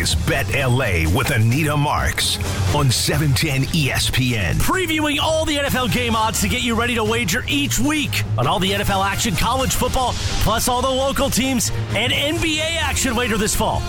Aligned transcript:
Is 0.00 0.14
Bet 0.14 0.48
LA 0.54 1.04
with 1.14 1.30
Anita 1.30 1.76
Marks 1.76 2.38
on 2.74 2.90
710 2.90 3.64
ESPN. 3.74 4.54
Previewing 4.54 5.18
all 5.20 5.44
the 5.44 5.58
NFL 5.58 5.92
game 5.92 6.16
odds 6.16 6.40
to 6.40 6.48
get 6.48 6.62
you 6.62 6.74
ready 6.74 6.94
to 6.94 7.04
wager 7.04 7.44
each 7.46 7.78
week 7.78 8.24
on 8.38 8.46
all 8.46 8.58
the 8.58 8.70
NFL 8.70 9.04
action, 9.04 9.36
college 9.36 9.74
football, 9.74 10.12
plus 10.42 10.68
all 10.68 10.80
the 10.80 10.88
local 10.88 11.28
teams 11.28 11.70
and 11.90 12.12
NBA 12.12 12.78
action 12.80 13.14
later 13.14 13.36
this 13.36 13.54
fall. 13.54 13.82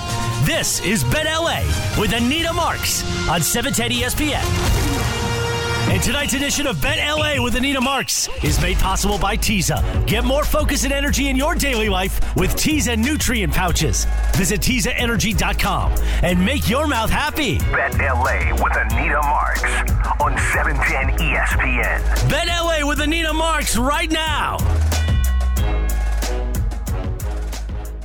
This 0.43 0.83
is 0.83 1.05
Bet 1.05 1.27
LA 1.27 1.61
with 1.97 2.11
Anita 2.11 2.51
Marks 2.51 3.03
on 3.29 3.41
710 3.41 4.01
ESPN. 4.01 5.00
And 5.91 6.01
tonight's 6.01 6.33
edition 6.33 6.67
of 6.67 6.81
Bet 6.81 6.99
LA 6.99 7.43
with 7.43 7.55
Anita 7.55 7.81
Marks 7.81 8.29
is 8.45 8.61
made 8.61 8.77
possible 8.77 9.19
by 9.19 9.35
Teza. 9.35 9.83
Get 10.07 10.23
more 10.23 10.45
focus 10.45 10.85
and 10.85 10.93
energy 10.93 11.27
in 11.27 11.35
your 11.35 11.53
daily 11.53 11.89
life 11.89 12.33
with 12.37 12.55
Teza 12.55 12.95
nutrient 12.95 13.53
pouches. 13.53 14.05
Visit 14.33 14.61
TezaEnergy.com 14.61 15.91
and 16.23 16.45
make 16.45 16.69
your 16.69 16.87
mouth 16.87 17.09
happy. 17.09 17.57
Bet 17.57 17.99
LA 17.99 18.53
with 18.53 18.73
Anita 18.73 19.19
Marks 19.21 19.63
on 20.21 20.37
710 20.53 21.27
ESPN. 21.27 22.29
Bet 22.29 22.47
LA 22.47 22.87
with 22.87 23.01
Anita 23.01 23.33
Marks 23.33 23.75
right 23.75 24.09
now. 24.09 24.59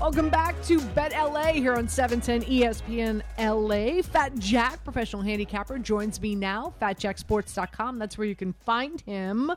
Welcome 0.06 0.30
back 0.30 0.62
to 0.66 0.80
Bet 0.94 1.10
LA 1.10 1.46
here 1.46 1.74
on 1.74 1.86
E 1.86 1.88
710 1.88 2.48
ESPN 2.48 3.22
LA. 3.40 4.02
Fat 4.02 4.38
Jack, 4.38 4.84
professional 4.84 5.20
handicapper, 5.20 5.80
joins 5.80 6.20
me 6.20 6.36
now. 6.36 6.72
FatJackSports.com. 6.80 7.98
That's 7.98 8.16
where 8.16 8.28
you 8.28 8.36
can 8.36 8.52
find 8.64 9.00
him. 9.00 9.50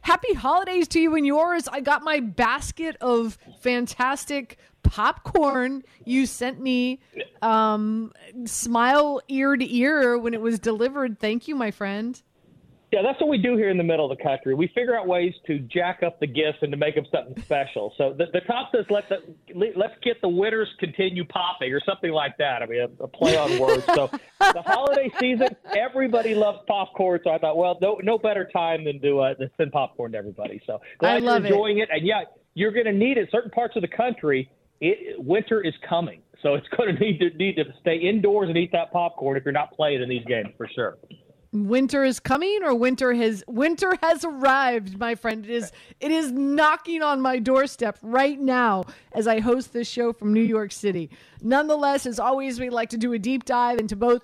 Happy 0.00 0.34
holidays 0.34 0.88
to 0.88 1.00
you 1.00 1.14
and 1.14 1.24
yours. 1.24 1.68
I 1.68 1.82
got 1.82 2.02
my 2.02 2.18
basket 2.18 2.96
of 3.00 3.38
fantastic 3.60 4.58
popcorn 4.82 5.84
you 6.04 6.26
sent 6.26 6.60
me. 6.60 6.98
Um, 7.40 8.12
smile 8.44 9.20
ear 9.28 9.56
to 9.56 9.76
ear 9.76 10.18
when 10.18 10.34
it 10.34 10.40
was 10.40 10.58
delivered. 10.58 11.20
Thank 11.20 11.46
you, 11.46 11.54
my 11.54 11.70
friend. 11.70 12.20
Yeah, 12.92 13.00
that's 13.02 13.18
what 13.22 13.30
we 13.30 13.38
do 13.38 13.56
here 13.56 13.70
in 13.70 13.78
the 13.78 13.82
middle 13.82 14.10
of 14.10 14.18
the 14.18 14.22
country. 14.22 14.54
We 14.54 14.66
figure 14.68 14.94
out 14.94 15.06
ways 15.06 15.32
to 15.46 15.60
jack 15.60 16.02
up 16.02 16.20
the 16.20 16.26
gifts 16.26 16.58
and 16.60 16.70
to 16.72 16.76
make 16.76 16.94
them 16.94 17.06
something 17.10 17.42
special. 17.42 17.94
So 17.96 18.12
the, 18.12 18.26
the 18.34 18.40
top 18.42 18.70
says 18.70 18.84
let 18.90 19.08
the 19.08 19.22
let's 19.54 19.94
get 20.02 20.20
the 20.20 20.28
winners 20.28 20.68
continue 20.78 21.24
popping 21.24 21.72
or 21.72 21.80
something 21.86 22.12
like 22.12 22.36
that. 22.36 22.62
I 22.62 22.66
mean, 22.66 22.80
a, 22.82 23.04
a 23.04 23.08
play 23.08 23.34
on 23.38 23.58
words. 23.58 23.86
So 23.86 24.10
the 24.40 24.60
holiday 24.60 25.10
season, 25.18 25.48
everybody 25.74 26.34
loves 26.34 26.58
popcorn. 26.68 27.20
So 27.24 27.30
I 27.30 27.38
thought, 27.38 27.56
well, 27.56 27.78
no 27.80 27.98
no 28.02 28.18
better 28.18 28.46
time 28.52 28.84
than 28.84 29.00
to 29.00 29.20
uh, 29.20 29.34
to 29.34 29.50
send 29.56 29.72
popcorn 29.72 30.12
to 30.12 30.18
everybody. 30.18 30.60
So 30.66 30.78
glad 30.98 31.22
you're 31.22 31.36
enjoying 31.36 31.78
it. 31.78 31.88
And 31.90 32.06
yeah, 32.06 32.24
you're 32.52 32.72
going 32.72 32.84
to 32.84 32.92
need 32.92 33.16
it. 33.16 33.30
Certain 33.32 33.50
parts 33.50 33.74
of 33.74 33.80
the 33.80 33.88
country, 33.88 34.50
it, 34.82 35.18
winter 35.18 35.62
is 35.62 35.72
coming. 35.88 36.20
So 36.42 36.54
it's 36.54 36.68
going 36.76 36.94
to 36.94 37.00
need 37.00 37.18
to 37.20 37.30
need 37.38 37.56
to 37.56 37.64
stay 37.80 37.96
indoors 37.96 38.50
and 38.50 38.58
eat 38.58 38.72
that 38.72 38.92
popcorn 38.92 39.38
if 39.38 39.46
you're 39.46 39.52
not 39.52 39.72
playing 39.72 40.02
in 40.02 40.10
these 40.10 40.24
games 40.26 40.50
for 40.58 40.68
sure. 40.74 40.98
Winter 41.52 42.02
is 42.02 42.18
coming 42.18 42.60
or 42.62 42.74
winter 42.74 43.12
has 43.12 43.44
winter 43.46 43.96
has 44.02 44.24
arrived 44.24 44.98
my 44.98 45.14
friend. 45.14 45.44
It 45.44 45.50
is 45.50 45.72
it 46.00 46.10
is 46.10 46.32
knocking 46.32 47.02
on 47.02 47.20
my 47.20 47.38
doorstep 47.38 47.98
right 48.02 48.40
now 48.40 48.84
as 49.12 49.26
i 49.26 49.40
host 49.40 49.72
this 49.72 49.88
show 49.88 50.12
from 50.12 50.32
new 50.32 50.42
york 50.42 50.72
city. 50.72 51.10
Nonetheless 51.42 52.06
as 52.06 52.18
always 52.18 52.58
we 52.58 52.70
like 52.70 52.88
to 52.90 52.96
do 52.96 53.12
a 53.12 53.18
deep 53.18 53.44
dive 53.44 53.78
into 53.78 53.96
both 53.96 54.22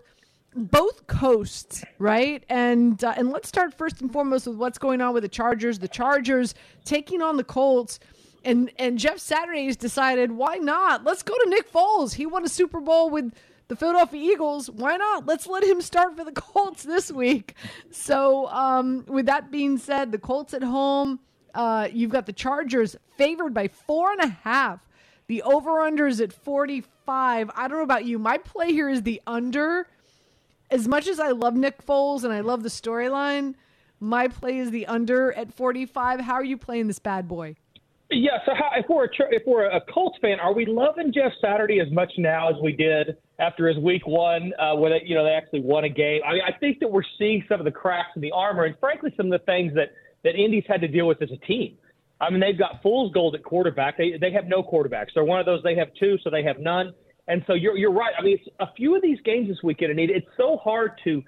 both 0.54 1.06
coasts 1.06 1.84
right? 1.98 2.42
And 2.48 3.02
uh, 3.04 3.14
and 3.16 3.30
let's 3.30 3.48
start 3.48 3.74
first 3.74 4.00
and 4.00 4.10
foremost 4.10 4.46
with 4.46 4.56
what's 4.56 4.78
going 4.78 5.02
on 5.02 5.12
with 5.12 5.22
the 5.22 5.28
chargers. 5.28 5.78
The 5.78 5.88
chargers 5.88 6.54
taking 6.84 7.20
on 7.20 7.36
the 7.36 7.44
colts. 7.44 8.00
And 8.44 8.70
and 8.78 8.98
jeff 8.98 9.18
saturday 9.18 9.66
has 9.66 9.76
decided 9.76 10.30
why 10.30 10.56
not? 10.56 11.04
Let's 11.04 11.24
go 11.24 11.34
to 11.34 11.50
nick 11.50 11.70
foles. 11.70 12.14
He 12.14 12.24
won 12.24 12.44
a 12.44 12.48
super 12.48 12.80
bowl 12.80 13.10
with 13.10 13.34
the 13.68 13.76
Philadelphia 13.76 14.32
Eagles, 14.32 14.70
why 14.70 14.96
not? 14.96 15.26
Let's 15.26 15.46
let 15.46 15.62
him 15.62 15.80
start 15.82 16.16
for 16.16 16.24
the 16.24 16.32
Colts 16.40 16.82
this 16.82 17.12
week. 17.12 17.54
So, 17.90 18.48
um, 18.48 19.04
with 19.06 19.26
that 19.26 19.50
being 19.50 19.76
said, 19.78 20.10
the 20.10 20.18
Colts 20.18 20.54
at 20.54 20.62
home, 20.62 21.20
uh, 21.54 21.88
you've 21.92 22.10
got 22.10 22.26
the 22.26 22.32
Chargers 22.32 22.96
favored 23.16 23.52
by 23.52 23.68
four 23.68 24.10
and 24.12 24.22
a 24.22 24.28
half. 24.28 24.80
The 25.26 25.42
over 25.42 25.80
under 25.80 26.06
is 26.06 26.20
at 26.22 26.32
45. 26.32 27.50
I 27.54 27.68
don't 27.68 27.76
know 27.76 27.84
about 27.84 28.06
you. 28.06 28.18
My 28.18 28.38
play 28.38 28.72
here 28.72 28.88
is 28.88 29.02
the 29.02 29.20
under. 29.26 29.86
As 30.70 30.88
much 30.88 31.06
as 31.06 31.20
I 31.20 31.28
love 31.28 31.54
Nick 31.54 31.84
Foles 31.84 32.24
and 32.24 32.32
I 32.32 32.40
love 32.40 32.62
the 32.62 32.70
storyline, 32.70 33.54
my 34.00 34.28
play 34.28 34.58
is 34.58 34.70
the 34.70 34.86
under 34.86 35.32
at 35.32 35.52
45. 35.52 36.20
How 36.20 36.34
are 36.34 36.44
you 36.44 36.56
playing 36.56 36.86
this 36.86 36.98
bad 36.98 37.28
boy? 37.28 37.56
Yeah. 38.10 38.38
So 38.46 38.52
how, 38.54 38.70
if 38.76 38.86
we're 38.88 39.04
a, 39.04 39.08
if 39.30 39.42
we're 39.46 39.66
a 39.66 39.80
Colts 39.92 40.18
fan, 40.22 40.40
are 40.40 40.54
we 40.54 40.64
loving 40.64 41.12
Jeff 41.12 41.32
Saturday 41.42 41.80
as 41.80 41.90
much 41.92 42.12
now 42.16 42.48
as 42.48 42.56
we 42.62 42.72
did 42.72 43.16
after 43.38 43.68
his 43.68 43.76
week 43.78 44.06
one, 44.06 44.52
uh, 44.58 44.74
where 44.76 44.98
they, 44.98 45.06
you 45.06 45.14
know 45.14 45.24
they 45.24 45.32
actually 45.32 45.60
won 45.60 45.84
a 45.84 45.88
game? 45.88 46.22
I 46.26 46.32
mean, 46.32 46.42
I 46.46 46.56
think 46.58 46.80
that 46.80 46.90
we're 46.90 47.02
seeing 47.18 47.44
some 47.48 47.60
of 47.60 47.64
the 47.64 47.70
cracks 47.70 48.10
in 48.16 48.22
the 48.22 48.32
armor, 48.32 48.64
and 48.64 48.74
frankly, 48.80 49.12
some 49.16 49.26
of 49.26 49.38
the 49.38 49.44
things 49.44 49.74
that 49.74 49.92
that 50.24 50.34
Indy's 50.36 50.64
had 50.66 50.80
to 50.80 50.88
deal 50.88 51.06
with 51.06 51.20
as 51.22 51.30
a 51.30 51.46
team. 51.46 51.76
I 52.20 52.30
mean, 52.30 52.40
they've 52.40 52.58
got 52.58 52.82
fool's 52.82 53.12
gold 53.12 53.34
at 53.34 53.44
quarterback. 53.44 53.98
They 53.98 54.14
they 54.18 54.32
have 54.32 54.46
no 54.46 54.62
quarterbacks. 54.62 55.08
They're 55.14 55.24
one 55.24 55.40
of 55.40 55.46
those. 55.46 55.62
They 55.62 55.76
have 55.76 55.88
two, 56.00 56.16
so 56.24 56.30
they 56.30 56.42
have 56.44 56.58
none. 56.58 56.94
And 57.28 57.44
so 57.46 57.52
you're 57.52 57.76
you're 57.76 57.92
right. 57.92 58.14
I 58.18 58.22
mean, 58.22 58.38
it's 58.40 58.48
a 58.58 58.72
few 58.74 58.96
of 58.96 59.02
these 59.02 59.18
games 59.24 59.48
this 59.48 59.58
weekend, 59.62 59.90
and 59.90 60.00
it's 60.00 60.26
so 60.38 60.56
hard 60.56 60.92
to 61.04 61.22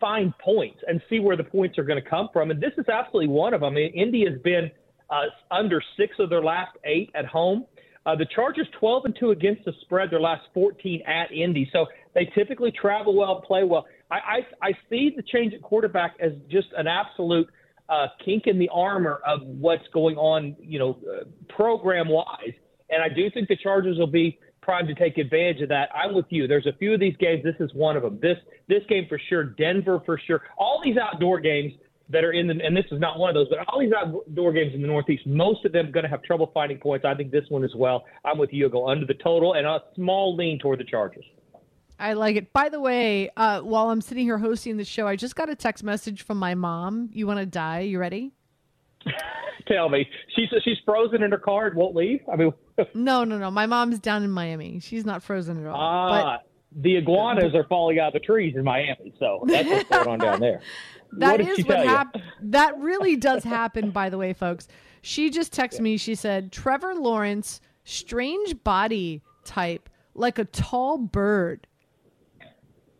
find 0.00 0.36
points 0.38 0.80
and 0.88 1.00
see 1.08 1.20
where 1.20 1.36
the 1.36 1.44
points 1.44 1.78
are 1.78 1.84
going 1.84 2.02
to 2.02 2.10
come 2.10 2.28
from. 2.32 2.50
And 2.50 2.60
this 2.60 2.72
is 2.76 2.88
absolutely 2.88 3.28
one 3.28 3.54
of 3.54 3.60
them. 3.60 3.72
I 3.72 3.76
mean, 3.76 3.92
Indy 3.94 4.24
has 4.28 4.40
been 4.42 4.70
uh, 5.10 5.24
under 5.50 5.82
six 5.96 6.16
of 6.18 6.30
their 6.30 6.42
last 6.42 6.76
eight 6.84 7.10
at 7.14 7.26
home. 7.26 7.66
Uh, 8.06 8.14
the 8.14 8.26
Chargers 8.34 8.66
12 8.78 9.06
and 9.06 9.16
two 9.18 9.30
against 9.30 9.64
the 9.64 9.72
spread 9.80 10.10
their 10.10 10.20
last 10.20 10.42
14 10.52 11.02
at 11.06 11.32
Indy, 11.32 11.68
so 11.72 11.86
they 12.14 12.26
typically 12.34 12.70
travel 12.70 13.16
well, 13.16 13.40
play 13.40 13.64
well. 13.64 13.86
I 14.10 14.16
I, 14.62 14.68
I 14.68 14.72
see 14.90 15.12
the 15.16 15.22
change 15.22 15.54
at 15.54 15.62
quarterback 15.62 16.14
as 16.20 16.32
just 16.50 16.68
an 16.76 16.86
absolute 16.86 17.48
uh, 17.88 18.08
kink 18.22 18.46
in 18.46 18.58
the 18.58 18.68
armor 18.70 19.20
of 19.26 19.40
what's 19.42 19.86
going 19.92 20.16
on, 20.16 20.54
you 20.60 20.78
know, 20.78 20.98
uh, 21.10 21.24
program 21.54 22.08
wise, 22.08 22.52
and 22.90 23.02
I 23.02 23.08
do 23.08 23.30
think 23.30 23.48
the 23.48 23.56
Chargers 23.56 23.98
will 23.98 24.06
be 24.06 24.38
primed 24.64 24.88
to 24.88 24.94
take 24.94 25.18
advantage 25.18 25.62
of 25.62 25.68
that. 25.68 25.90
I'm 25.94 26.14
with 26.14 26.26
you. 26.30 26.46
There's 26.46 26.66
a 26.66 26.72
few 26.78 26.94
of 26.94 27.00
these 27.00 27.16
games. 27.18 27.44
This 27.44 27.56
is 27.60 27.72
one 27.74 27.96
of 27.96 28.02
them. 28.02 28.18
This 28.20 28.38
this 28.68 28.82
game 28.88 29.06
for 29.08 29.20
sure. 29.28 29.44
Denver 29.44 30.02
for 30.04 30.18
sure. 30.26 30.42
All 30.58 30.80
these 30.82 30.96
outdoor 30.96 31.40
games 31.40 31.72
that 32.14 32.24
are 32.24 32.32
in 32.32 32.46
the, 32.46 32.54
and 32.64 32.74
this 32.76 32.86
is 32.90 32.98
not 32.98 33.18
one 33.18 33.28
of 33.28 33.34
those, 33.34 33.48
but 33.50 33.58
all 33.68 33.78
these 33.78 33.92
outdoor 33.92 34.52
games 34.52 34.74
in 34.74 34.80
the 34.80 34.88
Northeast, 34.88 35.26
most 35.26 35.64
of 35.64 35.72
them 35.72 35.90
going 35.92 36.04
to 36.04 36.08
have 36.10 36.22
trouble 36.22 36.50
finding 36.54 36.78
points. 36.78 37.04
I 37.04 37.14
think 37.14 37.30
this 37.30 37.44
one 37.50 37.62
as 37.64 37.74
well. 37.76 38.04
I'm 38.24 38.38
with 38.38 38.52
you. 38.52 38.64
I'll 38.64 38.70
go 38.70 38.88
under 38.88 39.04
the 39.06 39.14
total 39.14 39.54
and 39.54 39.66
a 39.66 39.80
small 39.94 40.34
lean 40.34 40.58
toward 40.58 40.80
the 40.80 40.84
Chargers. 40.84 41.24
I 41.98 42.14
like 42.14 42.36
it. 42.36 42.52
By 42.52 42.70
the 42.70 42.80
way, 42.80 43.30
uh, 43.36 43.60
while 43.60 43.90
I'm 43.90 44.00
sitting 44.00 44.24
here 44.24 44.38
hosting 44.38 44.76
the 44.78 44.84
show, 44.84 45.06
I 45.06 45.14
just 45.16 45.36
got 45.36 45.48
a 45.48 45.54
text 45.54 45.84
message 45.84 46.22
from 46.22 46.38
my 46.38 46.54
mom. 46.54 47.10
You 47.12 47.26
want 47.26 47.38
to 47.40 47.46
die? 47.46 47.80
You 47.80 47.98
ready? 47.98 48.32
Tell 49.68 49.88
me, 49.88 50.06
she's 50.36 50.48
she's 50.62 50.76
frozen 50.84 51.22
in 51.22 51.30
her 51.30 51.38
car 51.38 51.68
and 51.68 51.76
won't 51.76 51.94
leave. 51.94 52.20
I 52.30 52.36
mean, 52.36 52.52
No, 52.94 53.24
no, 53.24 53.38
no. 53.38 53.50
My 53.50 53.66
mom's 53.66 53.98
down 53.98 54.22
in 54.22 54.30
Miami. 54.30 54.80
She's 54.80 55.04
not 55.06 55.22
frozen 55.22 55.58
at 55.64 55.66
all. 55.70 55.76
ah, 55.80 56.38
the 56.76 56.96
iguanas 56.96 57.54
are 57.54 57.64
falling 57.68 57.98
out 57.98 58.08
of 58.08 58.12
the 58.14 58.20
trees 58.20 58.56
in 58.56 58.64
Miami, 58.64 59.14
so 59.18 59.44
that's 59.46 59.68
what's 59.68 59.88
going 59.88 60.08
on 60.08 60.18
down 60.18 60.40
there. 60.40 60.60
That 61.18 61.40
what 61.40 61.56
did 61.56 61.68
what 61.68 61.86
happened. 61.86 62.24
That 62.42 62.78
really 62.78 63.16
does 63.16 63.44
happen, 63.44 63.90
by 63.90 64.10
the 64.10 64.18
way, 64.18 64.32
folks. 64.32 64.68
She 65.02 65.30
just 65.30 65.52
texted 65.52 65.80
me. 65.80 65.96
She 65.96 66.14
said, 66.14 66.50
Trevor 66.50 66.94
Lawrence, 66.94 67.60
strange 67.84 68.62
body 68.64 69.22
type, 69.44 69.90
like 70.14 70.38
a 70.38 70.44
tall 70.44 70.98
bird. 70.98 71.66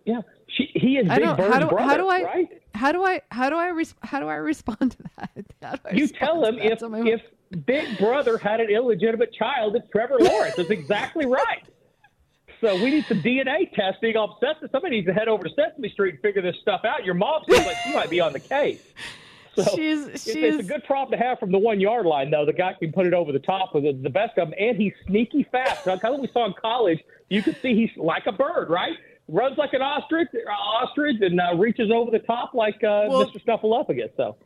Yeah, 0.05 0.21
she, 0.49 0.71
he 0.75 0.99
is 0.99 1.09
Big. 1.09 1.37
Bird's 1.37 1.53
How 1.55 1.59
do, 1.61 1.67
brother, 1.69 1.83
how 1.83 1.97
do 1.97 2.09
I? 2.09 2.23
right? 2.23 2.63
How 2.75 2.93
do 2.93 3.05
I? 3.05 3.23
How 3.31 3.49
do 3.49 3.57
I? 3.57 3.69
Res- 3.69 3.95
how 4.03 4.21
do 4.21 4.29
I 4.29 4.35
respond 4.35 4.93
to 4.93 4.99
that? 5.19 5.31
How 5.63 5.73
do 5.77 5.81
I 5.91 5.95
You 5.95 6.09
tell 6.09 6.45
him 6.45 6.59
if 6.59 6.83
if 6.83 7.23
Big 7.67 7.99
Brother 7.99 8.37
had 8.37 8.61
an 8.61 8.69
illegitimate 8.69 9.33
child, 9.33 9.77
it's 9.77 9.89
Trevor 9.91 10.17
Lawrence. 10.19 10.57
That's 10.57 10.71
exactly 10.71 11.27
right. 11.27 11.65
So 12.65 12.75
we 12.83 12.91
need 12.91 13.05
some 13.05 13.21
DNA 13.21 13.71
testing 13.75 14.17
on 14.17 14.35
Sesame. 14.41 14.69
Somebody 14.73 14.97
needs 14.97 15.07
to 15.09 15.13
head 15.13 15.29
over 15.29 15.45
to 15.45 15.51
Sesame 15.55 15.91
Street 15.91 16.15
and 16.15 16.23
figure 16.23 16.41
this 16.41 16.57
stuff 16.63 16.81
out. 16.87 17.05
Your 17.05 17.15
mom 17.15 17.43
seems 17.47 17.67
like 17.67 17.77
she 17.85 17.93
might 17.93 18.09
be 18.09 18.21
on 18.21 18.33
the 18.33 18.41
case. 18.41 18.83
So 19.55 19.63
She's- 19.77 20.07
it's, 20.07 20.25
she's- 20.25 20.37
it's 20.55 20.65
a 20.65 20.67
good 20.67 20.83
prop 20.85 21.11
to 21.11 21.17
have 21.19 21.39
from 21.39 21.53
the 21.53 21.59
one 21.59 21.79
yard 21.79 22.07
line, 22.07 22.31
though. 22.31 22.47
The 22.47 22.55
guy 22.55 22.73
can 22.73 22.91
put 22.91 23.07
it 23.07 23.13
over 23.13 23.33
the 23.33 23.39
top 23.39 23.75
with 23.75 23.85
the, 23.85 23.93
the 23.93 24.09
best 24.09 24.39
of 24.39 24.49
them, 24.49 24.55
and 24.59 24.79
he's 24.79 24.95
sneaky 25.07 25.43
fast. 25.53 25.87
Like 25.87 26.01
kind 26.01 26.15
of 26.15 26.21
we 26.23 26.29
saw 26.33 26.47
in 26.47 26.55
college, 26.55 27.01
you 27.29 27.43
could 27.43 27.57
see 27.61 27.75
he's 27.75 27.91
like 27.97 28.27
a 28.27 28.33
bird, 28.33 28.71
right? 28.71 28.97
runs 29.27 29.57
like 29.57 29.73
an 29.73 29.81
ostrich, 29.81 30.29
ostrich, 30.51 31.17
and 31.23 31.41
uh, 31.41 31.55
reaches 31.57 31.91
over 31.91 32.11
the 32.11 32.19
top 32.19 32.53
like 32.55 32.77
uh, 32.85 33.07
Well- 33.09 33.25
Mr. 33.27 33.43
Snuffleupagus. 33.45 34.11
So 34.17 34.37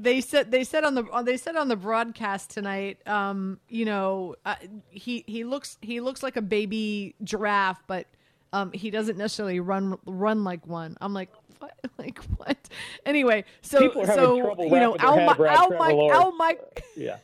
they 0.00 0.20
said 0.20 0.50
they 0.50 0.64
said 0.64 0.84
on 0.84 0.94
the 0.94 1.04
uh, 1.06 1.22
they 1.22 1.36
said 1.36 1.56
on 1.56 1.68
the 1.68 1.76
broadcast 1.76 2.50
tonight 2.50 3.06
um 3.06 3.58
you 3.68 3.84
know 3.84 4.34
uh, 4.46 4.54
he 4.90 5.24
he 5.26 5.44
looks 5.44 5.76
he 5.82 6.00
looks 6.00 6.22
like 6.22 6.36
a 6.36 6.42
baby 6.42 7.14
giraffe 7.22 7.82
but 7.86 8.06
um 8.52 8.72
he 8.72 8.90
doesn't 8.90 9.18
necessarily 9.18 9.60
run 9.60 9.98
run 10.06 10.44
like 10.44 10.66
one 10.66 10.96
i'm 11.00 11.12
like 11.12 11.30
what 11.58 11.74
like 11.98 12.18
what 12.36 12.56
anyway 13.04 13.44
so 13.60 13.80
People 13.80 14.02
are 14.02 14.06
having 14.06 14.24
so 14.24 14.62
you 14.62 14.70
know 14.70 14.96
al, 14.98 15.16
head 15.18 15.38
Mi- 15.38 15.44
around 15.44 15.72
al, 15.74 15.96
Lawrence. 15.96 16.14
al 16.24 16.32
mike 16.36 16.84
yeah. 16.96 17.12
Al 17.12 17.20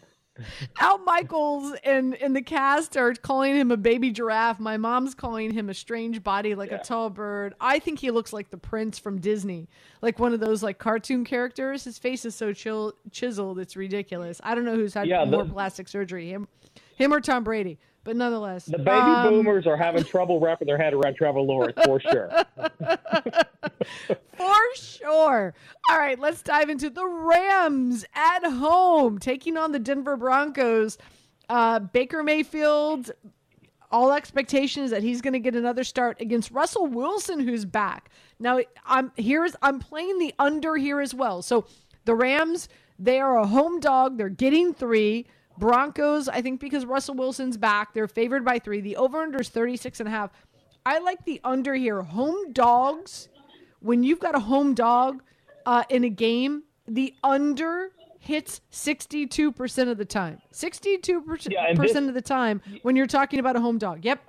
Michaels 1.05 1.75
and 1.85 2.14
and 2.14 2.35
the 2.35 2.43
cast 2.43 2.96
are 2.96 3.12
calling 3.14 3.56
him 3.56 3.70
a 3.70 3.76
baby 3.76 4.11
giraffe. 4.11 4.61
My 4.61 4.76
mom's 4.76 5.14
calling 5.14 5.50
him 5.52 5.69
a 5.69 5.75
strange 5.75 6.23
body 6.23 6.55
like 6.55 6.70
a 6.73 6.79
tall 6.79 7.11
bird. 7.11 7.55
I 7.61 7.79
think 7.79 7.99
he 7.99 8.11
looks 8.11 8.32
like 8.32 8.50
the 8.50 8.56
prince 8.58 8.99
from 8.99 9.20
Disney, 9.20 9.69
like 10.02 10.19
one 10.19 10.32
of 10.35 10.40
those 10.40 10.62
like 10.62 10.79
cartoon 10.79 11.25
characters. 11.25 11.85
His 11.85 11.99
face 11.99 12.25
is 12.25 12.35
so 12.35 12.52
chill, 12.52 12.93
chiseled, 13.11 13.58
it's 13.58 13.76
ridiculous. 13.76 14.40
I 14.44 14.55
don't 14.55 14.64
know 14.64 14.75
who's 14.76 14.94
had 14.94 15.06
Yeah, 15.06 15.25
the- 15.25 15.31
more 15.31 15.44
plastic 15.44 15.88
surgery, 15.88 16.29
him, 16.31 16.49
him 16.96 17.12
or 17.12 17.20
Tom 17.20 17.44
Brady. 17.44 17.79
But 18.09 18.17
nonetheless, 18.17 18.65
The 18.65 18.79
baby 18.79 18.89
um, 18.91 19.29
boomers 19.29 19.67
are 19.67 19.77
having 19.77 20.03
trouble 20.03 20.41
wrapping 20.41 20.67
their 20.67 20.79
head 20.79 20.95
around 20.95 21.17
Trevor 21.17 21.43
Lawrence 21.43 21.77
for 21.85 22.01
sure. 22.01 22.31
For 24.35 24.57
sure. 24.77 25.53
All 25.91 25.99
right, 25.99 26.19
let's 26.19 26.41
dive 26.41 26.71
into 26.71 26.89
the 26.89 27.07
Rams 27.07 28.07
at 28.15 28.49
home 28.49 29.19
taking 29.19 29.59
on 29.59 29.73
the 29.73 29.79
Denver 29.79 30.17
Broncos. 30.17 30.97
Uh, 31.51 31.81
Baker 31.81 32.23
Mayfield, 32.23 33.11
all 33.91 34.15
expectation 34.15 34.85
is 34.85 34.91
that 34.91 35.03
he's 35.03 35.21
going 35.21 35.35
to 35.35 35.39
get 35.39 35.55
another 35.55 35.85
start 35.85 36.19
against 36.19 36.51
Russell 36.51 36.87
Wilson, 36.87 37.41
who's 37.41 37.67
back. 37.67 38.11
Now, 38.39 38.61
I'm 38.87 39.13
here's 39.17 39.55
I'm 39.61 39.81
playing 39.81 40.19
the 40.19 40.33
under 40.39 40.77
here 40.77 41.03
as 41.03 41.13
well. 41.13 41.43
So 41.43 41.67
the 42.07 42.15
Rams, 42.15 42.71
they 42.99 43.21
are 43.21 43.37
a 43.37 43.47
home 43.47 43.81
dog. 43.81 44.17
They're 44.17 44.31
getting 44.31 44.73
three. 44.73 45.27
Broncos, 45.59 46.29
I 46.29 46.41
think 46.43 46.61
because 46.61 46.85
Russell 46.87 47.15
Wilson's 47.15 47.57
back, 47.57 47.95
they're 47.95 48.09
favored 48.09 48.45
by 48.45 48.59
three. 48.59 48.81
The 48.81 48.97
over-under 48.97 49.41
is 49.41 49.49
36 49.49 50.01
and 50.01 50.09
a 50.09 50.13
half. 50.13 50.31
I 50.87 50.99
like 51.01 51.25
the 51.25 51.41
under 51.45 51.75
here. 51.75 52.03
Home 52.03 52.53
dogs 52.53 53.29
when 53.81 54.03
you've 54.03 54.21
got 54.21 54.35
a 54.35 54.41
home 54.41 54.75
dog 54.75 55.23
uh, 55.67 55.85
in 55.91 56.05
a 56.05 56.09
game, 56.09 56.63
the 56.87 57.15
under 57.23 57.91
hits 58.21 58.61
62% 58.73 59.89
of 59.91 59.99
the 59.99 60.05
time. 60.05 60.41
62% 60.53 61.49
Yeah, 61.51 61.73
this- 61.75 61.95
of 61.95 62.15
the 62.15 62.23
time 62.23 62.61
when 62.83 62.97
you're 62.97 63.07
talking 63.07 63.39
about 63.41 63.57
a 63.57 63.61
home 63.61 63.79
dog. 63.79 64.05
Yep. 64.05 64.21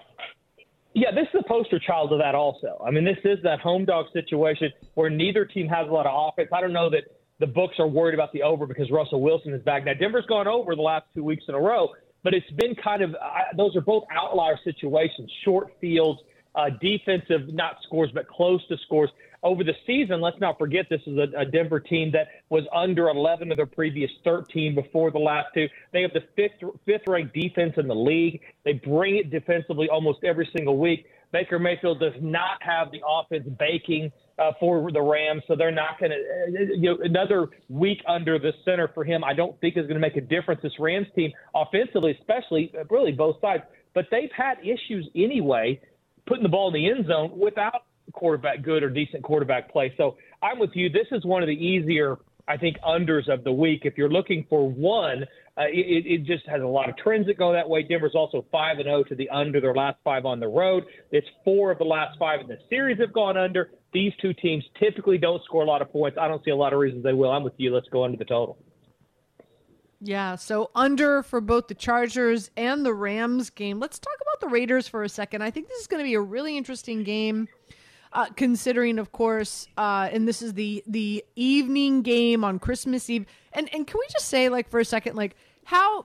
Yeah, 0.96 1.12
this 1.12 1.28
is 1.34 1.42
a 1.46 1.48
poster 1.48 1.80
child 1.80 2.12
of 2.12 2.20
that 2.20 2.34
also. 2.36 2.82
I 2.86 2.90
mean, 2.92 3.06
this 3.06 3.18
is 3.24 3.38
that 3.44 3.60
home 3.60 3.86
dog 3.86 4.08
situation 4.12 4.72
where 4.96 5.10
neither 5.10 5.46
team 5.46 5.68
has 5.68 5.88
a 5.88 5.92
lot 5.92 6.06
of 6.08 6.12
offense. 6.34 6.50
I 6.52 6.60
don't 6.62 6.74
know 6.74 6.90
that 6.90 7.04
the 7.40 7.48
books 7.48 7.76
are 7.80 7.88
worried 7.88 8.14
about 8.14 8.32
the 8.34 8.44
over 8.44 8.66
because 8.66 8.92
Russell 8.92 9.22
Wilson 9.22 9.54
is 9.54 9.64
back. 9.64 9.86
Now, 9.86 9.94
Denver's 9.94 10.26
gone 10.28 10.48
over 10.48 10.76
the 10.76 10.82
last 10.82 11.06
two 11.16 11.24
weeks 11.24 11.46
in 11.48 11.56
a 11.56 11.60
row, 11.60 11.90
but 12.24 12.34
it's 12.34 12.50
been 12.52 12.76
kind 12.76 13.02
of 13.02 13.16
I, 13.16 13.56
those 13.56 13.76
are 13.76 13.82
both 13.82 14.04
outlier 14.12 14.60
situations, 14.64 15.32
short 15.44 15.74
fields, 15.80 16.20
uh, 16.56 16.70
defensive, 16.82 17.54
not 17.54 17.78
scores, 17.84 18.10
but 18.14 18.28
close 18.28 18.66
to 18.68 18.78
scores. 18.86 19.10
Over 19.42 19.64
the 19.64 19.74
season, 19.88 20.20
let's 20.20 20.40
not 20.42 20.60
forget 20.60 20.88
this 20.90 21.02
is 21.08 21.18
a, 21.18 21.40
a 21.40 21.46
Denver 21.46 21.80
team 21.80 22.12
that 22.12 22.28
was 22.50 22.64
under 22.76 23.08
11 23.08 23.52
of 23.52 23.58
their 23.58 23.66
previous 23.66 24.12
13 24.26 24.76
before 24.76 25.12
the 25.12 25.20
last 25.20 25.48
two. 25.54 25.68
They 25.94 26.02
have 26.02 26.12
the 26.12 26.24
fifth 26.36 26.62
fifth 26.86 27.04
ranked 27.08 27.34
defense 27.34 27.76
in 27.78 27.88
the 27.88 27.96
league. 27.96 28.42
They 28.66 28.74
bring 28.74 29.16
it 29.16 29.32
defensively 29.32 29.88
almost 29.88 30.26
every 30.26 30.50
single 30.54 30.78
week. 30.78 31.06
Baker 31.32 31.60
Mayfield 31.60 32.00
does 32.00 32.16
not 32.20 32.62
have 32.62 32.92
the 32.92 33.02
offense 33.08 33.48
baking 33.58 34.12
uh, 34.40 34.52
for 34.60 34.92
the 34.92 35.02
Rams, 35.02 35.44
so 35.48 35.56
they're 35.56 35.72
not 35.72 36.00
going 36.00 36.12
to. 36.12 36.78
You 36.78 36.92
know, 36.92 36.98
another 37.04 37.48
week 37.68 38.00
under 38.08 38.40
the 38.40 38.54
center 38.64 38.90
for 38.94 39.04
him, 39.04 39.24
I 39.24 39.34
don't 39.34 39.60
think 39.60 39.78
is 39.78 39.84
going 39.84 39.96
to 39.96 40.00
make 40.00 40.16
a 40.16 40.22
difference. 40.22 40.62
This 40.62 40.74
Rams 40.80 41.08
team, 41.16 41.32
offensively, 41.54 42.18
especially, 42.20 42.72
uh, 42.80 42.84
really 42.90 43.12
both 43.12 43.40
sides, 43.42 43.64
but 43.94 44.06
they've 44.12 44.32
had 44.36 44.60
issues 44.62 45.10
anyway 45.16 45.80
putting 46.26 46.44
the 46.44 46.50
ball 46.50 46.68
in 46.68 46.74
the 46.76 46.90
end 46.90 47.08
zone 47.08 47.38
without 47.38 47.86
quarterback 48.14 48.62
good 48.62 48.84
or 48.84 48.90
decent 48.90 49.24
quarterback 49.24 49.72
play. 49.72 49.94
So 49.98 50.18
I'm 50.42 50.60
with 50.60 50.72
you. 50.74 50.90
This 50.90 51.08
is 51.12 51.26
one 51.26 51.44
of 51.44 51.48
the 51.48 51.54
easier, 51.54 52.18
I 52.48 52.58
think, 52.58 52.78
unders 52.88 53.28
of 53.32 53.44
the 53.44 53.52
week. 53.52 53.82
If 53.84 53.98
you're 53.98 54.10
looking 54.10 54.46
for 54.50 54.70
one, 54.70 55.26
uh, 55.60 55.64
it, 55.68 56.06
it 56.06 56.24
just 56.24 56.48
has 56.48 56.62
a 56.62 56.66
lot 56.66 56.90
of 56.90 56.96
trends 56.98 57.28
that 57.28 57.38
go 57.38 57.52
that 57.52 57.68
way. 57.68 57.84
Denver's 57.84 58.16
also 58.16 58.46
five 58.52 58.78
and 58.78 58.86
zero 58.86 59.04
to 59.04 59.16
the 59.16 59.30
under 59.30 59.60
their 59.60 59.76
last 59.76 59.98
five 60.04 60.26
on 60.26 60.40
the 60.40 60.48
road. 60.48 60.86
It's 61.12 61.28
four 61.44 61.72
of 61.72 61.78
the 61.78 61.84
last 61.84 62.18
five 62.18 62.40
in 62.40 62.48
the 62.48 62.58
series 62.70 62.98
have 63.00 63.12
gone 63.12 63.38
under. 63.38 63.72
These 63.92 64.14
two 64.22 64.34
teams 64.34 64.64
typically 64.80 65.18
don't 65.18 65.44
score 65.44 65.64
a 65.64 65.66
lot 65.66 65.82
of 65.82 65.92
points. 65.92 66.18
I 66.20 66.28
don't 66.28 66.44
see 66.46 66.52
a 66.52 66.56
lot 66.56 66.74
of 66.74 66.80
reasons 66.80 67.04
they 67.04 67.14
will. 67.14 67.32
I'm 67.32 67.44
with 67.44 67.54
you. 67.58 67.74
Let's 67.74 67.90
go 67.90 68.06
under 68.06 68.18
the 68.18 68.26
total. 68.26 68.58
Yeah, 70.02 70.36
so 70.36 70.72
under 70.76 71.24
for 71.24 71.42
both 71.42 71.68
the 71.68 71.74
Chargers 71.74 72.52
and 72.56 72.86
the 72.86 72.94
Rams 72.94 73.50
game. 73.50 73.80
Let's 73.80 74.00
talk 74.00 74.16
about 74.22 74.40
the 74.40 74.48
Raiders 74.48 74.88
for 74.88 75.04
a 75.04 75.10
second. 75.10 75.42
I 75.42 75.52
think 75.52 75.68
this 75.68 75.82
is 75.82 75.88
going 75.88 76.00
to 76.00 76.08
be 76.08 76.14
a 76.14 76.22
really 76.22 76.56
interesting 76.56 77.04
game, 77.04 77.50
uh, 78.14 78.28
considering, 78.28 78.98
of 78.98 79.12
course, 79.12 79.68
uh, 79.78 80.08
and 80.10 80.26
this 80.26 80.42
is 80.42 80.54
the 80.54 80.84
the 80.88 81.26
evening 81.36 82.02
game 82.02 82.46
on 82.46 82.60
Christmas 82.60 83.10
Eve. 83.10 83.26
And 83.52 83.68
and 83.74 83.86
can 83.86 83.98
we 84.00 84.08
just 84.10 84.30
say, 84.30 84.48
like, 84.48 84.70
for 84.70 84.80
a 84.80 84.86
second, 84.86 85.18
like 85.18 85.36
how 85.70 86.04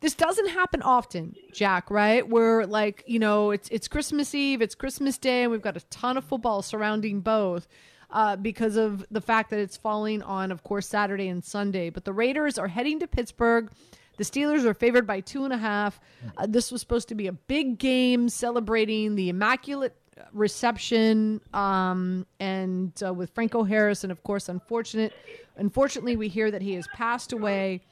this 0.00 0.12
doesn't 0.12 0.48
happen 0.48 0.82
often, 0.82 1.34
Jack, 1.50 1.90
right? 1.90 2.28
Where 2.28 2.66
like, 2.66 3.04
you 3.06 3.18
know, 3.18 3.52
it's 3.52 3.66
it's 3.70 3.88
Christmas 3.88 4.34
Eve, 4.34 4.60
it's 4.60 4.74
Christmas 4.74 5.16
Day, 5.16 5.44
and 5.44 5.50
we've 5.50 5.62
got 5.62 5.78
a 5.78 5.80
ton 5.86 6.18
of 6.18 6.24
football 6.24 6.60
surrounding 6.60 7.20
both. 7.20 7.66
Uh, 8.10 8.36
because 8.36 8.76
of 8.76 9.04
the 9.10 9.20
fact 9.20 9.50
that 9.50 9.58
it's 9.58 9.76
falling 9.76 10.22
on, 10.22 10.50
of 10.50 10.62
course, 10.62 10.86
Saturday 10.86 11.28
and 11.28 11.44
Sunday. 11.44 11.90
But 11.90 12.06
the 12.06 12.12
Raiders 12.14 12.58
are 12.58 12.66
heading 12.66 13.00
to 13.00 13.06
Pittsburgh. 13.06 13.70
The 14.16 14.24
Steelers 14.24 14.64
are 14.64 14.72
favored 14.72 15.06
by 15.06 15.20
two 15.20 15.44
and 15.44 15.52
a 15.52 15.58
half. 15.58 16.00
Uh, 16.38 16.46
this 16.48 16.72
was 16.72 16.80
supposed 16.80 17.08
to 17.08 17.14
be 17.14 17.26
a 17.26 17.32
big 17.32 17.78
game 17.78 18.30
celebrating 18.30 19.14
the 19.14 19.28
immaculate 19.28 19.94
reception 20.32 21.42
um, 21.52 22.26
and 22.40 22.92
uh, 23.04 23.12
with 23.12 23.28
Franco 23.34 23.62
Harris, 23.62 24.04
and 24.04 24.10
of 24.10 24.22
course, 24.22 24.48
unfortunate. 24.48 25.12
Unfortunately, 25.56 26.16
we 26.16 26.28
hear 26.28 26.50
that 26.50 26.62
he 26.62 26.72
has 26.74 26.86
passed 26.94 27.34
away. 27.34 27.82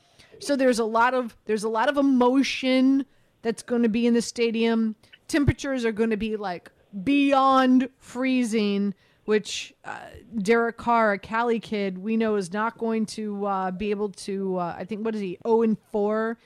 So 0.41 0.57
there's 0.57 0.79
a 0.79 0.85
lot 0.85 1.15
of 1.15 1.37
there's 1.47 1.65
a 1.65 1.69
lot 1.69 1.89
of 1.89 1.97
emotion 1.97 3.07
that's 3.43 3.63
going 3.63 3.83
to 3.83 3.89
be 3.89 4.07
in 4.07 4.15
the 4.15 4.23
stadium. 4.23 4.97
Temperatures 5.29 5.85
are 5.85 5.93
going 5.93 6.11
to 6.11 6.17
be 6.17 6.37
like 6.37 6.71
beyond 7.05 7.89
freezing, 7.99 8.95
which 9.25 9.75
uh, 9.85 9.99
Derek 10.39 10.77
Carr, 10.77 11.13
a 11.13 11.19
Cali 11.19 11.61
kid, 11.61 11.99
we 11.99 12.17
know 12.17 12.37
is 12.37 12.53
not 12.53 12.79
going 12.79 13.07
to 13.07 13.47
uh, 13.47 13.71
be 13.71 13.91
able 13.91 14.11
to. 14.11 14.57
Uh, 14.59 14.75
I 14.79 14.85
think 14.85 15.05
what 15.05 15.15
is 15.15 15.21
he? 15.21 15.39
zero 15.47 15.63
and 15.63 15.77
four 15.91 16.39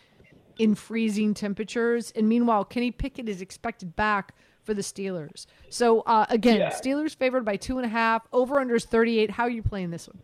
in 0.58 0.74
freezing 0.74 1.32
temperatures. 1.34 2.12
And 2.14 2.28
meanwhile, 2.28 2.64
Kenny 2.64 2.90
Pickett 2.90 3.28
is 3.28 3.40
expected 3.40 3.96
back 3.96 4.34
for 4.62 4.74
the 4.74 4.82
Steelers. 4.82 5.46
So 5.70 6.00
uh, 6.02 6.26
again, 6.28 6.58
Yeah. 6.58 6.70
Steelers 6.70 7.16
favored 7.16 7.44
by 7.46 7.56
two 7.56 7.78
and 7.78 7.86
a 7.86 7.88
half. 7.88 8.26
Over 8.32 8.60
under 8.60 8.74
is 8.74 8.84
38. 8.84 9.30
How 9.30 9.44
are 9.44 9.50
you 9.50 9.62
playing 9.62 9.90
this 9.90 10.06
one? 10.06 10.18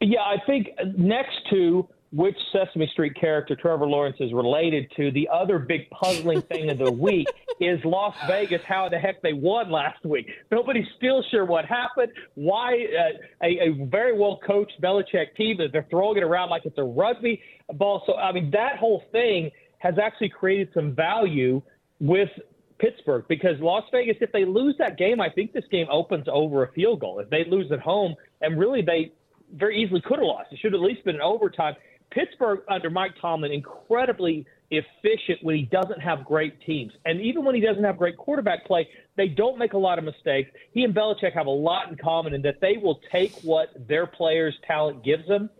Yeah, 0.00 0.20
I 0.22 0.36
think 0.46 0.68
next 0.96 1.36
to 1.50 1.86
which 2.14 2.36
Sesame 2.52 2.86
Street 2.92 3.16
character 3.20 3.56
Trevor 3.56 3.86
Lawrence 3.86 4.16
is 4.20 4.32
related 4.32 4.90
to, 4.96 5.10
the 5.10 5.28
other 5.32 5.58
big 5.58 5.90
puzzling 5.90 6.42
thing 6.52 6.70
of 6.70 6.78
the 6.78 6.90
week 6.90 7.26
is 7.60 7.80
Las 7.84 8.14
Vegas. 8.28 8.62
How 8.64 8.88
the 8.88 8.98
heck 8.98 9.20
they 9.20 9.32
won 9.32 9.70
last 9.70 10.04
week? 10.04 10.28
Nobody's 10.52 10.86
still 10.96 11.24
sure 11.30 11.44
what 11.44 11.64
happened. 11.64 12.12
Why 12.36 12.74
uh, 12.74 13.44
a, 13.44 13.68
a 13.68 13.86
very 13.86 14.16
well 14.16 14.38
coached 14.46 14.80
Belichick 14.80 15.34
team 15.36 15.56
that 15.58 15.72
they're 15.72 15.86
throwing 15.90 16.16
it 16.16 16.22
around 16.22 16.50
like 16.50 16.64
it's 16.64 16.78
a 16.78 16.84
rugby 16.84 17.42
ball. 17.72 18.04
So 18.06 18.14
I 18.14 18.30
mean, 18.30 18.50
that 18.52 18.78
whole 18.78 19.02
thing 19.10 19.50
has 19.78 19.94
actually 20.00 20.28
created 20.28 20.68
some 20.72 20.94
value 20.94 21.60
with 21.98 22.30
Pittsburgh 22.78 23.24
because 23.28 23.58
Las 23.58 23.84
Vegas, 23.90 24.16
if 24.20 24.30
they 24.30 24.44
lose 24.44 24.76
that 24.78 24.98
game, 24.98 25.20
I 25.20 25.30
think 25.30 25.52
this 25.52 25.64
game 25.70 25.86
opens 25.90 26.26
over 26.32 26.62
a 26.62 26.72
field 26.72 27.00
goal. 27.00 27.18
If 27.18 27.28
they 27.30 27.44
lose 27.48 27.72
at 27.72 27.80
home, 27.80 28.14
and 28.40 28.58
really 28.58 28.82
they 28.82 29.12
very 29.54 29.82
easily 29.82 30.00
could 30.00 30.18
have 30.18 30.26
lost. 30.26 30.52
It 30.52 30.58
should 30.60 30.72
have 30.72 30.80
at 30.80 30.86
least 30.86 31.04
been 31.04 31.16
an 31.16 31.22
overtime. 31.22 31.74
Pittsburgh 32.10 32.60
under 32.68 32.90
Mike 32.90 33.12
Tomlin 33.20 33.52
incredibly 33.52 34.46
efficient 34.70 35.38
when 35.42 35.56
he 35.56 35.62
doesn't 35.62 36.00
have 36.00 36.24
great 36.24 36.60
teams, 36.62 36.92
and 37.04 37.20
even 37.20 37.44
when 37.44 37.54
he 37.54 37.60
doesn't 37.60 37.84
have 37.84 37.96
great 37.96 38.16
quarterback 38.16 38.66
play, 38.66 38.88
they 39.16 39.28
don't 39.28 39.58
make 39.58 39.72
a 39.72 39.78
lot 39.78 39.98
of 39.98 40.04
mistakes. 40.04 40.50
He 40.72 40.84
and 40.84 40.94
Belichick 40.94 41.32
have 41.34 41.46
a 41.46 41.50
lot 41.50 41.90
in 41.90 41.96
common 41.96 42.34
in 42.34 42.42
that 42.42 42.60
they 42.60 42.76
will 42.76 43.00
take 43.12 43.32
what 43.42 43.68
their 43.88 44.06
players' 44.06 44.54
talent 44.66 45.04
gives 45.04 45.26
them, 45.28 45.50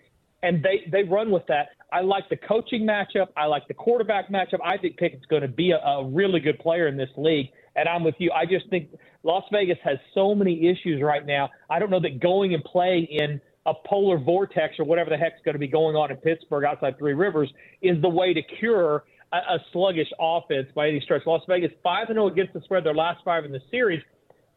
and 0.42 0.62
they 0.62 0.88
they 0.90 1.02
run 1.02 1.30
with 1.30 1.46
that. 1.48 1.68
I 1.92 2.00
like 2.00 2.28
the 2.28 2.36
coaching 2.36 2.82
matchup. 2.82 3.28
I 3.36 3.46
like 3.46 3.68
the 3.68 3.74
quarterback 3.74 4.28
matchup. 4.28 4.58
I 4.64 4.76
think 4.78 4.96
Pickett's 4.96 5.26
going 5.26 5.42
to 5.42 5.48
be 5.48 5.70
a, 5.70 5.78
a 5.78 6.04
really 6.04 6.40
good 6.40 6.58
player 6.58 6.88
in 6.88 6.96
this 6.96 7.10
league, 7.16 7.50
and 7.76 7.88
I'm 7.88 8.02
with 8.02 8.16
you. 8.18 8.32
I 8.32 8.46
just 8.46 8.68
think 8.68 8.88
Las 9.22 9.44
Vegas 9.52 9.78
has 9.84 9.98
so 10.12 10.34
many 10.34 10.68
issues 10.68 11.02
right 11.02 11.24
now. 11.24 11.50
I 11.70 11.78
don't 11.78 11.90
know 11.90 12.00
that 12.00 12.20
going 12.20 12.52
and 12.52 12.64
playing 12.64 13.04
in 13.04 13.40
a 13.66 13.74
polar 13.86 14.18
vortex 14.18 14.78
or 14.78 14.84
whatever 14.84 15.10
the 15.10 15.16
heck's 15.16 15.40
going 15.44 15.54
to 15.54 15.58
be 15.58 15.68
going 15.68 15.96
on 15.96 16.10
in 16.10 16.16
Pittsburgh 16.18 16.64
outside 16.64 16.98
Three 16.98 17.14
Rivers 17.14 17.52
is 17.82 18.00
the 18.02 18.08
way 18.08 18.34
to 18.34 18.42
cure 18.58 19.04
a, 19.32 19.36
a 19.36 19.58
sluggish 19.72 20.08
offense 20.20 20.68
by 20.74 20.88
any 20.88 21.00
stretch. 21.00 21.22
Las 21.26 21.42
Vegas 21.48 21.72
five 21.82 22.08
and 22.08 22.16
zero 22.16 22.28
against 22.28 22.52
the 22.52 22.60
spread 22.62 22.84
their 22.84 22.94
last 22.94 23.24
five 23.24 23.44
in 23.44 23.52
the 23.52 23.62
series. 23.70 24.02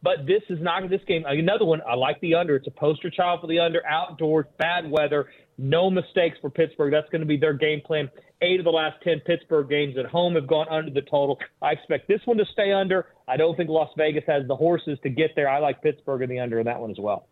But 0.00 0.26
this 0.26 0.42
is 0.48 0.60
not 0.60 0.88
this 0.88 1.00
game. 1.08 1.24
Another 1.26 1.64
one. 1.64 1.80
I 1.88 1.96
like 1.96 2.20
the 2.20 2.36
under. 2.36 2.54
It's 2.54 2.68
a 2.68 2.70
poster 2.70 3.10
child 3.10 3.40
for 3.40 3.48
the 3.48 3.58
under. 3.58 3.84
Outdoors, 3.84 4.46
bad 4.56 4.88
weather, 4.88 5.26
no 5.58 5.90
mistakes 5.90 6.38
for 6.40 6.50
Pittsburgh. 6.50 6.92
That's 6.92 7.08
going 7.08 7.20
to 7.22 7.26
be 7.26 7.36
their 7.36 7.52
game 7.52 7.80
plan. 7.84 8.08
Eight 8.40 8.60
of 8.60 8.64
the 8.64 8.70
last 8.70 9.02
ten 9.02 9.18
Pittsburgh 9.26 9.68
games 9.68 9.96
at 9.98 10.06
home 10.06 10.36
have 10.36 10.46
gone 10.46 10.68
under 10.70 10.92
the 10.92 11.00
total. 11.00 11.36
I 11.60 11.72
expect 11.72 12.06
this 12.06 12.20
one 12.26 12.36
to 12.36 12.44
stay 12.52 12.70
under. 12.70 13.06
I 13.26 13.36
don't 13.36 13.56
think 13.56 13.70
Las 13.70 13.90
Vegas 13.96 14.22
has 14.28 14.46
the 14.46 14.54
horses 14.54 15.00
to 15.02 15.10
get 15.10 15.30
there. 15.34 15.48
I 15.48 15.58
like 15.58 15.82
Pittsburgh 15.82 16.22
in 16.22 16.30
the 16.30 16.38
under 16.38 16.60
in 16.60 16.66
that 16.66 16.78
one 16.78 16.92
as 16.92 16.98
well. 17.00 17.26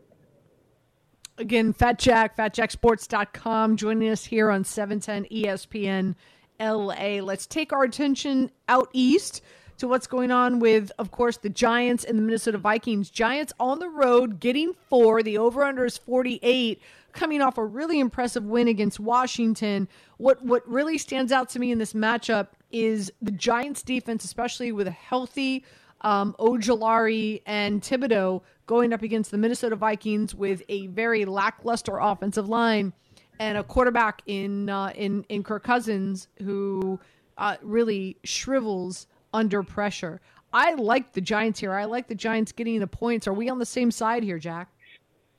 Again, 1.38 1.74
Fat 1.74 1.98
Jack, 1.98 2.34
fatjacksports.com, 2.34 3.76
joining 3.76 4.08
us 4.08 4.24
here 4.24 4.50
on 4.50 4.64
710 4.64 5.26
ESPN 5.30 6.14
LA. 6.58 7.22
Let's 7.22 7.46
take 7.46 7.74
our 7.74 7.82
attention 7.82 8.50
out 8.70 8.88
east 8.94 9.42
to 9.76 9.86
what's 9.86 10.06
going 10.06 10.30
on 10.30 10.60
with, 10.60 10.90
of 10.98 11.10
course, 11.10 11.36
the 11.36 11.50
Giants 11.50 12.04
and 12.04 12.16
the 12.16 12.22
Minnesota 12.22 12.56
Vikings. 12.56 13.10
Giants 13.10 13.52
on 13.60 13.80
the 13.80 13.88
road 13.90 14.40
getting 14.40 14.72
four. 14.88 15.22
The 15.22 15.36
over 15.36 15.62
under 15.62 15.84
is 15.84 15.98
48, 15.98 16.80
coming 17.12 17.42
off 17.42 17.58
a 17.58 17.64
really 17.66 18.00
impressive 18.00 18.44
win 18.46 18.66
against 18.66 18.98
Washington. 18.98 19.88
What 20.16 20.42
what 20.42 20.66
really 20.66 20.96
stands 20.96 21.32
out 21.32 21.50
to 21.50 21.58
me 21.58 21.70
in 21.70 21.76
this 21.76 21.92
matchup 21.92 22.48
is 22.72 23.12
the 23.20 23.30
Giants 23.30 23.82
defense, 23.82 24.24
especially 24.24 24.72
with 24.72 24.86
a 24.86 24.92
healthy 24.92 25.66
um, 26.00 26.34
Ojulari 26.38 27.42
and 27.44 27.82
Thibodeaux 27.82 28.40
going 28.66 28.92
up 28.92 29.02
against 29.02 29.30
the 29.30 29.38
Minnesota 29.38 29.76
Vikings 29.76 30.34
with 30.34 30.62
a 30.68 30.88
very 30.88 31.24
lackluster 31.24 31.98
offensive 31.98 32.48
line 32.48 32.92
and 33.38 33.58
a 33.58 33.64
quarterback 33.64 34.22
in 34.26 34.68
uh, 34.68 34.92
in 34.94 35.24
in 35.28 35.42
Kirk 35.42 35.64
Cousins 35.64 36.28
who 36.42 36.98
uh, 37.38 37.56
really 37.62 38.16
shrivels 38.24 39.06
under 39.32 39.62
pressure. 39.62 40.20
I 40.52 40.74
like 40.74 41.12
the 41.12 41.20
Giants 41.20 41.60
here. 41.60 41.72
I 41.72 41.84
like 41.84 42.08
the 42.08 42.14
Giants 42.14 42.52
getting 42.52 42.80
the 42.80 42.86
points. 42.86 43.26
Are 43.26 43.32
we 43.32 43.48
on 43.48 43.58
the 43.58 43.66
same 43.66 43.90
side 43.90 44.22
here, 44.22 44.38
Jack? 44.38 44.68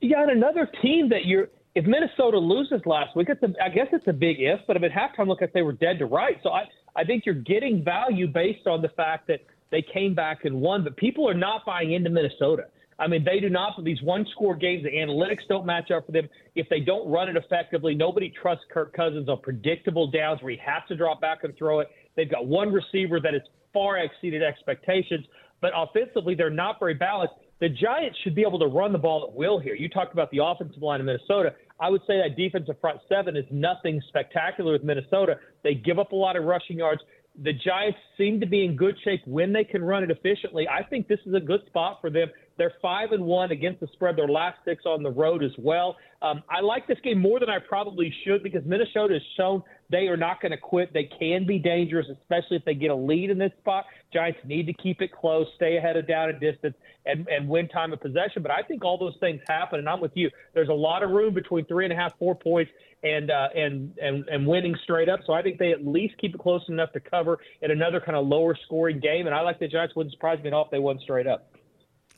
Yeah, 0.00 0.22
and 0.22 0.30
another 0.30 0.68
team 0.82 1.08
that 1.10 1.26
you're. 1.26 1.48
If 1.74 1.84
Minnesota 1.86 2.38
loses 2.38 2.80
last 2.86 3.14
week, 3.14 3.28
it's 3.28 3.42
a, 3.42 3.52
I 3.62 3.68
guess 3.68 3.86
it's 3.92 4.06
a 4.08 4.12
big 4.12 4.40
if, 4.40 4.58
but 4.66 4.76
if 4.76 4.82
at 4.82 4.90
halftime, 4.90 5.28
look 5.28 5.40
like 5.40 5.52
they 5.52 5.62
were 5.62 5.72
dead 5.72 5.98
to 6.00 6.06
rights. 6.06 6.40
So 6.42 6.50
I, 6.50 6.64
I 6.96 7.04
think 7.04 7.24
you're 7.24 7.36
getting 7.36 7.84
value 7.84 8.26
based 8.26 8.66
on 8.66 8.82
the 8.82 8.88
fact 8.88 9.28
that 9.28 9.40
they 9.70 9.82
came 9.82 10.12
back 10.12 10.44
and 10.44 10.60
won. 10.60 10.82
But 10.82 10.96
people 10.96 11.28
are 11.28 11.34
not 11.34 11.64
buying 11.64 11.92
into 11.92 12.10
Minnesota. 12.10 12.64
I 12.98 13.06
mean, 13.06 13.24
they 13.24 13.38
do 13.38 13.48
not 13.48 13.76
for 13.76 13.82
these 13.82 14.02
one 14.02 14.26
score 14.32 14.56
games. 14.56 14.82
The 14.82 14.90
analytics 14.90 15.46
don't 15.48 15.64
match 15.64 15.90
up 15.90 16.06
for 16.06 16.12
them. 16.12 16.28
If 16.56 16.68
they 16.68 16.80
don't 16.80 17.08
run 17.08 17.28
it 17.28 17.36
effectively, 17.36 17.94
nobody 17.94 18.32
trusts 18.42 18.64
Kirk 18.72 18.92
Cousins 18.92 19.28
on 19.28 19.40
predictable 19.40 20.10
downs 20.10 20.42
where 20.42 20.52
he 20.52 20.58
has 20.58 20.82
to 20.88 20.96
drop 20.96 21.20
back 21.20 21.44
and 21.44 21.56
throw 21.56 21.80
it. 21.80 21.88
They've 22.16 22.30
got 22.30 22.46
one 22.46 22.72
receiver 22.72 23.20
that 23.20 23.34
has 23.34 23.42
far 23.72 23.98
exceeded 23.98 24.42
expectations, 24.42 25.24
but 25.60 25.72
offensively, 25.76 26.34
they're 26.34 26.50
not 26.50 26.80
very 26.80 26.94
balanced. 26.94 27.34
The 27.60 27.68
Giants 27.68 28.18
should 28.22 28.34
be 28.34 28.42
able 28.42 28.58
to 28.60 28.66
run 28.66 28.92
the 28.92 28.98
ball 28.98 29.28
at 29.28 29.34
will 29.34 29.58
here. 29.58 29.74
You 29.74 29.88
talked 29.88 30.12
about 30.12 30.30
the 30.30 30.42
offensive 30.42 30.82
line 30.82 31.00
of 31.00 31.06
Minnesota. 31.06 31.54
I 31.80 31.90
would 31.90 32.02
say 32.06 32.18
that 32.18 32.36
defensive 32.36 32.76
front 32.80 33.00
seven 33.08 33.36
is 33.36 33.44
nothing 33.50 34.00
spectacular 34.08 34.72
with 34.72 34.82
Minnesota. 34.82 35.38
They 35.62 35.74
give 35.74 35.98
up 35.98 36.12
a 36.12 36.16
lot 36.16 36.36
of 36.36 36.44
rushing 36.44 36.78
yards 36.78 37.02
the 37.42 37.52
Giants 37.52 37.98
seem 38.16 38.40
to 38.40 38.46
be 38.46 38.64
in 38.64 38.76
good 38.76 38.96
shape 39.04 39.20
when 39.24 39.52
they 39.52 39.64
can 39.64 39.82
run 39.82 40.02
it 40.02 40.10
efficiently. 40.10 40.66
I 40.68 40.82
think 40.82 41.06
this 41.06 41.20
is 41.24 41.34
a 41.34 41.40
good 41.40 41.60
spot 41.66 41.98
for 42.00 42.10
them. 42.10 42.28
They're 42.58 42.74
five 42.82 43.12
and 43.12 43.24
one 43.24 43.52
against 43.52 43.80
the 43.80 43.88
spread. 43.92 44.16
Their 44.16 44.28
last 44.28 44.58
six 44.64 44.84
on 44.84 45.02
the 45.02 45.10
road 45.10 45.42
as 45.42 45.52
well. 45.58 45.96
Um, 46.20 46.42
I 46.50 46.60
like 46.60 46.88
this 46.88 46.98
game 47.04 47.20
more 47.20 47.38
than 47.38 47.48
I 47.48 47.58
probably 47.60 48.12
should 48.24 48.42
because 48.42 48.64
Minnesota 48.66 49.14
has 49.14 49.22
shown 49.36 49.62
they 49.90 50.08
are 50.08 50.16
not 50.16 50.42
going 50.42 50.50
to 50.50 50.58
quit. 50.58 50.92
They 50.92 51.08
can 51.18 51.46
be 51.46 51.58
dangerous, 51.58 52.06
especially 52.10 52.56
if 52.56 52.64
they 52.64 52.74
get 52.74 52.90
a 52.90 52.94
lead 52.94 53.30
in 53.30 53.38
this 53.38 53.52
spot. 53.60 53.84
Giants 54.12 54.40
need 54.44 54.66
to 54.66 54.72
keep 54.72 55.00
it 55.00 55.12
close, 55.12 55.46
stay 55.54 55.76
ahead 55.76 55.96
of 55.96 56.08
down 56.08 56.30
and 56.30 56.40
distance, 56.40 56.74
and, 57.06 57.26
and 57.28 57.48
win 57.48 57.68
time 57.68 57.92
of 57.92 58.00
possession. 58.00 58.42
But 58.42 58.50
I 58.50 58.62
think 58.62 58.84
all 58.84 58.98
those 58.98 59.16
things 59.20 59.40
happen, 59.48 59.78
and 59.78 59.88
I'm 59.88 60.00
with 60.00 60.12
you. 60.14 60.28
There's 60.52 60.68
a 60.68 60.74
lot 60.74 61.04
of 61.04 61.10
room 61.10 61.34
between 61.34 61.64
three 61.66 61.84
and 61.84 61.92
a 61.92 61.96
half, 61.96 62.18
four 62.18 62.34
points 62.34 62.72
and 63.02 63.30
uh, 63.30 63.48
and 63.54 63.96
and 64.02 64.26
and 64.28 64.46
winning 64.46 64.76
straight 64.82 65.08
up. 65.08 65.20
So 65.26 65.32
I 65.32 65.42
think 65.42 65.58
they 65.58 65.70
at 65.70 65.86
least 65.86 66.14
keep 66.18 66.34
it 66.34 66.40
close 66.40 66.62
enough 66.68 66.92
to 66.92 67.00
cover 67.00 67.38
in 67.62 67.70
another 67.70 68.00
kind 68.00 68.16
of 68.16 68.26
lower 68.26 68.56
scoring 68.66 68.98
game. 68.98 69.26
And 69.26 69.34
I 69.34 69.42
like 69.42 69.60
the 69.60 69.68
Giants. 69.68 69.94
Wouldn't 69.94 70.12
surprise 70.12 70.40
me 70.42 70.48
at 70.48 70.52
all 70.52 70.64
if 70.64 70.70
they 70.70 70.80
won 70.80 70.98
straight 71.02 71.26
up. 71.26 71.48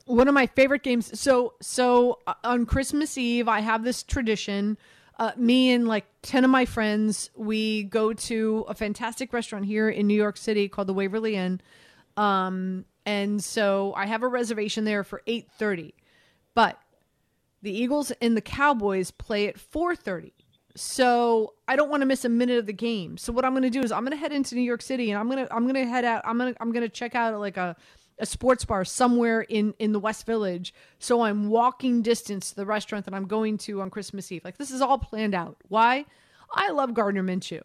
One 0.05 0.27
of 0.27 0.33
my 0.33 0.47
favorite 0.47 0.83
games. 0.83 1.19
So 1.19 1.53
so 1.61 2.19
uh, 2.27 2.33
on 2.43 2.65
Christmas 2.65 3.17
Eve, 3.17 3.47
I 3.47 3.59
have 3.59 3.83
this 3.83 4.03
tradition. 4.03 4.77
Uh, 5.19 5.31
me 5.37 5.71
and 5.71 5.87
like 5.87 6.05
10 6.23 6.43
of 6.43 6.49
my 6.49 6.65
friends, 6.65 7.29
we 7.35 7.83
go 7.83 8.11
to 8.11 8.65
a 8.67 8.73
fantastic 8.73 9.33
restaurant 9.33 9.65
here 9.65 9.87
in 9.87 10.07
New 10.07 10.15
York 10.15 10.35
City 10.35 10.67
called 10.67 10.87
the 10.87 10.93
Waverly 10.93 11.35
Inn. 11.35 11.61
Um, 12.17 12.85
and 13.05 13.43
so 13.43 13.93
I 13.95 14.07
have 14.07 14.23
a 14.23 14.27
reservation 14.27 14.83
there 14.83 15.03
for 15.03 15.21
8:30. 15.27 15.93
But 16.53 16.79
the 17.61 17.71
Eagles 17.71 18.11
and 18.21 18.35
the 18.35 18.41
Cowboys 18.41 19.11
play 19.11 19.47
at 19.47 19.57
4:30. 19.57 20.31
So 20.75 21.53
I 21.67 21.75
don't 21.75 21.89
want 21.89 22.01
to 22.01 22.05
miss 22.05 22.23
a 22.23 22.29
minute 22.29 22.57
of 22.57 22.65
the 22.65 22.73
game. 22.73 23.17
So 23.17 23.33
what 23.33 23.43
I'm 23.43 23.51
going 23.51 23.63
to 23.63 23.69
do 23.69 23.81
is 23.81 23.91
I'm 23.91 24.03
going 24.03 24.11
to 24.11 24.17
head 24.17 24.31
into 24.31 24.55
New 24.55 24.61
York 24.61 24.81
City 24.81 25.11
and 25.11 25.19
I'm 25.19 25.29
going 25.29 25.45
to 25.45 25.53
I'm 25.53 25.63
going 25.63 25.75
to 25.75 25.85
head 25.85 26.05
out 26.05 26.21
I'm 26.25 26.37
going 26.37 26.53
to 26.53 26.61
I'm 26.61 26.71
going 26.71 26.83
to 26.83 26.89
check 26.89 27.15
out 27.15 27.37
like 27.39 27.57
a 27.57 27.75
a 28.21 28.25
sports 28.25 28.63
bar 28.63 28.85
somewhere 28.85 29.41
in 29.41 29.73
in 29.79 29.91
the 29.91 29.99
West 29.99 30.25
Village. 30.25 30.73
So 30.99 31.23
I'm 31.23 31.49
walking 31.49 32.01
distance 32.01 32.51
to 32.51 32.55
the 32.55 32.65
restaurant 32.65 33.05
that 33.05 33.13
I'm 33.13 33.27
going 33.27 33.57
to 33.59 33.81
on 33.81 33.89
Christmas 33.89 34.31
Eve. 34.31 34.45
Like 34.45 34.57
this 34.57 34.71
is 34.71 34.79
all 34.79 34.97
planned 34.97 35.35
out. 35.35 35.57
Why? 35.67 36.05
I 36.53 36.69
love 36.69 36.93
Gardner 36.93 37.23
Minshew. 37.23 37.61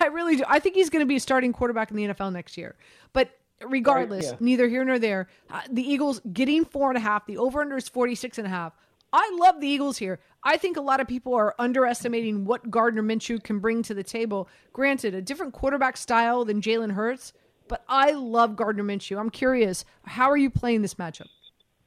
I 0.00 0.06
really 0.06 0.36
do. 0.36 0.44
I 0.48 0.58
think 0.58 0.74
he's 0.74 0.90
going 0.90 1.00
to 1.00 1.06
be 1.06 1.16
a 1.16 1.20
starting 1.20 1.52
quarterback 1.52 1.90
in 1.90 1.96
the 1.96 2.06
NFL 2.06 2.32
next 2.32 2.56
year. 2.56 2.74
But 3.12 3.30
regardless, 3.66 4.26
right, 4.26 4.32
yeah. 4.32 4.44
neither 4.44 4.68
here 4.68 4.84
nor 4.84 4.98
there. 4.98 5.28
Uh, 5.50 5.60
the 5.70 5.82
Eagles 5.82 6.20
getting 6.32 6.64
four 6.64 6.88
and 6.88 6.96
a 6.96 7.00
half. 7.00 7.26
The 7.26 7.38
over 7.38 7.60
under 7.60 7.76
is 7.76 7.88
46 7.88 8.38
and 8.38 8.46
a 8.46 8.50
half. 8.50 8.72
I 9.12 9.36
love 9.40 9.60
the 9.60 9.66
Eagles 9.66 9.98
here. 9.98 10.20
I 10.44 10.56
think 10.58 10.76
a 10.76 10.82
lot 10.82 11.00
of 11.00 11.08
people 11.08 11.34
are 11.34 11.54
underestimating 11.58 12.44
what 12.44 12.70
Gardner 12.70 13.02
Minshew 13.02 13.42
can 13.42 13.58
bring 13.58 13.82
to 13.84 13.94
the 13.94 14.02
table. 14.02 14.48
Granted, 14.72 15.14
a 15.14 15.22
different 15.22 15.54
quarterback 15.54 15.96
style 15.96 16.44
than 16.44 16.60
Jalen 16.60 16.92
Hurts, 16.92 17.32
but 17.68 17.84
I 17.88 18.12
love 18.12 18.56
Gardner 18.56 18.84
Minshew. 18.84 19.18
I'm 19.18 19.30
curious, 19.30 19.84
how 20.02 20.30
are 20.30 20.36
you 20.36 20.50
playing 20.50 20.82
this 20.82 20.94
matchup? 20.94 21.28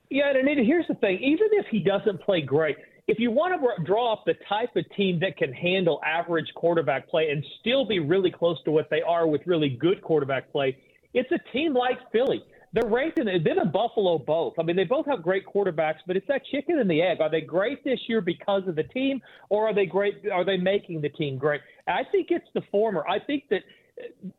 Yeah, 0.10 0.30
and 0.30 0.38
Anita, 0.38 0.64
here's 0.64 0.88
the 0.88 0.96
thing. 0.96 1.20
Even 1.20 1.48
if 1.52 1.66
he 1.72 1.80
doesn't 1.80 2.22
play 2.22 2.42
great, 2.42 2.78
if 3.08 3.20
you 3.20 3.32
want 3.32 3.60
to 3.60 3.84
draw 3.84 4.14
up 4.14 4.24
the 4.26 4.36
type 4.48 4.76
of 4.76 4.86
team 4.96 5.20
that 5.22 5.38
can 5.38 5.52
handle 5.54 6.02
average 6.06 6.48
quarterback 6.56 7.10
play 7.10 7.30
and 7.30 7.44
still 7.60 7.86
be 7.86 8.00
really 8.00 8.32
close 8.32 8.62
to 8.64 8.72
what 8.72 8.90
they 8.90 9.02
are 9.02 9.28
with 9.28 9.42
really 9.46 9.70
good 9.70 10.02
quarterback 10.02 10.52
play, 10.52 10.78
it's 11.14 11.32
a 11.32 11.40
team 11.52 11.74
like 11.74 11.98
Philly 12.12 12.44
they're 12.74 12.90
ranked 12.90 13.20
in 13.20 13.26
them 13.26 13.46
and 13.46 13.72
Buffalo 13.72 14.18
both. 14.18 14.54
I 14.58 14.64
mean, 14.64 14.76
they 14.76 14.86
both 14.86 15.06
have 15.06 15.22
great 15.22 15.46
quarterbacks, 15.46 16.00
but 16.08 16.16
it's 16.16 16.28
that 16.28 16.42
chicken 16.52 16.80
and 16.80 16.90
the 16.90 17.02
egg. 17.02 17.20
Are 17.20 17.30
they 17.30 17.42
great 17.42 17.84
this 17.84 18.00
year 18.08 18.22
because 18.22 18.66
of 18.68 18.76
the 18.76 18.84
team, 18.84 19.22
or 19.50 19.68
are 19.68 19.74
they 19.74 19.86
great? 19.86 20.30
Are 20.32 20.46
they 20.46 20.58
making 20.58 21.02
the 21.02 21.10
team 21.10 21.38
great? 21.38 21.62
I 21.88 22.04
think 22.12 22.28
it's 22.30 22.48
the 22.54 22.62
former. 22.72 23.06
I 23.08 23.20
think 23.20 23.44
that 23.50 23.64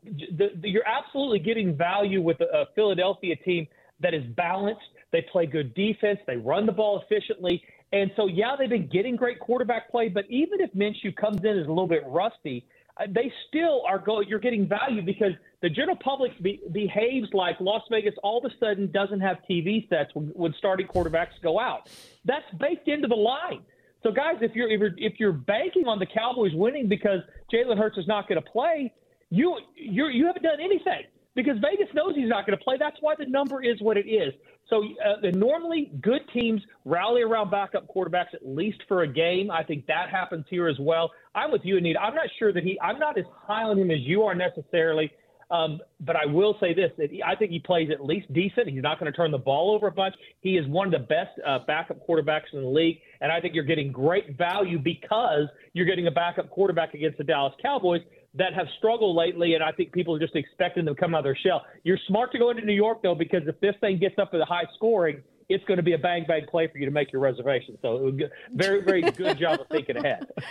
the, 0.03 0.51
the, 0.61 0.69
you're 0.69 0.87
absolutely 0.87 1.39
getting 1.39 1.75
value 1.75 2.21
with 2.21 2.39
a, 2.41 2.45
a 2.45 2.65
Philadelphia 2.75 3.35
team 3.35 3.67
that 3.99 4.13
is 4.13 4.23
balanced. 4.35 4.81
They 5.11 5.25
play 5.31 5.45
good 5.45 5.73
defense. 5.73 6.19
They 6.25 6.37
run 6.37 6.65
the 6.65 6.71
ball 6.71 7.01
efficiently. 7.01 7.63
And 7.91 8.11
so, 8.15 8.27
yeah, 8.27 8.55
they've 8.57 8.69
been 8.69 8.89
getting 8.91 9.15
great 9.15 9.39
quarterback 9.39 9.91
play, 9.91 10.09
but 10.09 10.25
even 10.29 10.59
if 10.61 10.73
Minshew 10.73 11.15
comes 11.15 11.43
in 11.43 11.59
as 11.59 11.67
a 11.67 11.69
little 11.69 11.87
bit 11.87 12.03
rusty, 12.07 12.65
uh, 12.97 13.05
they 13.07 13.31
still 13.47 13.83
are 13.87 13.99
going. 13.99 14.27
You're 14.27 14.39
getting 14.39 14.67
value 14.67 15.01
because– 15.01 15.33
the 15.63 15.69
general 15.69 15.95
public 15.95 16.31
be, 16.43 16.59
behaves 16.73 17.29
like 17.31 17.55
Las 17.61 17.83
Vegas 17.89 18.13
all 18.21 18.37
of 18.37 18.51
a 18.51 18.53
sudden 18.59 18.91
doesn't 18.91 19.21
have 19.21 19.37
TV 19.49 19.87
sets 19.87 20.13
when, 20.13 20.25
when 20.35 20.53
starting 20.57 20.85
quarterbacks 20.85 21.41
go 21.41 21.57
out. 21.57 21.89
That's 22.25 22.43
baked 22.59 22.89
into 22.89 23.07
the 23.07 23.15
line. 23.15 23.61
So, 24.03 24.11
guys, 24.11 24.35
if 24.41 24.53
you're 24.55 24.69
if 24.69 24.81
you're, 24.81 24.93
if 24.97 25.13
you're 25.19 25.31
banking 25.31 25.87
on 25.87 25.99
the 25.99 26.05
Cowboys 26.05 26.51
winning 26.53 26.89
because 26.89 27.21
Jalen 27.51 27.77
Hurts 27.77 27.97
is 27.97 28.05
not 28.07 28.27
going 28.27 28.43
to 28.43 28.49
play, 28.49 28.93
you 29.33 29.57
you 29.75 30.07
you 30.09 30.27
haven't 30.27 30.43
done 30.43 30.59
anything 30.61 31.03
because 31.35 31.57
Vegas 31.59 31.91
knows 31.95 32.15
he's 32.15 32.29
not 32.29 32.45
going 32.45 32.57
to 32.57 32.63
play. 32.63 32.75
That's 32.77 32.97
why 33.01 33.15
the 33.17 33.25
number 33.25 33.63
is 33.63 33.81
what 33.81 33.97
it 33.97 34.07
is. 34.07 34.31
So 34.69 34.83
uh, 35.03 35.27
normally, 35.33 35.91
good 36.01 36.21
teams 36.31 36.61
rally 36.85 37.23
around 37.23 37.49
backup 37.49 37.87
quarterbacks 37.93 38.33
at 38.33 38.45
least 38.45 38.81
for 38.87 39.01
a 39.01 39.07
game. 39.07 39.49
I 39.49 39.63
think 39.63 39.87
that 39.87 40.09
happens 40.09 40.45
here 40.49 40.67
as 40.67 40.77
well. 40.79 41.11
I'm 41.33 41.51
with 41.51 41.61
you, 41.63 41.77
Anita. 41.77 41.99
I'm 41.99 42.13
not 42.13 42.27
sure 42.37 42.53
that 42.53 42.63
he. 42.63 42.79
I'm 42.79 42.99
not 42.99 43.17
as 43.17 43.25
high 43.47 43.63
on 43.63 43.79
him 43.79 43.89
as 43.89 44.01
you 44.01 44.21
are 44.21 44.35
necessarily. 44.35 45.11
Um, 45.49 45.81
but 45.99 46.15
I 46.15 46.25
will 46.25 46.55
say 46.59 46.75
this: 46.75 46.91
that 46.97 47.09
I 47.25 47.35
think 47.35 47.51
he 47.51 47.59
plays 47.59 47.89
at 47.91 48.05
least 48.05 48.31
decent. 48.33 48.69
He's 48.69 48.83
not 48.83 48.99
going 48.99 49.11
to 49.11 49.15
turn 49.15 49.31
the 49.31 49.37
ball 49.39 49.73
over 49.73 49.87
a 49.87 49.91
bunch. 49.91 50.13
He 50.41 50.57
is 50.57 50.67
one 50.67 50.87
of 50.87 50.93
the 50.93 51.07
best 51.07 51.31
uh, 51.45 51.59
backup 51.65 52.07
quarterbacks 52.07 52.53
in 52.53 52.61
the 52.61 52.67
league, 52.67 52.99
and 53.19 53.31
I 53.31 53.41
think 53.41 53.55
you're 53.55 53.63
getting 53.63 53.91
great 53.91 54.37
value 54.37 54.77
because 54.77 55.47
you're 55.73 55.87
getting 55.87 56.05
a 56.05 56.11
backup 56.11 56.51
quarterback 56.51 56.93
against 56.93 57.17
the 57.17 57.23
Dallas 57.23 57.53
Cowboys 57.61 58.01
that 58.35 58.53
have 58.53 58.67
struggled 58.77 59.15
lately, 59.15 59.53
and 59.53 59.63
I 59.63 59.71
think 59.71 59.91
people 59.91 60.15
are 60.15 60.19
just 60.19 60.35
expecting 60.35 60.85
them 60.85 60.95
to 60.95 60.99
come 60.99 61.13
out 61.13 61.19
of 61.19 61.23
their 61.25 61.37
shell. 61.37 61.63
You're 61.83 61.99
smart 62.07 62.31
to 62.31 62.39
go 62.39 62.49
into 62.49 62.65
New 62.65 62.73
York 62.73 63.01
though, 63.03 63.15
because 63.15 63.41
if 63.47 63.59
this 63.59 63.75
thing 63.81 63.99
gets 63.99 64.17
up 64.17 64.31
to 64.31 64.37
the 64.37 64.45
high 64.45 64.65
scoring, 64.75 65.21
it's 65.49 65.63
going 65.65 65.77
to 65.77 65.83
be 65.83 65.93
a 65.93 65.97
bang 65.97 66.25
bang 66.27 66.45
play 66.49 66.67
for 66.67 66.77
you 66.77 66.85
to 66.85 66.91
make 66.91 67.11
your 67.11 67.21
reservation. 67.21 67.77
So, 67.81 67.95
it 67.95 68.03
was 68.03 68.29
very 68.53 68.81
very 68.81 69.01
good 69.01 69.37
job 69.37 69.59
of 69.59 69.67
thinking 69.67 69.97
ahead. 69.97 70.27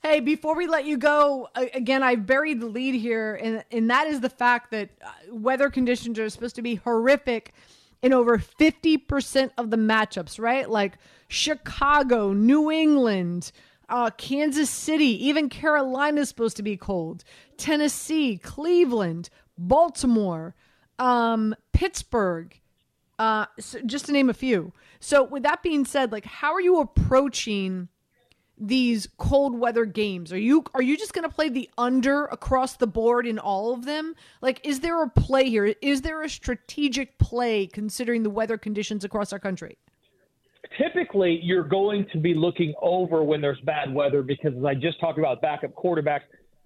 Hey, 0.00 0.20
before 0.20 0.54
we 0.54 0.68
let 0.68 0.84
you 0.84 0.96
go, 0.96 1.48
again, 1.56 2.04
I 2.04 2.14
buried 2.14 2.60
the 2.60 2.66
lead 2.66 2.94
here, 2.94 3.34
and, 3.34 3.64
and 3.72 3.90
that 3.90 4.06
is 4.06 4.20
the 4.20 4.30
fact 4.30 4.70
that 4.70 4.90
uh, 5.04 5.34
weather 5.34 5.70
conditions 5.70 6.20
are 6.20 6.30
supposed 6.30 6.54
to 6.54 6.62
be 6.62 6.76
horrific 6.76 7.52
in 8.00 8.12
over 8.12 8.38
50% 8.38 9.50
of 9.58 9.70
the 9.70 9.76
matchups, 9.76 10.38
right? 10.38 10.70
Like 10.70 10.98
Chicago, 11.26 12.32
New 12.32 12.70
England, 12.70 13.50
uh, 13.88 14.10
Kansas 14.10 14.70
City, 14.70 15.26
even 15.26 15.48
Carolina's 15.48 16.28
supposed 16.28 16.56
to 16.58 16.62
be 16.62 16.76
cold. 16.76 17.24
Tennessee, 17.56 18.38
Cleveland, 18.38 19.30
Baltimore, 19.56 20.54
um, 20.98 21.54
Pittsburgh, 21.72 22.58
uh, 23.18 23.46
so 23.58 23.80
just 23.84 24.06
to 24.06 24.12
name 24.12 24.30
a 24.30 24.34
few. 24.34 24.72
So, 25.00 25.24
with 25.24 25.42
that 25.42 25.62
being 25.62 25.84
said, 25.84 26.12
like, 26.12 26.24
how 26.24 26.52
are 26.52 26.60
you 26.60 26.80
approaching 26.80 27.88
these 28.60 29.08
cold 29.18 29.58
weather 29.58 29.84
games? 29.84 30.32
Are 30.32 30.38
you 30.38 30.64
are 30.74 30.82
you 30.82 30.96
just 30.96 31.12
going 31.12 31.28
to 31.28 31.34
play 31.34 31.48
the 31.48 31.68
under 31.78 32.26
across 32.26 32.76
the 32.76 32.86
board 32.86 33.26
in 33.26 33.38
all 33.38 33.72
of 33.72 33.84
them? 33.84 34.14
Like, 34.40 34.60
is 34.64 34.80
there 34.80 35.02
a 35.02 35.08
play 35.08 35.48
here? 35.48 35.74
Is 35.82 36.02
there 36.02 36.22
a 36.22 36.28
strategic 36.28 37.18
play 37.18 37.66
considering 37.66 38.22
the 38.22 38.30
weather 38.30 38.58
conditions 38.58 39.04
across 39.04 39.32
our 39.32 39.38
country? 39.38 39.78
Typically, 40.76 41.40
you're 41.42 41.66
going 41.66 42.06
to 42.12 42.18
be 42.18 42.34
looking 42.34 42.74
over 42.82 43.22
when 43.22 43.40
there's 43.40 43.60
bad 43.60 43.92
weather 43.92 44.22
because, 44.22 44.52
as 44.56 44.64
I 44.64 44.74
just 44.74 45.00
talked 45.00 45.18
about, 45.18 45.40
backup 45.40 45.74
quarterbacks, 45.74 46.22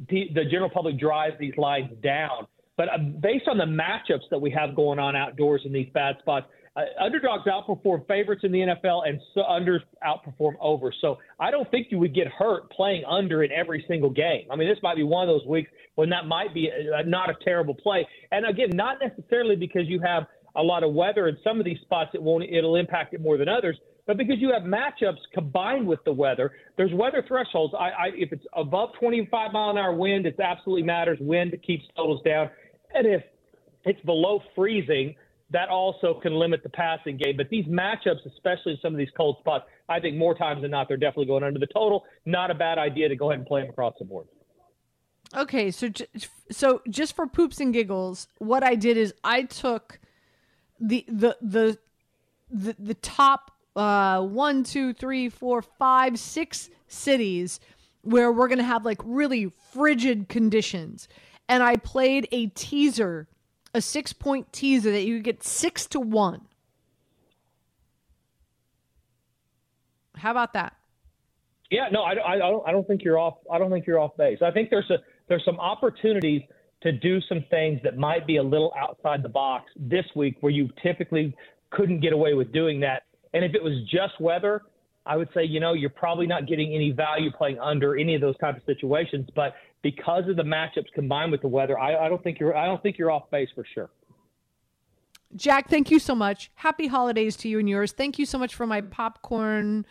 the, 0.08 0.28
the 0.34 0.44
general 0.44 0.70
public 0.70 0.99
drives 0.99 1.37
these 1.38 1.56
lines 1.56 1.90
down. 2.02 2.46
But 2.76 2.88
uh, 2.88 2.99
based 3.20 3.49
on 3.49 3.58
the 3.58 3.64
matchups 3.64 4.28
that 4.30 4.38
we 4.38 4.50
have 4.50 4.75
going 4.75 4.99
on 4.99 5.14
outdoors 5.14 5.62
in 5.64 5.72
these 5.72 5.88
bad 5.92 6.16
spots, 6.20 6.46
uh, 6.75 6.80
underdogs 6.99 7.44
outperform 7.46 8.06
favorites 8.06 8.42
in 8.44 8.52
the 8.52 8.61
NFL 8.61 9.06
and 9.06 9.20
so 9.34 9.42
unders 9.42 9.80
outperform 10.02 10.54
over. 10.61 10.92
So 11.02 11.18
I 11.38 11.50
don't 11.50 11.70
think 11.70 11.88
you 11.90 11.99
would 11.99 12.14
get 12.14 12.28
hurt 12.28 12.70
playing 12.70 13.04
under 13.04 13.44
in 13.44 13.52
every 13.52 13.84
single 13.87 14.08
game. 14.08 14.46
I 14.50 14.56
mean, 14.56 14.68
this 14.68 14.78
might 14.82 14.96
be 14.96 15.02
one 15.02 15.28
of 15.28 15.34
those 15.34 15.46
weeks 15.46 15.70
when 15.96 16.08
that 16.11 16.26
might 16.26 16.54
be 16.54 16.68
a, 16.68 17.00
a, 17.00 17.04
not 17.04 17.28
a 17.28 17.34
terrible 17.44 17.75
play. 17.75 18.06
And 18.30 18.46
again, 18.46 18.70
not 18.72 18.96
necessarily 19.02 19.54
because 19.54 19.82
you 19.87 20.00
have 20.00 20.25
a 20.56 20.62
lot 20.62 20.82
of 20.82 20.92
weather 20.92 21.28
in 21.28 21.37
some 21.42 21.59
of 21.59 21.64
these 21.64 21.78
spots, 21.80 22.11
it 22.14 22.23
won't 22.23 22.44
it'll 22.44 22.76
impact 22.76 23.14
it 23.14 23.21
more 23.21 23.37
than 23.37 23.49
others. 23.49 23.78
But 24.06 24.16
because 24.16 24.37
you 24.38 24.52
have 24.52 24.62
matchups 24.62 25.18
combined 25.32 25.87
with 25.87 26.02
the 26.04 26.12
weather, 26.12 26.52
there's 26.76 26.92
weather 26.92 27.25
thresholds. 27.26 27.73
I, 27.78 27.90
I 27.90 28.06
if 28.14 28.32
it's 28.32 28.44
above 28.54 28.90
25 28.99 29.52
mile 29.52 29.71
an 29.71 29.78
hour 29.78 29.94
wind, 29.94 30.26
it 30.26 30.38
absolutely 30.40 30.82
matters. 30.82 31.18
Wind 31.21 31.56
keeps 31.64 31.85
totals 31.97 32.21
down, 32.23 32.50
and 32.94 33.06
if 33.06 33.23
it's 33.85 34.00
below 34.04 34.40
freezing, 34.54 35.14
that 35.50 35.68
also 35.68 36.18
can 36.21 36.35
limit 36.35 36.62
the 36.62 36.68
passing 36.68 37.16
game. 37.16 37.37
But 37.37 37.49
these 37.49 37.66
matchups, 37.66 38.26
especially 38.26 38.73
in 38.73 38.78
some 38.80 38.92
of 38.92 38.99
these 38.99 39.11
cold 39.16 39.37
spots, 39.40 39.66
I 39.88 40.00
think 40.00 40.16
more 40.16 40.35
times 40.35 40.62
than 40.62 40.71
not, 40.71 40.88
they're 40.88 40.97
definitely 40.97 41.26
going 41.26 41.44
under 41.44 41.59
the 41.59 41.66
total. 41.66 42.04
Not 42.25 42.50
a 42.50 42.54
bad 42.54 42.78
idea 42.78 43.09
to 43.09 43.16
go 43.16 43.30
ahead 43.30 43.40
and 43.40 43.47
play 43.47 43.61
them 43.61 43.71
across 43.71 43.94
the 43.99 44.04
board. 44.04 44.26
Okay, 45.35 45.71
so 45.71 45.88
so 46.50 46.82
just 46.90 47.16
for 47.16 47.26
poops 47.26 47.61
and 47.61 47.73
giggles, 47.73 48.28
what 48.38 48.62
I 48.62 48.75
did 48.75 48.97
is 48.97 49.14
I 49.25 49.44
took 49.44 49.99
the 50.82 51.04
the 51.08 51.78
the 52.50 52.76
the, 52.78 52.94
top 52.94 53.52
uh, 53.74 54.20
one, 54.20 54.62
two, 54.62 54.92
three, 54.92 55.30
four, 55.30 55.62
five, 55.62 56.18
six 56.18 56.68
cities 56.86 57.60
where 58.02 58.30
we're 58.30 58.48
gonna 58.48 58.62
have 58.62 58.84
like 58.84 59.00
really 59.04 59.50
frigid 59.72 60.28
conditions, 60.28 61.08
and 61.48 61.62
I 61.62 61.76
played 61.76 62.28
a 62.32 62.48
teaser 62.48 63.28
a 63.74 63.80
six 63.80 64.12
point 64.12 64.52
teaser 64.52 64.90
that 64.92 65.02
you 65.02 65.20
get 65.20 65.42
six 65.42 65.86
to 65.88 66.00
one. 66.00 66.42
How 70.16 70.30
about 70.30 70.52
that? 70.52 70.76
Yeah, 71.70 71.88
no, 71.90 72.02
I, 72.02 72.34
I, 72.34 72.36
don't. 72.36 72.68
I 72.68 72.72
don't 72.72 72.86
think 72.86 73.02
you're 73.02 73.18
off. 73.18 73.38
I 73.50 73.58
don't 73.58 73.70
think 73.70 73.86
you're 73.86 73.98
off 73.98 74.16
base. 74.16 74.38
I 74.42 74.50
think 74.50 74.68
there's 74.68 74.90
a 74.90 74.98
there's 75.28 75.44
some 75.44 75.58
opportunities 75.58 76.42
to 76.82 76.92
do 76.92 77.20
some 77.28 77.44
things 77.50 77.80
that 77.84 77.96
might 77.96 78.26
be 78.26 78.36
a 78.36 78.42
little 78.42 78.72
outside 78.78 79.22
the 79.22 79.28
box 79.28 79.70
this 79.76 80.04
week, 80.14 80.36
where 80.40 80.52
you 80.52 80.68
typically 80.82 81.34
couldn't 81.70 82.00
get 82.00 82.12
away 82.12 82.34
with 82.34 82.52
doing 82.52 82.80
that. 82.80 83.04
And 83.34 83.44
if 83.44 83.54
it 83.54 83.62
was 83.62 83.74
just 83.90 84.20
weather, 84.20 84.62
I 85.06 85.16
would 85.16 85.28
say, 85.34 85.44
you 85.44 85.58
know, 85.58 85.72
you're 85.72 85.90
probably 85.90 86.26
not 86.26 86.46
getting 86.46 86.74
any 86.74 86.92
value 86.92 87.30
playing 87.32 87.58
under 87.58 87.97
any 87.97 88.14
of 88.14 88.21
those 88.21 88.36
type 88.38 88.56
of 88.56 88.62
situations. 88.64 89.28
But 89.34 89.54
because 89.82 90.28
of 90.28 90.36
the 90.36 90.42
matchups 90.42 90.92
combined 90.95 91.32
with 91.32 91.42
the 91.42 91.49
weather, 91.49 91.78
I, 91.78 92.06
I 92.06 92.08
don't 92.08 92.23
think 92.23 92.38
you're 92.38 92.56
I 92.56 92.66
don't 92.66 92.82
think 92.82 92.99
you're 92.99 93.10
off 93.10 93.30
base 93.30 93.49
for 93.54 93.64
sure. 93.75 93.90
Jack, 95.34 95.71
thank 95.71 95.90
you 95.90 95.99
so 95.99 96.14
much. 96.14 96.50
Happy 96.56 96.86
holidays 96.86 97.36
to 97.38 97.49
you 97.49 97.58
and 97.58 97.68
yours. 97.68 97.92
Thank 97.92 98.18
you 98.18 98.26
so 98.26 98.38
much 98.38 98.54
for 98.54 98.66
my 98.66 98.82
popcorn 98.82 99.86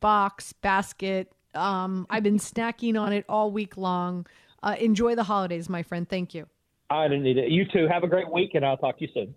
box 0.00 0.52
basket. 0.54 1.30
Um, 1.54 2.06
I've 2.08 2.22
been 2.22 2.38
snacking 2.38 2.98
on 2.98 3.12
it 3.12 3.24
all 3.28 3.50
week 3.50 3.76
long. 3.76 4.26
Uh, 4.62 4.76
enjoy 4.78 5.14
the 5.14 5.24
holidays, 5.24 5.68
my 5.68 5.82
friend. 5.82 6.08
Thank 6.08 6.34
you. 6.34 6.46
I 6.90 7.08
didn't 7.08 7.24
need 7.24 7.38
it. 7.38 7.50
You 7.50 7.64
too. 7.64 7.86
Have 7.88 8.04
a 8.04 8.08
great 8.08 8.30
week, 8.30 8.54
and 8.54 8.64
I'll 8.64 8.76
talk 8.76 8.98
to 8.98 9.06
you 9.06 9.10
soon. 9.12 9.34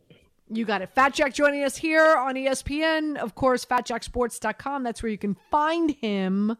You 0.51 0.65
got 0.65 0.81
it. 0.81 0.89
Fat 0.89 1.13
Jack 1.13 1.33
joining 1.33 1.63
us 1.63 1.77
here 1.77 2.15
on 2.15 2.35
ESPN. 2.35 3.17
Of 3.17 3.35
course, 3.35 3.65
fatjacksports.com. 3.65 4.83
That's 4.83 5.03
where 5.03 5.11
you 5.11 5.17
can 5.17 5.35
find 5.51 5.91
him. 5.91 6.57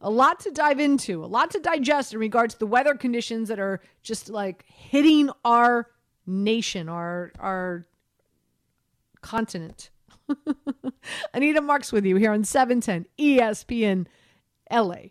A 0.00 0.10
lot 0.10 0.40
to 0.40 0.50
dive 0.50 0.80
into, 0.80 1.24
a 1.24 1.26
lot 1.26 1.50
to 1.52 1.60
digest 1.60 2.12
in 2.12 2.20
regards 2.20 2.54
to 2.54 2.60
the 2.60 2.66
weather 2.66 2.94
conditions 2.94 3.48
that 3.48 3.58
are 3.58 3.80
just 4.02 4.28
like 4.28 4.64
hitting 4.68 5.30
our 5.44 5.88
nation, 6.26 6.88
our 6.88 7.32
our 7.38 7.86
continent. 9.22 9.90
Anita 11.34 11.60
Marks 11.60 11.92
with 11.92 12.04
you 12.04 12.16
here 12.16 12.32
on 12.32 12.44
710 12.44 13.06
ESPN 13.18 14.06
LA. 14.70 15.10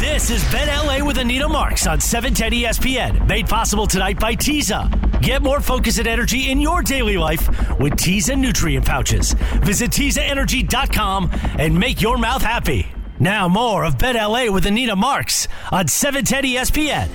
This 0.00 0.30
is 0.30 0.42
Bet 0.50 0.66
LA 0.66 1.04
with 1.04 1.18
Anita 1.18 1.46
Marks 1.46 1.86
on 1.86 2.00
710 2.00 2.58
ESPN, 2.58 3.28
made 3.28 3.46
possible 3.46 3.86
tonight 3.86 4.18
by 4.18 4.34
Teza. 4.34 4.90
Get 5.20 5.42
more 5.42 5.60
focus 5.60 5.98
and 5.98 6.08
energy 6.08 6.50
in 6.50 6.58
your 6.58 6.80
daily 6.80 7.18
life 7.18 7.46
with 7.78 7.96
Teza 7.96 8.34
nutrient 8.34 8.86
pouches. 8.86 9.34
Visit 9.60 9.90
TezaEnergy.com 9.90 11.30
and 11.58 11.78
make 11.78 12.00
your 12.00 12.16
mouth 12.16 12.40
happy. 12.40 12.86
Now 13.18 13.46
more 13.46 13.84
of 13.84 13.98
Bet 13.98 14.16
LA 14.16 14.50
with 14.50 14.64
Anita 14.64 14.96
Marks 14.96 15.46
on 15.70 15.86
710 15.86 16.44
ESPN. 16.44 17.10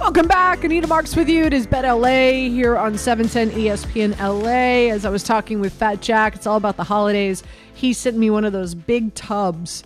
Welcome 0.00 0.26
back. 0.26 0.64
Anita 0.64 0.86
Marks 0.86 1.14
with 1.14 1.28
you. 1.28 1.44
It 1.44 1.52
is 1.52 1.66
Bet 1.66 1.84
LA 1.84 2.48
here 2.48 2.78
on 2.78 2.96
710 2.96 3.60
ESPN 3.60 4.18
LA. 4.18 4.90
As 4.90 5.04
I 5.04 5.10
was 5.10 5.22
talking 5.22 5.60
with 5.60 5.74
Fat 5.74 6.00
Jack, 6.00 6.34
it's 6.34 6.46
all 6.46 6.56
about 6.56 6.78
the 6.78 6.84
holidays 6.84 7.42
he 7.74 7.92
sent 7.92 8.16
me 8.16 8.30
one 8.30 8.44
of 8.44 8.52
those 8.52 8.74
big 8.74 9.14
tubs 9.14 9.84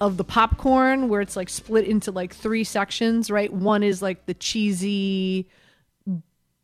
of 0.00 0.16
the 0.16 0.24
popcorn 0.24 1.08
where 1.08 1.20
it's 1.20 1.36
like 1.36 1.48
split 1.48 1.86
into 1.86 2.10
like 2.10 2.34
three 2.34 2.64
sections, 2.64 3.30
right? 3.30 3.52
One 3.52 3.82
is 3.82 4.02
like 4.02 4.26
the 4.26 4.34
cheesy, 4.34 5.48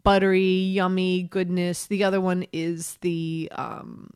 buttery, 0.02 0.48
yummy 0.48 1.22
goodness. 1.24 1.86
The 1.86 2.04
other 2.04 2.20
one 2.20 2.46
is 2.52 2.98
the 3.00 3.50
um, 3.54 4.10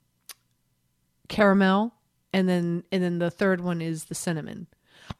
caramel, 1.29 1.95
and 2.33 2.49
then 2.49 2.85
and 2.92 3.03
then 3.03 3.19
the 3.19 3.31
third 3.31 3.61
one 3.61 3.81
is 3.81 4.05
the 4.05 4.14
cinnamon. 4.14 4.66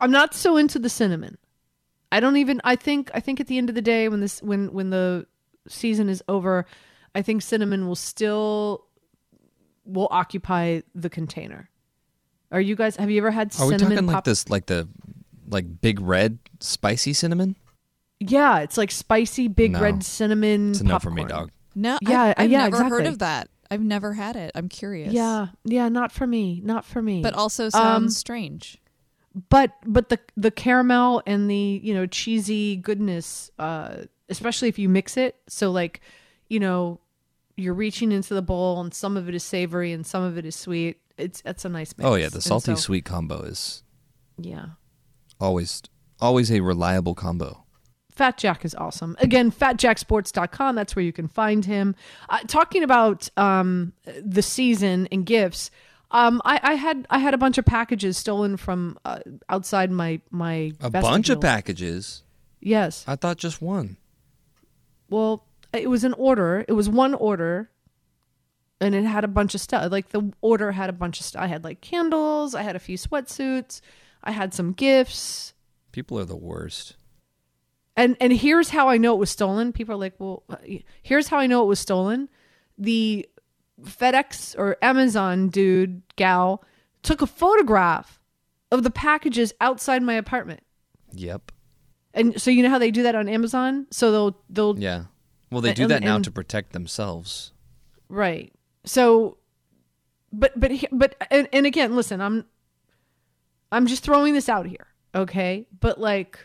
I'm 0.01 0.11
not 0.11 0.35
so 0.35 0.57
into 0.57 0.79
the 0.79 0.89
cinnamon. 0.89 1.39
I 2.13 2.21
don't 2.21 2.37
even. 2.37 2.61
I 2.65 2.77
think. 2.77 3.11
I 3.15 3.21
think 3.21 3.41
at 3.41 3.47
the 3.47 3.59
end 3.59 3.69
of 3.69 3.75
the 3.75 3.83
day, 3.83 4.09
when 4.09 4.21
this 4.21 4.43
when 4.43 4.73
when 4.73 4.91
the 4.91 5.27
season 5.69 6.09
is 6.09 6.23
over, 6.29 6.67
I 7.15 7.23
think 7.23 7.43
cinnamon 7.43 7.87
will 7.87 7.97
still 7.97 8.86
will 9.87 10.09
occupy 10.11 10.81
the 10.95 11.09
container. 11.11 11.71
Are 12.53 12.61
you 12.61 12.77
guys? 12.77 12.97
Have 12.97 13.11
you 13.11 13.19
ever 13.19 13.31
had? 13.31 13.53
Cinnamon? 13.53 13.75
Are 13.75 13.89
we 13.89 13.95
talking 13.97 14.07
like 14.07 14.25
this, 14.25 14.49
like 14.49 14.67
the 14.67 14.89
like 15.49 15.81
big 15.81 16.01
red 16.01 16.39
spicy 16.61 17.13
cinnamon. 17.13 17.57
Yeah, 18.21 18.61
it's 18.61 18.77
like 18.79 18.91
spicy 18.91 19.49
big 19.49 19.73
No. 19.73 19.81
red 19.81 20.03
cinnamon. 20.03 20.71
It's 20.71 20.81
a 20.81 20.85
no 20.85 20.99
for 20.99 21.11
me, 21.11 21.25
dog. 21.25 21.51
No, 21.75 21.99
Yeah, 22.01 22.23
I've, 22.23 22.35
I've 22.39 22.51
yeah, 22.51 22.69
never 22.69 22.85
heard 22.85 23.07
of 23.07 23.19
that. 23.19 23.49
I've 23.71 23.83
never 23.83 24.15
had 24.15 24.37
it. 24.37 24.53
I'm 24.55 24.69
curious. 24.69 25.13
Yeah, 25.13 25.49
yeah, 25.65 25.89
not 25.89 26.13
for 26.13 26.27
me, 26.27 26.61
not 26.65 26.85
for 26.85 27.03
me. 27.03 27.21
but 27.21 27.35
also 27.35 27.67
Um, 27.67 27.71
sounds 27.73 28.17
strange. 28.17 28.79
but 29.51 29.73
but 29.85 30.09
the 30.09 30.19
the 30.37 30.51
caramel 30.51 31.23
and 31.27 31.51
the 31.51 31.81
you 31.85 31.93
know 31.93 32.07
cheesy 32.07 32.77
goodness 32.77 33.51
uh 33.59 33.97
especially 34.31 34.69
if 34.69 34.79
you 34.79 34.89
mix 34.89 35.17
it 35.19 35.37
so 35.47 35.71
like 35.71 36.01
you 36.49 36.59
know 36.59 36.99
you're 37.57 37.75
reaching 37.75 38.13
into 38.13 38.35
the 38.35 38.43
bowl 38.43 38.81
and 38.81 38.93
some 38.93 39.17
of 39.17 39.29
it 39.29 39.35
is 39.35 39.43
savory 39.43 39.93
and 39.93 40.07
some 40.07 40.23
of 40.23 40.37
it 40.39 40.45
is 40.45 40.55
sweet 40.55 40.99
it's 41.17 41.43
it's 41.47 41.65
a 41.65 41.69
nice 41.69 41.95
mix 41.97 42.07
Oh 42.09 42.15
yeah, 42.15 42.29
the 42.29 42.41
salty 42.43 42.73
so- 42.73 42.81
sweet 42.81 43.05
combo 43.05 43.43
is 43.43 43.83
yeah 44.39 44.67
always 45.41 45.83
always 46.21 46.51
a 46.51 46.61
reliable 46.61 47.15
combo. 47.15 47.63
Fat 48.11 48.39
Jack 48.39 48.65
is 48.65 48.75
awesome. 48.75 49.15
Again, 49.21 49.53
fatjacksports.com. 49.53 50.75
That's 50.75 50.97
where 50.97 51.05
you 51.05 51.13
can 51.13 51.29
find 51.29 51.67
him. 51.67 51.95
Uh, 52.31 52.39
talking 52.47 52.83
about 52.83 53.29
um, 53.37 53.93
the 54.25 54.41
season 54.41 55.07
and 55.13 55.27
gifts, 55.27 55.71
um, 56.13 56.41
I, 56.45 56.59
I 56.63 56.75
had 56.77 57.07
I 57.11 57.19
had 57.19 57.35
a 57.35 57.39
bunch 57.39 57.59
of 57.59 57.67
packages 57.67 58.17
stolen 58.17 58.57
from 58.57 58.99
uh, 59.05 59.19
outside 59.51 59.91
my 59.91 60.21
my 60.31 60.73
A 60.81 60.89
bunch 60.89 61.29
of 61.29 61.43
packages. 61.43 62.23
Yes. 62.61 63.05
I 63.07 63.17
thought 63.17 63.37
just 63.37 63.61
one. 63.61 63.99
Well, 65.11 65.45
it 65.77 65.91
was 65.91 66.05
an 66.05 66.13
order. 66.15 66.65
It 66.67 66.73
was 66.73 66.89
one 66.89 67.15
order, 67.15 67.71
and 68.81 68.95
it 68.95 69.05
had 69.05 69.25
a 69.25 69.29
bunch 69.29 69.55
of 69.55 69.61
stuff. 69.61 69.91
Like 69.91 70.11
the 70.11 70.33
order 70.41 70.73
had 70.73 70.91
a 70.91 70.95
bunch 70.95 71.21
of 71.21 71.27
stuff. 71.27 71.43
I 71.43 71.47
had 71.47 71.65
like 71.65 71.81
candles. 71.81 72.55
I 72.55 72.63
had 72.63 72.77
a 72.77 72.81
few 72.81 72.97
sweatsuits. 72.97 73.81
I 74.23 74.33
had 74.33 74.53
some 74.55 74.73
gifts. 74.73 75.55
People 75.93 76.19
are 76.19 76.25
the 76.25 76.37
worst. 76.37 76.97
And 77.97 78.17
and 78.21 78.33
here's 78.33 78.71
how 78.71 78.89
I 78.89 78.99
know 78.99 79.15
it 79.15 79.19
was 79.19 79.31
stolen. 79.31 79.73
People 79.73 79.95
are 79.95 79.99
like, 79.99 80.15
well, 80.19 80.43
uh, 80.51 80.57
here's 81.03 81.29
how 81.29 81.39
I 81.39 81.47
know 81.47 81.63
it 81.63 81.67
was 81.67 81.81
stolen. 81.81 82.29
The 82.77 83.27
FedEx 83.83 84.55
or 84.59 84.77
Amazon 84.83 85.49
dude 85.49 86.03
gal 86.17 86.63
took 87.03 87.23
a 87.23 87.27
photograph 87.27 88.21
of 88.71 88.83
the 88.83 88.91
packages 88.91 89.55
outside 89.61 90.03
my 90.03 90.15
apartment. 90.15 90.61
Yep. 91.13 91.53
And 92.13 92.41
so 92.41 92.51
you 92.51 92.63
know 92.63 92.71
how 92.71 92.79
they 92.79 92.91
do 92.91 93.05
that 93.05 93.15
on 93.15 93.29
Amazon? 93.29 93.87
So 93.91 94.13
they'll 94.13 94.41
they'll 94.51 94.79
Yeah. 94.79 95.05
Well, 95.51 95.61
they 95.61 95.75
do 95.75 95.83
And- 95.83 95.91
that 95.93 96.03
now 96.03 96.17
and- 96.17 96.25
to 96.25 96.31
protect 96.31 96.73
themselves. 96.73 97.53
Right. 98.09 98.53
So, 98.85 99.39
but 100.33 100.59
but 100.59 100.73
but 100.93 101.17
and, 101.31 101.49
and 101.53 101.67
again, 101.67 101.97
listen, 101.97 102.21
I'm 102.21 102.45
I'm 103.73 103.87
just 103.87 104.03
throwing 104.05 104.35
this 104.35 104.49
out 104.49 104.67
here, 104.67 104.87
okay? 105.15 105.67
But 105.81 105.99
like, 106.01 106.39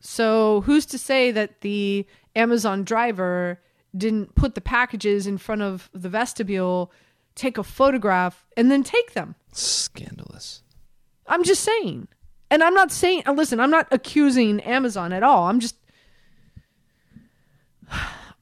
so 0.00 0.60
who's 0.62 0.86
to 0.86 0.98
say 0.98 1.30
that 1.32 1.60
the 1.62 2.06
Amazon 2.36 2.84
driver 2.84 3.60
didn't 3.96 4.36
put 4.36 4.54
the 4.54 4.60
packages 4.60 5.26
in 5.26 5.36
front 5.36 5.62
of 5.62 5.90
the 5.92 6.08
vestibule, 6.08 6.92
take 7.34 7.58
a 7.58 7.64
photograph, 7.64 8.46
and 8.56 8.70
then 8.70 8.84
take 8.84 9.14
them? 9.14 9.34
Scandalous. 9.52 10.62
I'm 11.26 11.42
just 11.42 11.62
saying. 11.64 12.06
And 12.52 12.62
I'm 12.62 12.74
not 12.74 12.90
saying, 12.92 13.24
listen, 13.34 13.58
I'm 13.60 13.70
not 13.70 13.88
accusing 13.92 14.60
Amazon 14.60 15.12
at 15.12 15.22
all. 15.24 15.44
I'm 15.48 15.60
just, 15.60 15.76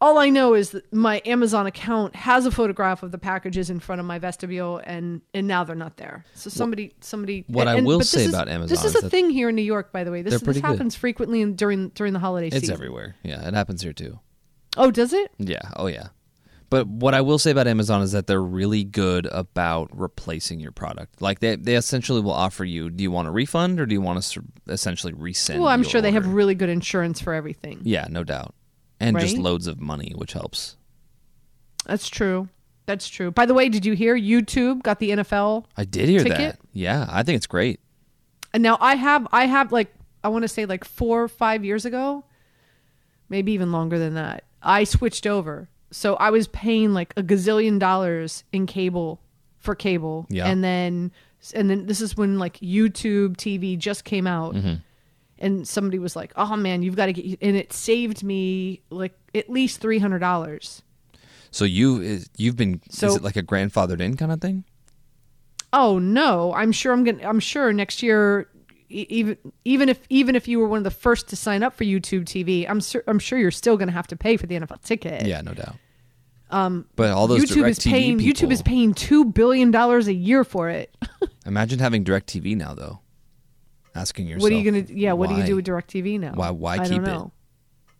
all 0.00 0.18
I 0.18 0.28
know 0.30 0.54
is 0.54 0.70
that 0.70 0.92
my 0.92 1.20
Amazon 1.24 1.66
account 1.66 2.14
has 2.14 2.46
a 2.46 2.50
photograph 2.50 3.02
of 3.02 3.10
the 3.10 3.18
packages 3.18 3.70
in 3.70 3.80
front 3.80 4.00
of 4.00 4.06
my 4.06 4.18
vestibule, 4.18 4.80
and 4.84 5.22
and 5.34 5.46
now 5.46 5.64
they're 5.64 5.76
not 5.76 5.96
there. 5.96 6.24
So 6.34 6.50
somebody, 6.50 6.94
somebody. 7.00 7.44
what 7.48 7.66
I 7.68 7.76
and- 7.76 7.86
will 7.86 7.98
but 7.98 8.02
this 8.02 8.10
say 8.10 8.24
is- 8.24 8.28
about 8.28 8.48
Amazon 8.48 8.68
this 8.68 8.84
is 8.84 9.02
a 9.02 9.10
thing 9.10 9.30
here 9.30 9.48
in 9.48 9.56
New 9.56 9.62
York, 9.62 9.92
by 9.92 10.04
the 10.04 10.10
way. 10.10 10.22
This, 10.22 10.34
this 10.34 10.42
pretty 10.42 10.60
good. 10.60 10.68
happens 10.68 10.94
frequently 10.94 11.40
in, 11.40 11.56
during 11.56 11.88
during 11.90 12.12
the 12.12 12.18
holiday 12.20 12.48
It's 12.48 12.56
season. 12.56 12.74
It's 12.74 12.78
everywhere. 12.78 13.16
Yeah, 13.22 13.46
it 13.46 13.54
happens 13.54 13.82
here 13.82 13.92
too. 13.92 14.20
Oh, 14.76 14.90
does 14.90 15.12
it? 15.12 15.32
Yeah. 15.38 15.62
Oh 15.76 15.86
yeah. 15.86 16.08
But 16.70 16.86
what 16.86 17.14
I 17.14 17.22
will 17.22 17.38
say 17.38 17.50
about 17.50 17.66
Amazon 17.66 18.02
is 18.02 18.12
that 18.12 18.26
they're 18.26 18.42
really 18.42 18.84
good 18.84 19.26
about 19.32 19.88
replacing 19.98 20.60
your 20.60 20.70
product. 20.70 21.22
Like 21.22 21.40
they, 21.40 21.56
they 21.56 21.76
essentially 21.76 22.20
will 22.20 22.32
offer 22.32 22.62
you, 22.62 22.90
do 22.90 23.02
you 23.02 23.10
want 23.10 23.26
a 23.26 23.30
refund 23.30 23.80
or 23.80 23.86
do 23.86 23.94
you 23.94 24.02
want 24.02 24.22
to 24.22 24.42
essentially 24.68 25.14
resend? 25.14 25.60
well, 25.60 25.68
I'm 25.68 25.82
sure 25.82 26.02
they 26.02 26.12
have 26.12 26.26
really 26.26 26.54
good 26.54 26.68
insurance 26.68 27.20
for 27.20 27.32
everything. 27.32 27.80
Yeah, 27.84 28.06
no 28.10 28.22
doubt. 28.22 28.54
And 29.00 29.18
just 29.18 29.38
loads 29.38 29.66
of 29.66 29.80
money, 29.80 30.12
which 30.16 30.32
helps. 30.32 30.76
That's 31.86 32.08
true. 32.08 32.48
That's 32.86 33.08
true. 33.08 33.30
By 33.30 33.46
the 33.46 33.54
way, 33.54 33.68
did 33.68 33.84
you 33.84 33.92
hear 33.92 34.16
YouTube 34.18 34.82
got 34.82 34.98
the 34.98 35.10
NFL 35.10 35.66
I 35.76 35.84
did 35.84 36.08
hear 36.08 36.22
ticket? 36.22 36.38
that. 36.38 36.58
Yeah, 36.72 37.06
I 37.10 37.22
think 37.22 37.36
it's 37.36 37.46
great. 37.46 37.80
And 38.54 38.62
now 38.62 38.78
I 38.80 38.94
have 38.94 39.28
I 39.30 39.46
have 39.46 39.72
like 39.72 39.92
I 40.24 40.28
want 40.28 40.42
to 40.42 40.48
say 40.48 40.64
like 40.66 40.84
4 40.84 41.22
or 41.24 41.28
5 41.28 41.64
years 41.64 41.84
ago, 41.84 42.24
maybe 43.28 43.52
even 43.52 43.72
longer 43.72 43.98
than 43.98 44.14
that. 44.14 44.44
I 44.62 44.84
switched 44.84 45.26
over. 45.26 45.68
So 45.90 46.16
I 46.16 46.30
was 46.30 46.48
paying 46.48 46.92
like 46.94 47.12
a 47.16 47.22
gazillion 47.22 47.78
dollars 47.78 48.44
in 48.52 48.66
cable 48.66 49.20
for 49.58 49.74
cable. 49.74 50.26
Yeah. 50.30 50.46
And 50.48 50.64
then 50.64 51.12
and 51.54 51.70
then 51.70 51.86
this 51.86 52.00
is 52.00 52.16
when 52.16 52.38
like 52.38 52.58
YouTube 52.60 53.36
TV 53.36 53.78
just 53.78 54.04
came 54.04 54.26
out. 54.26 54.54
Mhm. 54.54 54.82
And 55.40 55.66
somebody 55.68 55.98
was 55.98 56.16
like, 56.16 56.32
"Oh 56.36 56.56
man, 56.56 56.82
you've 56.82 56.96
got 56.96 57.06
to 57.06 57.12
get," 57.12 57.38
and 57.40 57.56
it 57.56 57.72
saved 57.72 58.22
me 58.24 58.82
like 58.90 59.16
at 59.34 59.48
least 59.48 59.80
three 59.80 59.98
hundred 59.98 60.18
dollars. 60.18 60.82
So 61.50 61.64
you 61.64 62.00
is- 62.00 62.28
you've 62.36 62.56
been 62.56 62.80
So- 62.90 63.06
is 63.08 63.16
it 63.16 63.22
like 63.22 63.36
a 63.36 63.42
grandfathered 63.42 64.00
in 64.00 64.16
kind 64.16 64.32
of 64.32 64.40
thing? 64.40 64.64
Oh 65.72 65.98
no, 65.98 66.52
I'm 66.54 66.72
sure 66.72 66.92
I'm 66.92 67.04
gonna. 67.04 67.26
I'm 67.28 67.40
sure 67.40 67.72
next 67.72 68.02
year, 68.02 68.48
even 68.88 69.36
even 69.64 69.88
if 69.88 70.00
even 70.08 70.34
if 70.34 70.48
you 70.48 70.58
were 70.58 70.66
one 70.68 70.78
of 70.78 70.84
the 70.84 70.90
first 70.90 71.28
to 71.28 71.36
sign 71.36 71.62
up 71.62 71.74
for 71.76 71.84
YouTube 71.84 72.24
TV, 72.24 72.66
I'm 72.68 72.80
sur- 72.80 73.04
I'm 73.06 73.18
sure 73.18 73.38
you're 73.38 73.50
still 73.50 73.76
gonna 73.76 73.92
have 73.92 74.06
to 74.08 74.16
pay 74.16 74.36
for 74.36 74.46
the 74.46 74.54
NFL 74.58 74.82
ticket. 74.82 75.26
Yeah, 75.26 75.40
no 75.42 75.52
doubt. 75.52 75.76
Um, 76.50 76.86
But 76.96 77.10
all 77.10 77.26
those 77.26 77.44
YouTube 77.44 77.68
is 77.68 77.78
paying 77.78 78.18
YouTube 78.18 78.50
is 78.50 78.62
paying 78.62 78.94
two 78.94 79.26
billion 79.26 79.70
dollars 79.70 80.08
a 80.08 80.14
year 80.14 80.42
for 80.44 80.70
it. 80.70 80.96
Imagine 81.46 81.78
having 81.78 82.02
DirecTV 82.04 82.56
now 82.56 82.74
though. 82.74 83.00
Asking 83.98 84.26
yourself 84.26 84.42
what 84.42 84.52
are 84.52 84.56
you 84.56 84.64
gonna? 84.70 84.84
Yeah, 84.88 85.12
what 85.12 85.28
do 85.28 85.36
you 85.36 85.44
do 85.44 85.56
with 85.56 85.66
Directv 85.66 86.20
now? 86.20 86.32
Why 86.34 86.50
why 86.50 86.78
I 86.78 86.88
keep 86.88 87.02
it? 87.02 87.22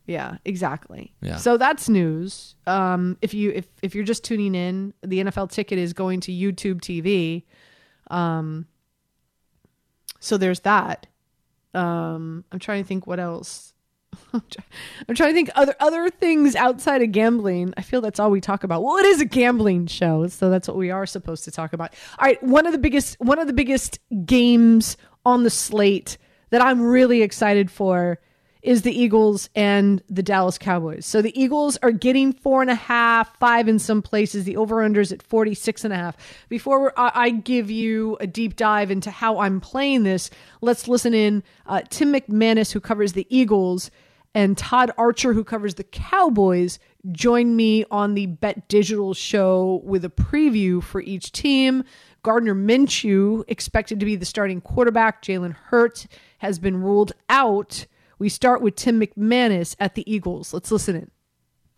Yeah, 0.07 0.39
exactly. 0.47 1.13
Yeah. 1.21 1.37
So 1.37 1.59
that's 1.59 1.89
news. 1.91 2.55
Um, 2.67 3.19
if 3.21 3.35
you 3.35 3.51
if 3.51 3.67
if 3.83 3.95
you're 3.95 4.05
just 4.05 4.25
tuning 4.25 4.55
in, 4.55 4.95
the 5.03 5.19
NFL 5.25 5.51
ticket 5.51 5.79
is 5.79 5.93
going 5.93 6.21
to 6.21 6.33
YouTube 6.33 6.81
TV. 6.81 7.45
Um, 8.11 8.67
so 10.19 10.39
there's 10.39 10.61
that. 10.61 11.07
Um, 11.75 12.45
I'm 12.51 12.59
trying 12.59 12.83
to 12.83 12.89
think 12.89 13.07
what 13.07 13.21
else. 13.21 13.75
I'm 14.33 14.43
try- 14.51 14.65
I'm 15.09 15.15
trying 15.15 15.31
to 15.31 15.35
think 15.35 15.51
other 15.55 15.75
other 15.79 16.09
things 16.09 16.57
outside 16.57 17.03
of 17.03 17.13
gambling. 17.13 17.75
I 17.77 17.83
feel 17.83 18.01
that's 18.01 18.19
all 18.19 18.31
we 18.31 18.41
talk 18.41 18.65
about. 18.65 18.83
Well, 18.83 18.97
it 18.97 19.05
is 19.05 19.21
a 19.21 19.27
gambling 19.27 19.87
show, 19.89 20.27
so 20.29 20.49
that's 20.49 20.67
what 20.67 20.79
we 20.79 20.91
are 20.91 21.05
supposed 21.05 21.45
to 21.45 21.51
talk 21.51 21.75
about. 21.75 21.93
All 22.19 22.27
right, 22.27 22.43
one 22.43 22.65
of 22.65 22.73
the 22.73 22.79
biggest 22.79 23.17
one 23.21 23.39
of 23.39 23.47
the 23.47 23.53
biggest 23.53 23.99
games 24.25 24.97
on 25.25 25.43
the 25.43 25.51
slate 25.51 26.19
that 26.51 26.63
I'm 26.63 26.83
really 26.83 27.23
excited 27.23 27.71
for 27.71 28.19
is 28.63 28.83
the 28.83 28.93
Eagles 28.93 29.49
and 29.55 30.03
the 30.09 30.23
Dallas 30.23 30.59
Cowboys. 30.59 31.07
So 31.07 31.23
the 31.23 31.39
Eagles 31.41 31.79
are 31.83 31.93
getting 31.93 32.33
four 32.33 32.61
and 32.61 32.71
a 32.71 32.75
half, 32.75 33.39
five 33.39 33.69
in 33.69 33.79
some 33.79 34.03
places. 34.03 34.45
The 34.45 34.57
over-unders 34.57 35.13
at 35.13 35.23
46 35.23 35.85
and 35.85 35.93
a 35.93 35.97
half. 35.97 36.17
Before 36.49 36.93
I 36.99 37.13
I 37.15 37.31
give 37.31 37.71
you 37.71 38.17
a 38.21 38.27
deep 38.27 38.57
dive 38.57 38.91
into 38.91 39.11
how 39.11 39.39
I'm 39.39 39.61
playing 39.61 40.03
this, 40.03 40.31
let's 40.61 40.89
listen 40.89 41.15
in. 41.15 41.43
Uh, 41.67 41.83
Tim 41.89 42.13
McManus, 42.13 42.73
who 42.73 42.81
covers 42.81 43.13
the 43.13 43.27
Eagles, 43.31 43.91
and 44.35 44.57
Todd 44.57 44.91
Archer, 44.99 45.33
who 45.33 45.45
covers 45.45 45.75
the 45.75 45.85
Cowboys, 45.85 46.79
join 47.13 47.57
me 47.57 47.85
on 47.91 48.15
the 48.15 48.27
Bet 48.27 48.69
Digital 48.69 49.15
show 49.15 49.81
with 49.85 50.05
a 50.05 50.11
preview 50.11 50.83
for 50.83 51.01
each 51.01 51.33
team. 51.33 51.85
Gardner 52.29 52.55
Minshew, 52.55 53.43
expected 53.49 53.99
to 54.01 54.05
be 54.05 54.15
the 54.15 54.27
starting 54.27 54.61
quarterback. 54.61 55.23
Jalen 55.23 55.55
Hurts 55.55 56.07
has 56.41 56.59
been 56.59 56.83
ruled 56.83 57.13
out. 57.31 57.87
We 58.19 58.29
start 58.29 58.61
with 58.61 58.75
Tim 58.75 59.01
McManus 59.01 59.75
at 59.81 59.95
the 59.95 60.05
Eagles. 60.13 60.53
Let's 60.53 60.71
listen 60.71 60.95
in. 60.95 61.11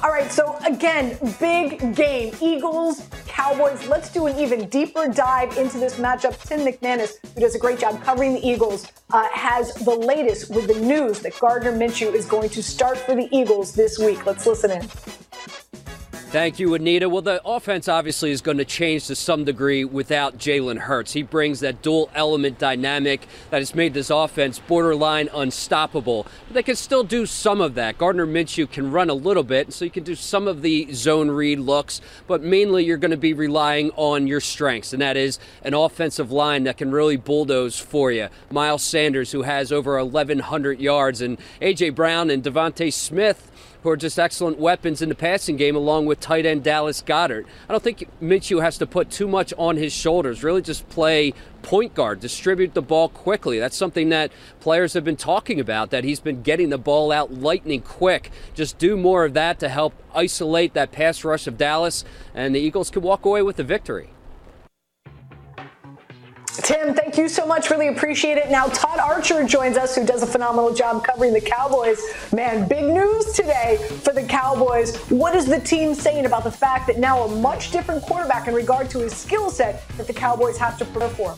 All 0.01 0.11
right, 0.11 0.29
so 0.29 0.59
again, 0.67 1.17
big 1.39 1.95
game. 1.95 2.35
Eagles, 2.43 3.09
Cowboys. 3.29 3.87
Let's 3.87 4.13
do 4.13 4.27
an 4.27 4.37
even 4.41 4.69
deeper 4.69 5.07
dive 5.07 5.57
into 5.57 5.79
this 5.79 6.01
matchup. 6.01 6.37
Tim 6.43 6.67
McManus, 6.67 7.13
who 7.33 7.43
does 7.43 7.55
a 7.55 7.59
great 7.61 7.79
job 7.79 8.03
covering 8.03 8.35
the 8.35 8.45
Eagles, 8.45 8.89
uh, 9.13 9.29
has 9.33 9.73
the 9.75 9.95
latest 9.95 10.53
with 10.53 10.67
the 10.67 10.81
news 10.81 11.21
that 11.21 11.39
Gardner 11.39 11.71
Minshew 11.71 12.13
is 12.13 12.27
going 12.27 12.49
to 12.49 12.61
start 12.61 12.99
for 12.99 13.15
the 13.15 13.29
Eagles 13.31 13.73
this 13.73 14.01
week. 14.01 14.27
Let's 14.27 14.49
listen 14.49 14.73
in. 14.73 14.89
Thank 16.31 16.61
you, 16.61 16.75
Anita. 16.75 17.09
Well, 17.09 17.23
the 17.23 17.43
offense 17.45 17.89
obviously 17.89 18.31
is 18.31 18.41
going 18.41 18.59
to 18.59 18.65
change 18.65 19.09
to 19.09 19.17
some 19.17 19.45
degree 19.45 19.85
without 19.85 20.39
Jalen 20.39 20.79
Hurts. 20.79 21.13
He 21.13 21.25
brings 21.25 21.59
that 21.59 21.83
dual 21.83 22.09
element 22.15 22.57
dynamic 22.57 23.27
that 23.51 23.59
has 23.59 23.75
made 23.75 23.95
this 23.95 24.11
offense 24.11 24.61
borderline 24.61 25.29
unstoppable. 25.35 26.29
But 26.47 26.55
they 26.55 26.63
can 26.63 26.77
still 26.77 27.03
do 27.03 27.27
some 27.27 27.61
of 27.61 27.75
that. 27.75 27.99
Gardner 27.99 28.29
Minshew 28.29 28.71
can 28.71 28.93
run 28.93 29.11
a 29.11 29.15
little 29.15 29.43
bit, 29.43 29.73
so 29.73 29.85
you 29.85 29.91
can 29.91 30.05
do 30.05 30.15
some 30.15 30.47
of 30.47 30.63
the 30.63 30.93
zone 30.93 31.33
read 31.33 31.59
looks, 31.59 32.01
but 32.29 32.43
mainly 32.43 32.85
you're 32.85 32.97
going 32.97 33.11
to 33.11 33.17
be 33.17 33.33
relying 33.33 33.91
on 33.97 34.29
your 34.29 34.41
strengths, 34.41 34.93
and 34.93 35.03
that 35.03 35.17
is 35.17 35.41
an 35.65 35.75
offensive 35.75 36.31
line 36.31 36.63
that 36.63 36.77
can 36.77 36.93
really 36.93 37.17
bulldoze 37.17 37.77
for 37.77 38.13
you. 38.13 38.29
Miles 38.53 38.85
Sanders, 38.85 39.33
who 39.33 39.43
has 39.43 39.73
over 39.73 39.97
1,100 40.05 40.79
yards, 40.79 41.23
and 41.23 41.39
A.J. 41.61 41.91
Brown 41.91 42.31
and 42.31 42.45
DeVonta 42.45 42.93
Smith 42.93 43.50
who 43.83 43.91
are 43.91 43.97
just 43.97 44.19
excellent 44.19 44.59
weapons 44.59 45.01
in 45.01 45.09
the 45.09 45.15
passing 45.15 45.57
game, 45.57 45.75
along 45.75 46.07
with 46.07 46.21
tight 46.21 46.47
end 46.47 46.63
Dallas 46.63 47.03
Goedert. 47.03 47.47
I 47.69 47.73
don't 47.73 47.83
think 47.83 48.09
Minshew 48.21 48.63
has 48.63 48.79
to 48.79 48.87
put 48.87 49.11
too 49.11 49.27
much 49.27 49.55
on 49.57 49.77
his 49.77 49.93
shoulders. 49.93 50.43
Really, 50.43 50.63
just 50.63 50.89
play 50.89 51.33
point 51.63 51.95
guard, 51.95 52.21
distribute 52.21 52.75
the 52.75 52.83
ball 52.83 53.09
quickly. 53.09 53.59
That's 53.59 53.77
something 53.77 54.09
that 54.11 54.33
players 54.61 54.95
have 54.95 55.05
been 55.05 55.17
talking 55.17 55.61
about. 55.61 55.91
That 55.91 56.05
he's 56.05 56.21
been 56.21 56.43
getting 56.43 56.71
the 56.71 56.79
ball 56.79 57.13
out 57.13 57.33
lightning 57.33 57.83
quick. 57.83 58.31
Just 58.55 58.79
do 58.79 58.97
more 58.97 59.25
of 59.25 59.35
that 59.35 59.59
to 59.61 59.69
help 59.69 59.95
isolate 60.15 60.75
that 60.75 60.93
pass 60.93 61.25
rush 61.25 61.47
of 61.47 61.59
Dallas, 61.59 62.05
and 62.35 62.55
the 62.55 62.61
Eagles 62.61 62.91
can 62.91 63.03
walk 63.03 63.25
away 63.25 63.43
with 63.43 63.57
the 63.57 63.65
victory. 63.65 64.11
Tim, 66.63 66.95
thank 66.95 67.17
you 67.17 67.29
so 67.29 67.47
much. 67.47 67.71
Really 67.71 67.89
appreciate 67.89 68.37
it. 68.37 68.51
Now, 68.51 68.67
Todd 68.67 68.99
Archer 68.99 69.45
joins 69.45 69.77
us, 69.77 69.95
who 69.95 70.05
does 70.05 70.23
a 70.23 70.27
phenomenal 70.27 70.75
job 70.75 71.03
covering 71.05 71.33
the 71.33 71.41
Cowboys. 71.41 72.01
Man, 72.33 72.69
big 72.69 72.85
news 72.85 73.33
today 73.33 73.79
for 74.03 74.13
the 74.13 74.23
Cowboys. 74.25 74.97
What 75.11 75.35
is 75.35 75.47
the 75.47 75.61
team 75.61 75.95
saying 75.95 76.27
about 76.27 76.45
the 76.45 76.51
fact 76.51 76.87
that 76.89 76.99
now 76.99 77.23
a 77.23 77.29
much 77.41 77.71
different 77.71 78.03
quarterback 78.03 78.47
in 78.47 78.55
regard 78.55 78.91
to 78.91 78.99
his 78.99 79.17
skill 79.17 79.51
set 79.51 79.89
that 79.97 80.07
the 80.07 80.13
Cowboys 80.13 80.59
have 80.59 80.77
to 80.79 80.85
prepare 80.85 81.09
for? 81.09 81.37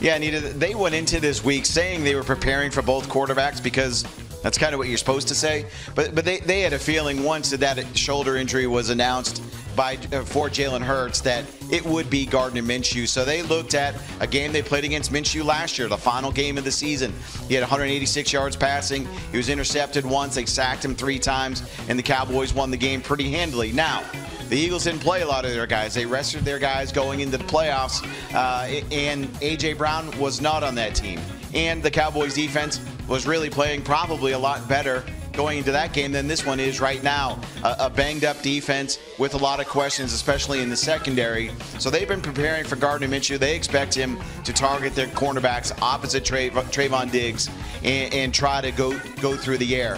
Yeah, 0.00 0.14
Anita, 0.14 0.40
they 0.40 0.76
went 0.76 0.94
into 0.94 1.18
this 1.18 1.42
week 1.42 1.66
saying 1.66 2.04
they 2.04 2.14
were 2.14 2.22
preparing 2.22 2.70
for 2.70 2.82
both 2.82 3.08
quarterbacks 3.08 3.60
because 3.60 4.04
that's 4.42 4.58
kind 4.58 4.72
of 4.74 4.78
what 4.78 4.88
you're 4.88 4.98
supposed 4.98 5.28
to 5.28 5.34
say. 5.34 5.66
But 5.94 6.14
but 6.14 6.24
they, 6.24 6.38
they 6.40 6.60
had 6.60 6.72
a 6.72 6.78
feeling 6.78 7.22
once 7.22 7.50
that 7.50 7.60
that 7.60 7.96
shoulder 7.96 8.36
injury 8.36 8.66
was 8.66 8.90
announced 8.90 9.42
by 9.78 9.96
uh, 10.12 10.22
for 10.24 10.48
Jalen 10.48 10.82
Hurts 10.82 11.20
that 11.22 11.44
it 11.70 11.84
would 11.84 12.10
be 12.10 12.26
Gardner 12.26 12.62
Minshew. 12.62 13.06
So 13.06 13.24
they 13.24 13.42
looked 13.42 13.74
at 13.74 13.94
a 14.20 14.26
game 14.26 14.52
they 14.52 14.62
played 14.62 14.84
against 14.84 15.12
Minshew 15.12 15.44
last 15.44 15.78
year, 15.78 15.88
the 15.88 15.96
final 15.96 16.32
game 16.32 16.58
of 16.58 16.64
the 16.64 16.72
season. 16.72 17.12
He 17.46 17.54
had 17.54 17.62
186 17.62 18.32
yards 18.32 18.56
passing. 18.56 19.06
He 19.30 19.36
was 19.36 19.48
intercepted 19.48 20.04
once. 20.04 20.34
They 20.34 20.46
sacked 20.46 20.84
him 20.84 20.96
three 20.96 21.18
times, 21.18 21.62
and 21.88 21.98
the 21.98 22.02
Cowboys 22.02 22.52
won 22.52 22.70
the 22.70 22.76
game 22.76 23.00
pretty 23.00 23.30
handily. 23.30 23.72
Now. 23.72 24.02
The 24.48 24.56
Eagles 24.56 24.84
didn't 24.84 25.00
play 25.00 25.20
a 25.20 25.26
lot 25.26 25.44
of 25.44 25.50
their 25.50 25.66
guys. 25.66 25.92
They 25.92 26.06
rested 26.06 26.42
their 26.42 26.58
guys 26.58 26.90
going 26.90 27.20
into 27.20 27.36
the 27.36 27.44
playoffs, 27.44 28.02
uh, 28.34 28.80
and 28.90 29.28
A.J. 29.42 29.74
Brown 29.74 30.10
was 30.18 30.40
not 30.40 30.62
on 30.62 30.74
that 30.76 30.94
team. 30.94 31.20
And 31.52 31.82
the 31.82 31.90
Cowboys 31.90 32.32
defense 32.32 32.80
was 33.08 33.26
really 33.26 33.50
playing 33.50 33.82
probably 33.82 34.32
a 34.32 34.38
lot 34.38 34.68
better 34.68 35.02
going 35.32 35.58
into 35.58 35.70
that 35.70 35.92
game 35.92 36.10
than 36.10 36.26
this 36.26 36.44
one 36.44 36.58
is 36.58 36.80
right 36.80 37.00
now. 37.04 37.38
A, 37.62 37.76
a, 37.80 37.90
banged 37.90 38.24
up 38.24 38.42
defense 38.42 38.98
with 39.18 39.34
a 39.34 39.36
lot 39.36 39.60
of 39.60 39.68
questions, 39.68 40.12
especially 40.12 40.60
in 40.62 40.68
the 40.68 40.76
secondary. 40.76 41.52
So 41.78 41.90
they've 41.90 42.08
been 42.08 42.20
preparing 42.20 42.64
for 42.64 42.74
Gardner 42.74 43.06
Minshew. 43.06 43.38
They 43.38 43.54
expect 43.54 43.94
him 43.94 44.18
to 44.42 44.52
target 44.52 44.96
their 44.96 45.06
cornerbacks 45.06 45.70
opposite 45.80 46.24
Tra- 46.24 46.50
Trevon 46.50 47.12
Diggs 47.12 47.48
and, 47.84 48.12
and 48.12 48.34
try 48.34 48.60
to 48.60 48.72
go 48.72 48.98
go 49.20 49.36
through 49.36 49.58
the 49.58 49.76
air. 49.76 49.96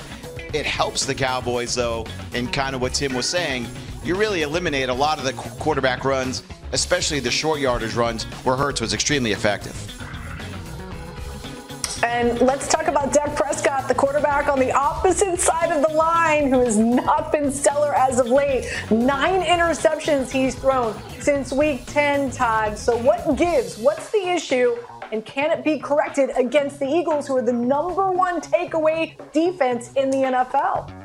It 0.52 0.66
helps 0.66 1.06
the 1.06 1.14
Cowboys 1.14 1.74
though, 1.74 2.04
and 2.34 2.52
kind 2.52 2.74
of 2.74 2.82
what 2.82 2.92
Tim 2.92 3.14
was 3.14 3.26
saying. 3.26 3.66
You 4.04 4.16
really 4.16 4.42
eliminate 4.42 4.90
a 4.90 4.94
lot 4.94 5.18
of 5.18 5.24
the 5.24 5.32
quarterback 5.32 6.04
runs, 6.04 6.42
especially 6.72 7.18
the 7.18 7.30
short 7.30 7.60
yardage 7.60 7.94
runs, 7.94 8.24
where 8.44 8.56
Hurts 8.56 8.82
was 8.82 8.92
extremely 8.92 9.32
effective. 9.32 9.99
And 12.02 12.40
let's 12.40 12.66
talk 12.66 12.88
about 12.88 13.12
Dak 13.12 13.36
Prescott, 13.36 13.86
the 13.86 13.94
quarterback 13.94 14.48
on 14.48 14.58
the 14.58 14.72
opposite 14.72 15.38
side 15.38 15.70
of 15.70 15.86
the 15.86 15.92
line, 15.94 16.48
who 16.48 16.60
has 16.60 16.78
not 16.78 17.30
been 17.30 17.52
stellar 17.52 17.94
as 17.94 18.18
of 18.18 18.28
late. 18.28 18.72
Nine 18.90 19.42
interceptions 19.42 20.30
he's 20.30 20.54
thrown 20.54 20.94
since 21.18 21.52
week 21.52 21.84
10, 21.86 22.30
Todd. 22.30 22.78
So, 22.78 22.96
what 22.96 23.36
gives? 23.36 23.76
What's 23.76 24.10
the 24.10 24.28
issue? 24.28 24.76
And 25.12 25.26
can 25.26 25.50
it 25.50 25.62
be 25.62 25.78
corrected 25.78 26.30
against 26.36 26.78
the 26.78 26.86
Eagles, 26.86 27.26
who 27.26 27.36
are 27.36 27.42
the 27.42 27.52
number 27.52 28.10
one 28.10 28.40
takeaway 28.40 29.14
defense 29.32 29.92
in 29.92 30.10
the 30.10 30.18
NFL? 30.18 30.96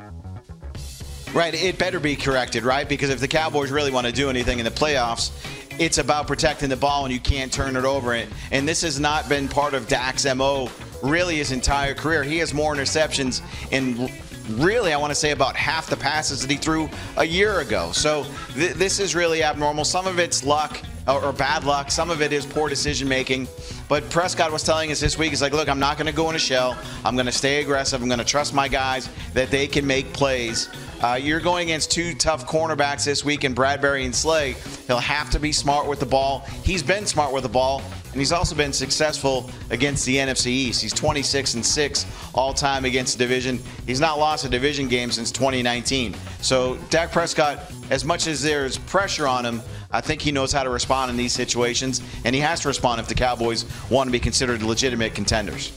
Right, 1.34 1.52
it 1.52 1.76
better 1.76 2.00
be 2.00 2.16
corrected, 2.16 2.64
right? 2.64 2.88
Because 2.88 3.10
if 3.10 3.20
the 3.20 3.28
Cowboys 3.28 3.70
really 3.70 3.90
want 3.90 4.06
to 4.06 4.12
do 4.12 4.30
anything 4.30 4.60
in 4.60 4.64
the 4.64 4.70
playoffs, 4.70 5.32
it's 5.78 5.98
about 5.98 6.26
protecting 6.26 6.70
the 6.70 6.76
ball 6.76 7.04
and 7.04 7.12
you 7.12 7.20
can't 7.20 7.52
turn 7.52 7.76
it 7.76 7.84
over. 7.84 8.14
And 8.50 8.66
this 8.66 8.80
has 8.80 8.98
not 8.98 9.28
been 9.28 9.46
part 9.46 9.74
of 9.74 9.88
Dak's 9.88 10.24
MO 10.34 10.70
really 11.06 11.36
his 11.36 11.52
entire 11.52 11.94
career. 11.94 12.22
He 12.22 12.38
has 12.38 12.52
more 12.52 12.74
interceptions 12.74 13.42
in 13.70 14.10
really, 14.50 14.92
I 14.92 14.96
want 14.96 15.10
to 15.10 15.14
say 15.14 15.30
about 15.30 15.56
half 15.56 15.88
the 15.88 15.96
passes 15.96 16.40
that 16.42 16.50
he 16.50 16.56
threw 16.56 16.88
a 17.16 17.24
year 17.24 17.60
ago. 17.60 17.92
So 17.92 18.26
th- 18.54 18.74
this 18.74 19.00
is 19.00 19.14
really 19.14 19.42
abnormal. 19.42 19.84
Some 19.84 20.06
of 20.06 20.18
it's 20.18 20.44
luck 20.44 20.80
or, 21.08 21.22
or 21.22 21.32
bad 21.32 21.64
luck. 21.64 21.90
Some 21.90 22.10
of 22.10 22.22
it 22.22 22.32
is 22.32 22.46
poor 22.46 22.68
decision 22.68 23.08
making. 23.08 23.48
But 23.88 24.08
Prescott 24.10 24.52
was 24.52 24.62
telling 24.62 24.90
us 24.90 25.00
this 25.00 25.18
week, 25.18 25.30
he's 25.30 25.42
like, 25.42 25.52
look, 25.52 25.68
I'm 25.68 25.78
not 25.78 25.96
going 25.96 26.06
to 26.06 26.12
go 26.12 26.28
in 26.30 26.36
a 26.36 26.40
shell. 26.40 26.78
I'm 27.04 27.14
going 27.14 27.26
to 27.26 27.32
stay 27.32 27.60
aggressive. 27.60 28.00
I'm 28.00 28.08
going 28.08 28.18
to 28.18 28.24
trust 28.24 28.54
my 28.54 28.68
guys 28.68 29.08
that 29.34 29.50
they 29.50 29.66
can 29.66 29.86
make 29.86 30.12
plays. 30.12 30.68
Uh, 31.02 31.18
you're 31.20 31.40
going 31.40 31.68
against 31.68 31.90
two 31.90 32.14
tough 32.14 32.46
cornerbacks 32.46 33.04
this 33.04 33.22
week 33.22 33.44
in 33.44 33.54
Bradberry 33.54 34.06
and 34.06 34.14
Slay. 34.14 34.56
He'll 34.86 34.98
have 34.98 35.28
to 35.30 35.38
be 35.38 35.52
smart 35.52 35.86
with 35.86 36.00
the 36.00 36.06
ball. 36.06 36.40
He's 36.64 36.82
been 36.82 37.04
smart 37.04 37.34
with 37.34 37.42
the 37.42 37.50
ball, 37.50 37.82
and 38.12 38.20
he's 38.20 38.32
also 38.32 38.54
been 38.54 38.72
successful 38.72 39.50
against 39.68 40.06
the 40.06 40.16
NFC 40.16 40.46
East. 40.46 40.80
He's 40.80 40.94
26 40.94 41.54
and 41.54 41.64
6 41.64 42.06
all 42.34 42.54
time 42.54 42.86
against 42.86 43.18
the 43.18 43.24
division. 43.24 43.60
He's 43.86 44.00
not 44.00 44.18
lost 44.18 44.46
a 44.46 44.48
division 44.48 44.88
game 44.88 45.10
since 45.10 45.30
2019. 45.30 46.14
So, 46.40 46.76
Dak 46.88 47.12
Prescott, 47.12 47.70
as 47.90 48.02
much 48.02 48.26
as 48.26 48.42
there's 48.42 48.78
pressure 48.78 49.28
on 49.28 49.44
him, 49.44 49.60
I 49.92 50.00
think 50.00 50.22
he 50.22 50.32
knows 50.32 50.50
how 50.50 50.62
to 50.62 50.70
respond 50.70 51.10
in 51.10 51.18
these 51.18 51.34
situations, 51.34 52.00
and 52.24 52.34
he 52.34 52.40
has 52.40 52.60
to 52.60 52.68
respond 52.68 53.02
if 53.02 53.08
the 53.08 53.14
Cowboys 53.14 53.66
want 53.90 54.08
to 54.08 54.12
be 54.12 54.20
considered 54.20 54.62
legitimate 54.62 55.14
contenders. 55.14 55.72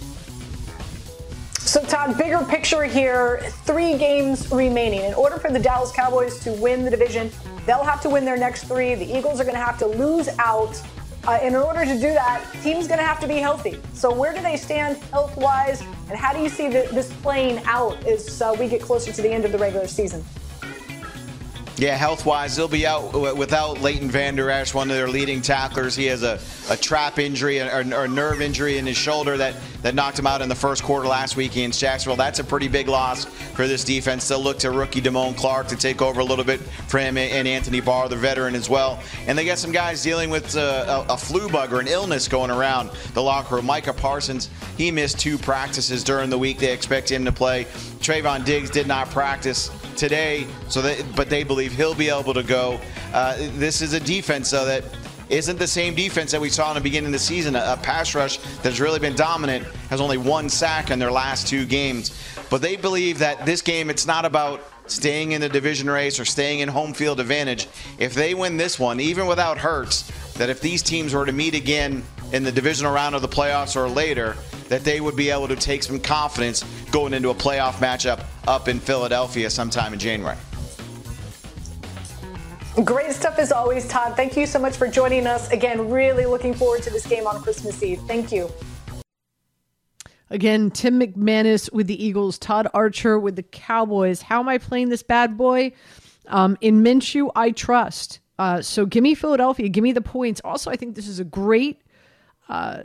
So, 1.70 1.84
Todd, 1.84 2.18
bigger 2.18 2.44
picture 2.46 2.84
here 2.84 3.42
three 3.64 3.96
games 3.96 4.52
remaining. 4.52 5.02
In 5.02 5.14
order 5.14 5.38
for 5.38 5.52
the 5.52 5.60
Dallas 5.60 5.92
Cowboys 5.92 6.40
to 6.40 6.52
win 6.54 6.84
the 6.84 6.90
division, 6.90 7.30
they'll 7.68 7.84
have 7.84 8.02
to 8.02 8.10
win 8.10 8.26
their 8.26 8.38
next 8.38 8.64
three. 8.64 8.96
The 8.96 9.06
Eagles 9.06 9.40
are 9.40 9.44
going 9.44 9.56
to 9.56 9.64
have 9.64 9.78
to 9.78 9.86
lose 9.86 10.30
out. 10.40 10.82
Uh, 11.28 11.38
in 11.44 11.56
order 11.56 11.86
to 11.86 11.94
do 11.94 12.12
that, 12.12 12.44
team's 12.64 12.88
going 12.88 12.98
to 12.98 13.06
have 13.06 13.20
to 13.20 13.28
be 13.28 13.36
healthy. 13.36 13.80
So, 13.94 14.12
where 14.12 14.34
do 14.34 14.42
they 14.42 14.58
stand 14.58 14.98
health 15.12 15.38
wise, 15.38 15.82
and 16.10 16.18
how 16.18 16.34
do 16.34 16.40
you 16.42 16.50
see 16.50 16.70
the, 16.70 16.90
this 16.92 17.14
playing 17.22 17.62
out 17.66 18.04
as 18.04 18.42
uh, 18.42 18.56
we 18.60 18.68
get 18.68 18.82
closer 18.82 19.12
to 19.12 19.22
the 19.22 19.30
end 19.30 19.46
of 19.46 19.52
the 19.52 19.60
regular 19.60 19.86
season? 19.86 20.26
Yeah, 21.80 21.96
health 21.96 22.26
wise, 22.26 22.58
they'll 22.58 22.68
be 22.68 22.86
out 22.86 23.14
without 23.38 23.80
Leighton 23.80 24.12
Vander 24.12 24.50
Esch, 24.50 24.74
one 24.74 24.92
of 24.92 24.98
their 24.98 25.08
leading 25.08 25.42
tacklers. 25.42 25.96
He 25.96 26.08
has 26.08 26.24
a, 26.24 26.38
a 26.70 26.76
trap 26.76 27.20
injury 27.20 27.62
or, 27.62 27.70
or, 27.96 28.04
a 28.04 28.08
nerve 28.08 28.42
injury 28.42 28.78
in 28.78 28.86
his 28.86 28.98
shoulder 28.98 29.38
that, 29.38 29.56
that 29.82 29.96
knocked 29.96 30.20
him 30.20 30.28
out 30.28 30.42
in 30.42 30.50
the 30.50 30.56
first 30.56 30.84
quarter 30.84 31.08
last 31.08 31.38
week 31.38 31.54
against 31.54 31.80
Jacksonville. 31.80 32.18
That's 32.18 32.40
a 32.40 32.44
pretty 32.44 32.68
big 32.68 32.90
loss 32.90 33.24
for 33.24 33.66
this 33.66 33.86
defense. 33.86 34.28
They'll 34.28 34.44
look 34.44 34.60
to 34.60 34.72
rookie 34.72 35.00
Damone 35.00 35.38
Clark 35.38 35.70
to 35.70 35.78
take 35.78 36.02
over 36.02 36.20
a 36.20 36.24
little 36.26 36.44
bit 36.44 36.60
for 36.90 36.98
him 36.98 37.18
and 37.18 37.48
Anthony 37.48 37.80
Barr, 37.80 38.10
the 38.10 38.18
veteran, 38.18 38.56
as 38.56 38.70
well. 38.70 39.02
And 39.26 39.38
they 39.38 39.46
got 39.46 39.58
some 39.58 39.72
guys 39.72 40.04
dealing 40.04 40.30
with 40.30 40.58
uh, 40.58 41.06
a, 41.08 41.14
a 41.14 41.18
flu 41.18 41.48
bug 41.48 41.72
or 41.72 41.80
an 41.80 41.88
illness 41.88 42.28
going 42.28 42.52
around 42.52 42.90
the 43.14 43.24
locker 43.24 43.56
room. 43.56 43.66
Micah 43.66 43.94
Parsons, 43.94 44.50
he 44.78 44.92
missed 44.92 45.18
two 45.18 45.38
practices 45.38 46.04
during 46.04 46.30
the 46.30 46.38
week. 46.38 46.58
They 46.60 46.74
expect 46.74 47.10
him 47.10 47.24
to 47.24 47.32
play. 47.32 47.64
Trevon 48.02 48.44
Diggs 48.44 48.70
did 48.70 48.86
not 48.86 49.10
practice 49.12 49.72
today, 49.96 50.48
so 50.68 50.82
they, 50.82 51.04
but 51.16 51.30
they 51.30 51.44
believe 51.44 51.74
he'll 51.74 51.96
be 51.96 52.10
able 52.10 52.34
to 52.34 52.44
go. 52.44 52.80
Uh, 53.14 53.36
this 53.54 53.82
is 53.82 53.94
a 53.94 54.00
defense, 54.00 54.52
though, 54.52 54.66
that 54.66 54.84
isn't 55.30 55.60
the 55.60 55.68
same 55.68 55.94
defense 55.96 56.32
that 56.32 56.42
we 56.42 56.50
saw 56.50 56.70
in 56.72 56.76
the 56.76 56.82
beginning 56.82 57.08
of 57.08 57.14
the 57.14 57.20
season. 57.20 57.56
A, 57.56 57.74
a, 57.74 57.78
pass 57.78 58.16
rush 58.16 58.38
that's 58.64 58.80
really 58.80 59.00
been 59.00 59.16
dominant 59.16 59.66
has 59.90 60.02
only 60.02 60.18
one 60.18 60.50
sack 60.50 60.90
in 60.92 61.00
their 61.00 61.12
last 61.12 61.48
two 61.48 61.66
games. 61.66 62.20
But 62.50 62.62
they 62.62 62.76
believe 62.76 63.20
that 63.20 63.46
this 63.46 63.62
game, 63.62 63.90
it's 63.90 64.08
not 64.08 64.26
about 64.26 64.62
staying 64.88 65.34
in 65.34 65.42
the 65.42 65.50
division 65.50 65.90
race 65.90 66.20
or 66.20 66.26
staying 66.26 66.60
in 66.60 66.70
home 66.70 66.94
field 66.94 67.20
advantage. 67.20 67.68
If 68.00 68.16
they 68.16 68.34
win 68.34 68.58
this 68.58 68.80
one, 68.80 69.00
even 69.00 69.28
without 69.28 69.60
Hurts, 69.60 70.10
that 70.34 70.50
if 70.50 70.62
these 70.62 70.82
teams 70.82 71.14
were 71.14 71.26
to 71.26 71.32
meet 71.32 71.54
again 71.54 72.04
in 72.34 72.44
the 72.44 72.52
divisional 72.52 72.92
round 72.92 73.14
of 73.14 73.22
the 73.22 73.28
playoffs 73.28 73.76
or 73.76 73.88
later, 73.88 74.36
that 74.70 74.84
they 74.84 75.02
would 75.02 75.16
be 75.16 75.30
able 75.30 75.48
to 75.48 75.56
take 75.56 75.84
some 75.84 76.00
confidence 76.00 76.64
going 76.92 77.14
into 77.14 77.30
a 77.30 77.36
playoff 77.36 77.74
matchup 77.74 78.24
up 78.48 78.68
in 78.68 78.80
Philadelphia 78.80 79.50
sometime 79.50 79.94
in 79.94 80.00
January. 80.00 80.38
Great 82.86 83.12
stuff 83.12 83.38
as 83.40 83.52
always, 83.52 83.88
Todd. 83.88 84.16
Thank 84.16 84.38
you 84.38 84.46
so 84.46 84.58
much 84.58 84.78
for 84.78 84.88
joining 84.88 85.28
us. 85.28 85.52
Again, 85.52 85.90
really 85.90 86.26
looking 86.26 86.54
forward 86.54 86.82
to 86.84 86.90
this 86.90 87.06
game 87.06 87.28
on 87.28 87.42
Christmas 87.42 87.84
Eve. 87.84 88.00
Thank 88.08 88.32
you. 88.32 88.50
Again, 90.30 90.70
Tim 90.70 91.00
McManus 91.00 91.74
with 91.74 91.88
the 91.88 92.04
Eagles, 92.04 92.38
Todd 92.38 92.68
Archer 92.74 93.20
with 93.20 93.36
the 93.36 93.44
Cowboys. 93.44 94.22
How 94.22 94.40
am 94.40 94.48
I 94.48 94.60
playing 94.60 94.90
this 94.90 95.04
bad 95.04 95.36
boy? 95.36 95.74
Um, 96.28 96.58
in 96.62 96.84
Minshew, 96.84 97.32
I 97.36 97.52
trust. 97.52 98.20
Uh, 98.38 98.62
so 98.62 98.86
give 98.86 99.04
me 99.04 99.16
Philadelphia. 99.16 99.68
Give 99.68 99.84
me 99.84 99.92
the 99.92 100.02
points. 100.02 100.40
Also, 100.46 100.70
I 100.70 100.76
think 100.76 100.96
this 100.96 101.08
is 101.08 101.20
a 101.20 101.26
great 101.26 101.82
uh, 102.48 102.84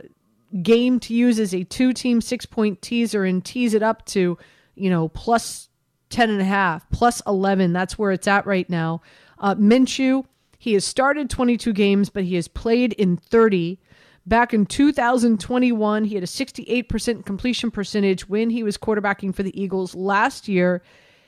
game 0.61 0.99
to 1.01 1.13
use 1.13 1.39
as 1.39 1.53
a 1.53 1.63
two 1.63 1.93
team 1.93 2.21
six 2.21 2.45
point 2.45 2.81
teaser 2.81 3.25
and 3.25 3.43
tease 3.43 3.73
it 3.73 3.83
up 3.83 4.05
to, 4.07 4.37
you 4.75 4.89
know, 4.89 5.09
plus 5.09 5.69
10 6.09 6.29
and 6.29 6.41
a 6.41 6.45
half, 6.45 6.89
plus 6.91 7.21
11. 7.27 7.73
That's 7.73 7.97
where 7.97 8.11
it's 8.11 8.27
at 8.27 8.45
right 8.45 8.69
now. 8.69 9.01
Uh, 9.39 9.55
Minshew, 9.55 10.25
he 10.57 10.73
has 10.73 10.85
started 10.85 11.29
22 11.29 11.73
games, 11.73 12.09
but 12.09 12.23
he 12.23 12.35
has 12.35 12.47
played 12.47 12.93
in 12.93 13.17
30. 13.17 13.79
Back 14.25 14.53
in 14.53 14.65
2021, 14.65 16.05
he 16.05 16.15
had 16.15 16.23
a 16.23 16.27
68% 16.27 17.25
completion 17.25 17.69
percentage 17.69 18.27
when 18.27 18.49
he 18.49 18.63
was 18.63 18.77
quarterbacking 18.77 19.35
for 19.35 19.43
the 19.43 19.61
Eagles. 19.61 19.93
Last 19.93 20.47
year, 20.47 20.81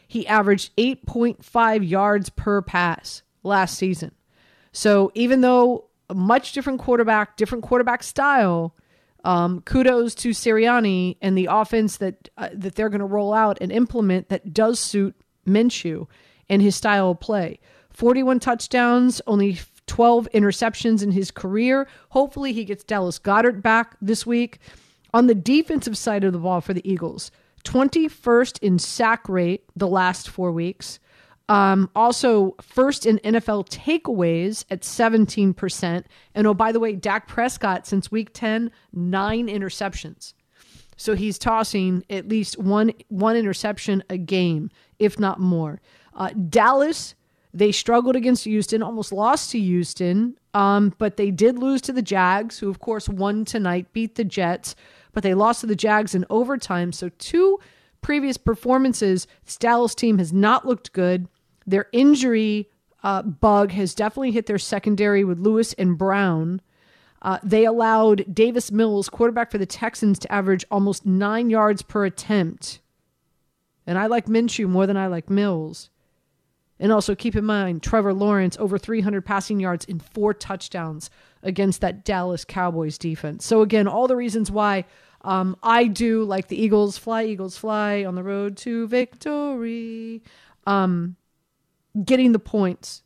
he 0.07 0.25
averaged 0.25 0.75
8.5 0.77 1.87
yards 1.87 2.29
per 2.29 2.61
pass 2.61 3.21
last 3.43 3.77
season. 3.77 4.11
So 4.71 5.11
even 5.13 5.41
though 5.41 5.89
a 6.09 6.15
much 6.15 6.53
different 6.53 6.79
quarterback, 6.79 7.37
different 7.37 7.63
quarterback 7.63 8.01
style, 8.03 8.75
um, 9.23 9.61
kudos 9.61 10.15
to 10.15 10.29
Sirianni 10.29 11.17
and 11.21 11.37
the 11.37 11.47
offense 11.49 11.97
that 11.97 12.29
uh, 12.37 12.49
that 12.53 12.75
they're 12.75 12.89
going 12.89 12.99
to 12.99 13.05
roll 13.05 13.33
out 13.33 13.57
and 13.61 13.71
implement 13.71 14.29
that 14.29 14.53
does 14.53 14.79
suit 14.79 15.15
Minshew 15.45 16.07
and 16.49 16.61
his 16.61 16.75
style 16.75 17.11
of 17.11 17.19
play. 17.19 17.59
41 17.91 18.39
touchdowns, 18.39 19.21
only 19.27 19.59
12 19.87 20.27
interceptions 20.33 21.01
in 21.01 21.11
his 21.11 21.31
career. 21.31 21.87
Hopefully, 22.09 22.53
he 22.53 22.63
gets 22.63 22.83
Dallas 22.83 23.19
Goedert 23.19 23.61
back 23.61 23.95
this 24.01 24.25
week. 24.25 24.59
On 25.13 25.27
the 25.27 25.35
defensive 25.35 25.97
side 25.97 26.23
of 26.23 26.33
the 26.33 26.39
ball 26.39 26.61
for 26.61 26.73
the 26.73 26.87
Eagles, 26.89 27.31
21st 27.63 28.59
in 28.61 28.77
sack 28.77 29.27
rate 29.27 29.63
the 29.75 29.87
last 29.87 30.29
four 30.29 30.51
weeks. 30.51 30.99
Um, 31.49 31.89
also, 31.95 32.55
first 32.61 33.05
in 33.05 33.19
NFL 33.19 33.69
takeaways 33.69 34.65
at 34.69 34.81
17%. 34.81 36.03
And 36.35 36.47
oh, 36.47 36.53
by 36.53 36.71
the 36.71 36.79
way, 36.79 36.95
Dak 36.95 37.27
Prescott, 37.27 37.87
since 37.87 38.11
week 38.11 38.31
10, 38.33 38.69
nine 38.91 39.47
interceptions. 39.47 40.33
So 40.97 41.15
he's 41.15 41.37
tossing 41.37 42.03
at 42.09 42.27
least 42.27 42.57
one 42.57 42.91
one 43.07 43.35
interception 43.35 44.03
a 44.09 44.17
game, 44.17 44.71
if 44.97 45.19
not 45.19 45.39
more. 45.39 45.79
Uh, 46.15 46.31
Dallas, 46.49 47.13
they 47.53 47.71
struggled 47.71 48.15
against 48.15 48.43
Houston, 48.45 48.81
almost 48.81 49.13
lost 49.13 49.51
to 49.51 49.59
Houston, 49.59 50.35
um, 50.55 50.93
but 50.97 51.17
they 51.17 51.29
did 51.29 51.59
lose 51.59 51.81
to 51.81 51.93
the 51.93 52.01
Jags, 52.01 52.57
who 52.57 52.69
of 52.69 52.79
course 52.79 53.07
won 53.07 53.45
tonight, 53.45 53.93
beat 53.93 54.15
the 54.15 54.23
Jets, 54.23 54.75
but 55.13 55.21
they 55.21 55.35
lost 55.35 55.61
to 55.61 55.67
the 55.67 55.75
Jags 55.75 56.15
in 56.15 56.25
overtime. 56.31 56.91
So 56.91 57.09
two 57.19 57.59
previous 58.01 58.37
performances, 58.37 59.27
this 59.45 59.57
Dallas 59.57 59.93
team 59.93 60.17
has 60.17 60.33
not 60.33 60.65
looked 60.65 60.93
good. 60.93 61.27
Their 61.67 61.87
injury 61.91 62.69
uh, 63.03 63.21
bug 63.21 63.71
has 63.73 63.93
definitely 63.93 64.31
hit 64.31 64.45
their 64.47 64.57
secondary 64.57 65.23
with 65.23 65.39
Lewis 65.39 65.73
and 65.73 65.97
Brown. 65.97 66.61
Uh, 67.21 67.39
they 67.43 67.65
allowed 67.65 68.33
Davis 68.33 68.71
Mills, 68.71 69.09
quarterback 69.09 69.51
for 69.51 69.57
the 69.57 69.65
Texans, 69.65 70.17
to 70.19 70.31
average 70.31 70.65
almost 70.71 71.05
nine 71.05 71.49
yards 71.49 71.81
per 71.81 72.05
attempt. 72.05 72.79
And 73.85 73.97
I 73.97 74.07
like 74.07 74.25
Minshew 74.27 74.67
more 74.67 74.87
than 74.87 74.97
I 74.97 75.07
like 75.07 75.29
Mills. 75.29 75.89
And 76.79 76.91
also 76.91 77.15
keep 77.15 77.35
in 77.35 77.45
mind, 77.45 77.81
Trevor 77.81 78.13
Lawrence 78.13 78.55
over 78.59 78.77
300 78.77 79.25
passing 79.25 79.59
yards 79.59 79.85
in 79.85 79.99
four 79.99 80.33
touchdowns 80.33 81.09
against 81.41 81.81
that 81.81 82.05
Dallas 82.05 82.45
Cowboys 82.45 82.97
defense. 82.97 83.45
So, 83.45 83.61
again, 83.61 83.87
all 83.87 84.07
the 84.07 84.15
reasons 84.15 84.51
why 84.51 84.85
um, 85.21 85.57
I 85.63 85.85
do 85.87 86.23
like 86.23 86.49
the 86.49 86.61
Eagles 86.61 86.97
fly, 86.97 87.25
Eagles 87.25 87.57
fly 87.57 88.05
on 88.05 88.15
the 88.15 88.23
road 88.23 88.57
to 88.57 88.87
victory. 88.87 90.21
Um, 90.67 91.15
getting 92.05 92.31
the 92.31 92.39
points. 92.39 93.03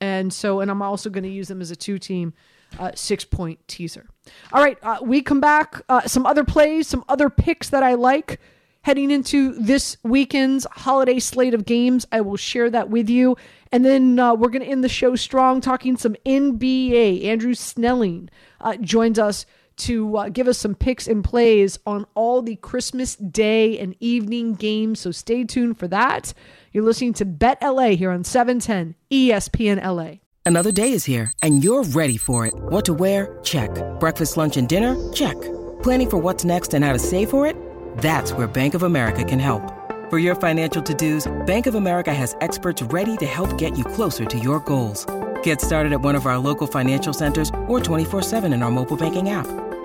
And 0.00 0.32
so, 0.32 0.60
and 0.60 0.70
I'm 0.70 0.82
also 0.82 1.10
going 1.10 1.24
to 1.24 1.30
use 1.30 1.48
them 1.48 1.60
as 1.60 1.70
a 1.70 1.76
two 1.76 1.98
team 1.98 2.32
uh, 2.78 2.92
six 2.94 3.24
point 3.24 3.58
teaser. 3.68 4.06
All 4.52 4.62
right, 4.62 4.78
uh, 4.82 4.98
we 5.02 5.22
come 5.22 5.40
back. 5.40 5.82
Uh, 5.88 6.02
some 6.02 6.26
other 6.26 6.44
plays, 6.44 6.86
some 6.86 7.04
other 7.08 7.28
picks 7.28 7.68
that 7.70 7.82
I 7.82 7.94
like 7.94 8.40
heading 8.82 9.10
into 9.10 9.52
this 9.54 9.98
weekend's 10.02 10.66
holiday 10.70 11.18
slate 11.18 11.54
of 11.54 11.66
games. 11.66 12.06
I 12.10 12.22
will 12.22 12.36
share 12.36 12.70
that 12.70 12.88
with 12.88 13.10
you. 13.10 13.36
And 13.72 13.84
then 13.84 14.18
uh, 14.18 14.34
we're 14.34 14.48
going 14.48 14.64
to 14.64 14.68
end 14.68 14.82
the 14.82 14.88
show 14.88 15.16
strong 15.16 15.60
talking 15.60 15.96
some 15.96 16.16
NBA. 16.24 17.30
Andre 17.30 17.52
Snelling 17.52 18.30
uh, 18.60 18.76
joins 18.76 19.18
us 19.18 19.44
to 19.80 20.16
uh, 20.16 20.28
give 20.28 20.48
us 20.48 20.58
some 20.58 20.74
picks 20.74 21.06
and 21.06 21.24
plays 21.24 21.78
on 21.86 22.06
all 22.14 22.42
the 22.42 22.56
Christmas 22.56 23.16
Day 23.16 23.78
and 23.78 23.94
evening 24.00 24.54
games. 24.54 25.00
So 25.00 25.10
stay 25.10 25.44
tuned 25.44 25.78
for 25.78 25.88
that. 25.88 26.32
You're 26.72 26.84
listening 26.84 27.14
to 27.14 27.24
Bet 27.24 27.58
LA 27.62 27.90
here 27.90 28.10
on 28.10 28.24
710 28.24 28.94
ESPN 29.10 29.84
LA. 29.84 30.20
Another 30.46 30.72
day 30.72 30.92
is 30.92 31.04
here, 31.04 31.32
and 31.42 31.62
you're 31.62 31.84
ready 31.84 32.16
for 32.16 32.46
it. 32.46 32.54
What 32.54 32.84
to 32.86 32.94
wear? 32.94 33.38
Check. 33.42 33.70
Breakfast, 34.00 34.36
lunch, 34.36 34.56
and 34.56 34.68
dinner? 34.68 34.96
Check. 35.12 35.40
Planning 35.82 36.10
for 36.10 36.18
what's 36.18 36.44
next 36.44 36.74
and 36.74 36.84
how 36.84 36.92
to 36.92 36.98
save 36.98 37.30
for 37.30 37.46
it? 37.46 37.56
That's 37.98 38.32
where 38.32 38.46
Bank 38.46 38.74
of 38.74 38.82
America 38.82 39.24
can 39.24 39.38
help. 39.38 39.62
For 40.10 40.18
your 40.18 40.34
financial 40.34 40.82
to 40.82 40.94
dos, 40.94 41.30
Bank 41.46 41.66
of 41.66 41.76
America 41.76 42.12
has 42.12 42.34
experts 42.40 42.82
ready 42.82 43.16
to 43.18 43.26
help 43.26 43.56
get 43.58 43.78
you 43.78 43.84
closer 43.84 44.24
to 44.24 44.38
your 44.38 44.58
goals. 44.60 45.06
Get 45.42 45.60
started 45.60 45.92
at 45.92 46.00
one 46.00 46.16
of 46.16 46.26
our 46.26 46.38
local 46.38 46.66
financial 46.66 47.12
centers 47.12 47.50
or 47.68 47.78
24 47.80 48.22
7 48.22 48.52
in 48.52 48.62
our 48.62 48.70
mobile 48.70 48.96
banking 48.96 49.30
app. 49.30 49.46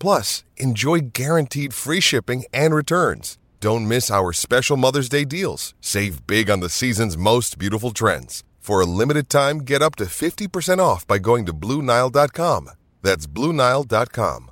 Plus, 0.00 0.42
enjoy 0.56 1.00
guaranteed 1.12 1.72
free 1.72 2.00
shipping 2.00 2.44
and 2.52 2.74
returns. 2.74 3.38
Don't 3.60 3.86
miss 3.86 4.10
our 4.10 4.32
special 4.32 4.78
Mother's 4.78 5.10
Day 5.10 5.24
deals. 5.24 5.74
Save 5.80 6.26
big 6.26 6.50
on 6.50 6.60
the 6.60 6.70
season's 6.70 7.16
most 7.16 7.58
beautiful 7.58 7.90
trends. 7.90 8.42
For 8.58 8.80
a 8.80 8.86
limited 8.86 9.28
time, 9.28 9.58
get 9.58 9.82
up 9.82 9.96
to 9.96 10.04
50% 10.04 10.78
off 10.78 11.06
by 11.06 11.18
going 11.18 11.44
to 11.46 11.52
BlueNile.com. 11.52 12.70
That's 13.02 13.26
BlueNile.com. 13.26 14.50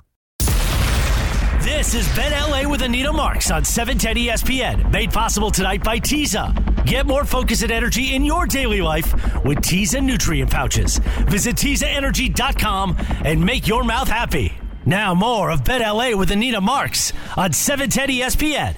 This 1.63 1.93
is 1.93 2.07
Bet 2.15 2.31
LA 2.31 2.69
with 2.69 2.83
Anita 2.83 3.11
Marks 3.11 3.51
on 3.51 3.65
710 3.65 4.25
ESPN, 4.25 4.91
made 4.91 5.11
possible 5.11 5.51
tonight 5.51 5.83
by 5.83 5.97
Teza. 5.97 6.53
Get 6.85 7.05
more 7.05 7.25
focus 7.25 7.63
and 7.63 7.71
energy 7.71 8.13
in 8.13 8.23
your 8.23 8.45
daily 8.45 8.81
life 8.81 9.13
with 9.43 9.61
Teza 9.61 9.99
nutrient 9.99 10.51
pouches. 10.51 10.99
Visit 11.27 11.55
TezaEnergy.com 11.55 12.97
and 13.25 13.43
make 13.43 13.67
your 13.67 13.83
mouth 13.83 14.07
happy. 14.07 14.53
Now 14.85 15.13
more 15.13 15.51
of 15.51 15.63
Bet 15.63 15.81
LA 15.81 16.17
with 16.17 16.31
Anita 16.31 16.61
Marks 16.61 17.13
on 17.37 17.53
710 17.53 18.09
ESPN. 18.09 18.75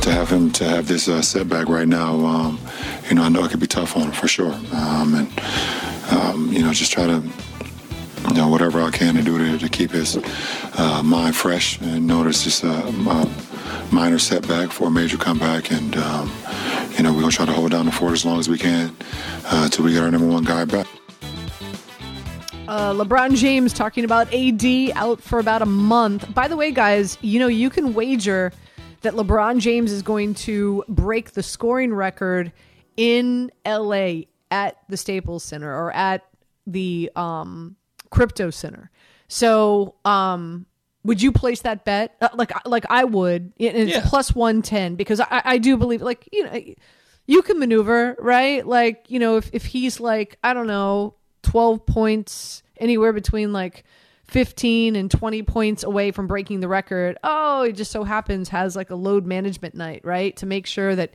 To 0.00 0.12
have 0.12 0.28
him 0.28 0.50
to 0.52 0.64
have 0.64 0.86
this 0.86 1.08
uh, 1.08 1.22
setback 1.22 1.68
right 1.68 1.88
now, 1.88 2.14
um, 2.26 2.60
you 3.08 3.14
know, 3.14 3.22
I 3.22 3.28
know 3.28 3.44
it 3.44 3.50
could 3.50 3.60
be 3.60 3.66
tough 3.66 3.96
on 3.96 4.02
him 4.02 4.12
for 4.12 4.28
sure, 4.28 4.52
um, 4.72 5.14
and 5.14 5.40
um, 6.12 6.52
you 6.52 6.62
know, 6.62 6.72
just 6.72 6.92
try 6.92 7.06
to 7.06 7.22
you 8.28 8.34
know, 8.34 8.48
whatever 8.48 8.80
I 8.80 8.90
can 8.90 9.14
to 9.14 9.22
do 9.22 9.38
to, 9.38 9.58
to 9.58 9.68
keep 9.68 9.90
his 9.90 10.18
uh, 10.78 11.02
mind 11.02 11.36
fresh 11.36 11.80
and 11.80 12.06
know 12.06 12.26
it's 12.26 12.42
just 12.44 12.64
a, 12.64 12.90
minor 13.92 14.18
setback 14.18 14.72
for 14.72 14.88
a 14.88 14.90
major 14.90 15.16
comeback. 15.16 15.70
And, 15.70 15.96
um, 15.96 16.32
you 16.96 17.02
know, 17.02 17.12
we're 17.12 17.20
to 17.30 17.36
try 17.36 17.46
to 17.46 17.52
hold 17.52 17.70
down 17.70 17.86
the 17.86 17.92
fort 17.92 18.12
as 18.12 18.24
long 18.24 18.40
as 18.40 18.48
we 18.48 18.58
can 18.58 18.96
uh, 19.46 19.68
we 19.80 19.92
get 19.92 20.02
our 20.02 20.10
number 20.10 20.26
one 20.26 20.44
guy 20.44 20.64
back. 20.64 20.86
Uh, 22.66 22.92
LeBron 22.94 23.36
James 23.36 23.72
talking 23.74 24.04
about 24.04 24.32
AD 24.32 24.64
out 24.96 25.20
for 25.20 25.38
about 25.38 25.60
a 25.60 25.66
month. 25.66 26.32
By 26.34 26.48
the 26.48 26.56
way, 26.56 26.70
guys, 26.72 27.18
you 27.20 27.38
know, 27.38 27.46
you 27.46 27.68
can 27.68 27.92
wager 27.92 28.52
that 29.02 29.12
LeBron 29.12 29.58
James 29.58 29.92
is 29.92 30.00
going 30.00 30.34
to 30.34 30.82
break 30.88 31.32
the 31.32 31.42
scoring 31.42 31.92
record 31.92 32.52
in 32.96 33.52
LA 33.66 34.22
at 34.50 34.78
the 34.88 34.96
Staples 34.96 35.44
Center 35.44 35.70
or 35.74 35.92
at 35.92 36.24
the 36.66 37.10
um, 37.16 37.76
Crypto 38.08 38.48
Center. 38.48 38.90
So, 39.28 39.96
um, 40.06 40.64
would 41.04 41.20
you 41.20 41.32
place 41.32 41.60
that 41.62 41.84
bet? 41.84 42.16
Uh, 42.22 42.28
like, 42.32 42.50
like 42.66 42.86
I 42.88 43.04
would. 43.04 43.52
And 43.60 43.76
it's 43.76 43.92
Yeah. 43.92 44.06
plus 44.06 44.34
one 44.34 44.62
ten 44.62 44.94
because 44.94 45.20
I, 45.20 45.42
I 45.44 45.58
do 45.58 45.76
believe, 45.76 46.00
like, 46.00 46.26
you 46.32 46.44
know, 46.44 46.62
you 47.26 47.42
can 47.42 47.58
maneuver, 47.58 48.16
right? 48.18 48.66
Like, 48.66 49.04
you 49.08 49.18
know, 49.18 49.36
if 49.36 49.50
if 49.52 49.66
he's 49.66 50.00
like, 50.00 50.38
I 50.42 50.54
don't 50.54 50.66
know, 50.66 51.14
twelve 51.44 51.86
points, 51.86 52.62
anywhere 52.76 53.12
between 53.12 53.52
like. 53.52 53.84
15 54.26 54.96
and 54.96 55.10
20 55.10 55.42
points 55.42 55.84
away 55.84 56.10
from 56.10 56.26
breaking 56.26 56.60
the 56.60 56.66
record. 56.66 57.18
Oh, 57.22 57.60
it 57.60 57.72
just 57.72 57.90
so 57.90 58.04
happens 58.04 58.48
has 58.48 58.74
like 58.74 58.88
a 58.88 58.94
load 58.94 59.26
management 59.26 59.74
night, 59.74 60.00
right? 60.02 60.34
To 60.38 60.46
make 60.46 60.64
sure 60.66 60.96
that 60.96 61.14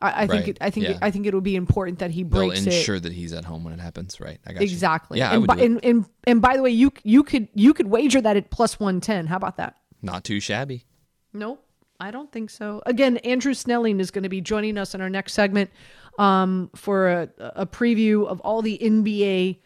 I, 0.00 0.22
I 0.22 0.26
think 0.26 0.30
Right, 0.30 0.48
it, 0.48 0.58
I 0.62 0.70
think 0.70 0.86
yeah. 0.86 0.92
it, 0.92 0.98
I 1.02 1.10
think 1.10 1.26
it'll 1.26 1.42
be 1.42 1.56
important 1.56 1.98
that 1.98 2.10
he 2.10 2.22
They'll 2.22 2.48
breaks 2.48 2.62
it. 2.62 2.72
ensure 2.72 2.98
that 2.98 3.12
he's 3.12 3.34
at 3.34 3.44
home 3.44 3.64
when 3.64 3.74
it 3.74 3.80
happens, 3.80 4.18
right? 4.18 4.38
I 4.46 4.52
got 4.54 4.62
you. 4.62 4.64
Exactly. 4.64 5.18
Yeah, 5.18 5.30
I 5.30 5.32
and, 5.34 5.42
would 5.42 5.48
by, 5.48 5.56
and, 5.56 5.84
and 5.84 6.06
and 6.24 6.40
by 6.40 6.56
the 6.56 6.62
way, 6.62 6.70
you 6.70 6.90
you 7.02 7.22
could 7.22 7.48
you 7.54 7.74
could 7.74 7.88
wager 7.88 8.20
that 8.22 8.36
at 8.38 8.50
plus 8.50 8.80
one 8.80 9.02
ten. 9.02 9.26
How 9.26 9.36
about 9.36 9.58
that? 9.58 9.76
Not 10.00 10.24
too 10.24 10.40
shabby. 10.40 10.86
Nope, 11.34 11.62
I 12.00 12.10
don't 12.10 12.32
think 12.32 12.48
so. 12.48 12.80
Again, 12.86 13.18
Andre 13.26 13.52
Snelling 13.52 14.00
is 14.00 14.10
going 14.10 14.22
to 14.22 14.30
be 14.30 14.40
joining 14.40 14.78
us 14.78 14.94
in 14.94 15.02
our 15.02 15.10
next 15.10 15.34
segment 15.34 15.70
um, 16.18 16.70
for 16.74 17.08
a, 17.08 17.28
a 17.38 17.66
preview 17.66 18.26
of 18.26 18.40
all 18.40 18.60
the 18.60 18.78
NBA 18.78 19.58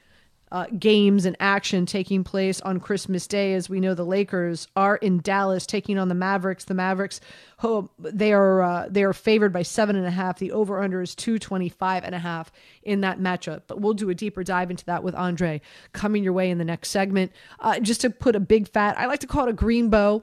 uh, 0.53 0.67
games 0.79 1.25
and 1.25 1.35
action 1.41 1.87
taking 1.87 2.23
place 2.23 2.61
on 2.61 2.79
Christmas 2.79 3.27
Day. 3.27 3.55
As 3.55 3.71
we 3.71 3.81
know, 3.81 3.95
the 3.95 4.05
Lakers 4.05 4.69
are 4.77 4.97
in 4.97 5.21
Dallas 5.23 5.65
taking 5.65 5.99
on 5.99 6.09
the 6.09 6.15
Mavericks. 6.15 6.65
The 6.65 6.75
Mavericks, 6.75 7.23
oh, 7.63 7.89
they 7.99 8.35
are 8.35 8.61
uh, 8.61 8.87
they 8.91 9.03
are 9.03 9.15
favored 9.15 9.55
by 9.55 9.63
seven 9.63 9.97
and 9.97 10.07
a 10.07 10.11
half. 10.11 10.39
The 10.39 10.53
over 10.53 10.83
under 10.83 11.01
is 11.01 11.15
two 11.15 11.39
twenty 11.39 11.71
five 11.71 12.05
and 12.05 12.15
a 12.15 12.19
half 12.19 12.53
in 12.83 13.01
that 13.01 13.19
matchup. 13.19 13.63
But 13.67 13.81
we'll 13.81 13.95
do 13.95 14.11
a 14.11 14.15
deeper 14.15 14.45
dive 14.45 14.71
into 14.71 14.85
that 14.85 15.03
with 15.03 15.15
Andre 15.15 15.63
coming 15.95 16.23
your 16.23 16.35
way 16.35 16.51
in 16.51 16.59
the 16.59 16.67
next 16.67 16.91
segment. 16.91 17.33
Uh, 17.59 17.81
just 17.81 18.03
to 18.03 18.11
put 18.11 18.37
a 18.37 18.41
big 18.41 18.69
fat, 18.69 18.99
I 18.99 19.07
like 19.07 19.21
to 19.21 19.27
call 19.27 19.47
it 19.47 19.51
a 19.51 19.55
green 19.55 19.89
bow 19.89 20.23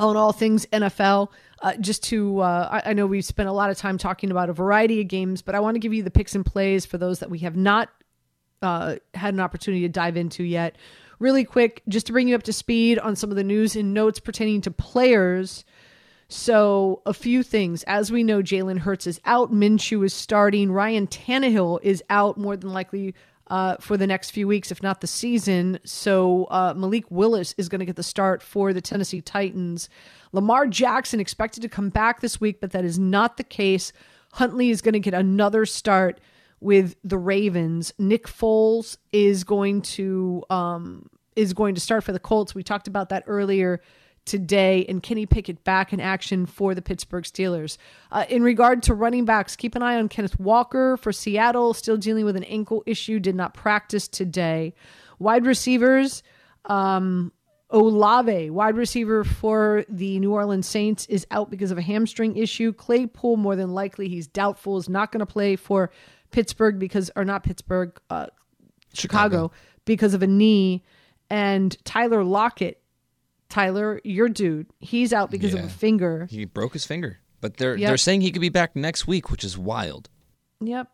on 0.00 0.16
all 0.16 0.32
things 0.32 0.66
NFL. 0.66 1.28
Uh, 1.64 1.74
just 1.76 2.02
to, 2.02 2.40
uh, 2.40 2.68
I, 2.70 2.90
I 2.90 2.92
know 2.92 3.06
we've 3.06 3.24
spent 3.24 3.48
a 3.48 3.52
lot 3.52 3.70
of 3.70 3.78
time 3.78 3.96
talking 3.96 4.30
about 4.30 4.50
a 4.50 4.52
variety 4.52 5.00
of 5.00 5.08
games, 5.08 5.40
but 5.40 5.54
I 5.54 5.60
want 5.60 5.76
to 5.76 5.78
give 5.78 5.94
you 5.94 6.02
the 6.02 6.10
picks 6.10 6.34
and 6.34 6.44
plays 6.44 6.84
for 6.84 6.98
those 6.98 7.20
that 7.20 7.30
we 7.30 7.38
have 7.38 7.56
not 7.56 7.88
uh, 8.60 8.96
had 9.14 9.32
an 9.32 9.40
opportunity 9.40 9.80
to 9.80 9.88
dive 9.88 10.18
into 10.18 10.44
yet. 10.44 10.76
Really 11.20 11.42
quick, 11.42 11.82
just 11.88 12.04
to 12.08 12.12
bring 12.12 12.28
you 12.28 12.34
up 12.34 12.42
to 12.42 12.52
speed 12.52 12.98
on 12.98 13.16
some 13.16 13.30
of 13.30 13.36
the 13.36 13.42
news 13.42 13.76
and 13.76 13.94
notes 13.94 14.20
pertaining 14.20 14.60
to 14.60 14.70
players. 14.70 15.64
So, 16.28 17.00
a 17.06 17.14
few 17.14 17.42
things. 17.42 17.82
As 17.84 18.12
we 18.12 18.24
know, 18.24 18.42
Jalen 18.42 18.80
Hurts 18.80 19.06
is 19.06 19.18
out. 19.24 19.50
Minshew 19.50 20.04
is 20.04 20.12
starting. 20.12 20.70
Ryan 20.70 21.06
Tannehill 21.06 21.80
is 21.82 22.04
out 22.10 22.36
more 22.36 22.58
than 22.58 22.74
likely 22.74 23.14
uh, 23.48 23.76
for 23.78 23.96
the 23.96 24.06
next 24.06 24.30
few 24.30 24.48
weeks, 24.48 24.70
if 24.70 24.82
not 24.82 25.00
the 25.00 25.06
season. 25.06 25.78
So, 25.84 26.44
uh, 26.44 26.74
Malik 26.76 27.04
Willis 27.10 27.54
is 27.58 27.68
going 27.68 27.80
to 27.80 27.84
get 27.84 27.96
the 27.96 28.02
start 28.02 28.42
for 28.42 28.72
the 28.72 28.80
Tennessee 28.80 29.20
Titans. 29.20 29.88
Lamar 30.32 30.66
Jackson 30.66 31.20
expected 31.20 31.60
to 31.62 31.68
come 31.68 31.90
back 31.90 32.20
this 32.20 32.40
week, 32.40 32.60
but 32.60 32.72
that 32.72 32.84
is 32.84 32.98
not 32.98 33.36
the 33.36 33.44
case. 33.44 33.92
Huntley 34.32 34.70
is 34.70 34.80
going 34.80 34.94
to 34.94 35.00
get 35.00 35.14
another 35.14 35.66
start 35.66 36.20
with 36.60 36.96
the 37.04 37.18
Ravens. 37.18 37.92
Nick 37.98 38.26
Foles 38.26 38.96
is 39.12 39.44
going 39.44 39.82
to 39.82 40.42
um, 40.50 41.08
is 41.36 41.52
going 41.52 41.74
to 41.74 41.80
start 41.80 42.04
for 42.04 42.12
the 42.12 42.18
Colts. 42.18 42.54
We 42.54 42.62
talked 42.62 42.88
about 42.88 43.10
that 43.10 43.24
earlier 43.26 43.80
today, 44.24 44.84
and 44.88 45.02
Kenny 45.02 45.26
Pickett 45.26 45.64
back 45.64 45.92
in 45.92 46.00
action 46.00 46.46
for 46.46 46.74
the 46.74 46.82
Pittsburgh 46.82 47.24
Steelers. 47.24 47.76
Uh, 48.10 48.24
in 48.28 48.42
regard 48.42 48.82
to 48.84 48.94
running 48.94 49.24
backs, 49.24 49.56
keep 49.56 49.74
an 49.74 49.82
eye 49.82 49.96
on 49.96 50.08
Kenneth 50.08 50.38
Walker 50.40 50.96
for 50.96 51.12
Seattle, 51.12 51.74
still 51.74 51.96
dealing 51.96 52.24
with 52.24 52.36
an 52.36 52.44
ankle 52.44 52.82
issue, 52.86 53.20
did 53.20 53.34
not 53.34 53.54
practice 53.54 54.08
today. 54.08 54.74
Wide 55.18 55.46
receivers, 55.46 56.22
um, 56.64 57.32
Olave, 57.70 58.50
wide 58.50 58.76
receiver 58.76 59.24
for 59.24 59.84
the 59.88 60.18
New 60.20 60.32
Orleans 60.32 60.68
Saints, 60.68 61.06
is 61.06 61.26
out 61.30 61.50
because 61.50 61.70
of 61.70 61.78
a 61.78 61.82
hamstring 61.82 62.36
issue. 62.36 62.72
Claypool, 62.72 63.36
more 63.36 63.56
than 63.56 63.70
likely, 63.70 64.08
he's 64.08 64.26
doubtful, 64.26 64.78
is 64.78 64.88
not 64.88 65.12
going 65.12 65.20
to 65.20 65.26
play 65.26 65.56
for 65.56 65.90
Pittsburgh 66.30 66.78
because, 66.78 67.10
or 67.16 67.24
not 67.24 67.42
Pittsburgh, 67.42 67.98
uh, 68.10 68.26
Chicago, 68.92 69.50
because 69.84 70.14
of 70.14 70.22
a 70.22 70.26
knee. 70.26 70.84
And 71.30 71.76
Tyler 71.84 72.22
Lockett, 72.22 72.80
Tyler, 73.54 74.00
your 74.02 74.28
dude, 74.28 74.66
he's 74.80 75.12
out 75.12 75.30
because 75.30 75.54
of 75.54 75.60
a 75.64 75.68
finger. 75.68 76.26
He 76.28 76.44
broke 76.44 76.72
his 76.72 76.84
finger, 76.84 77.18
but 77.40 77.56
they're 77.58 77.76
Yep. 77.76 77.86
they're 77.88 77.96
saying 77.96 78.22
he 78.22 78.32
could 78.32 78.40
be 78.40 78.48
back 78.48 78.74
next 78.74 79.06
week, 79.06 79.30
which 79.30 79.44
is 79.44 79.56
wild. 79.56 80.10
Yep. 80.60 80.88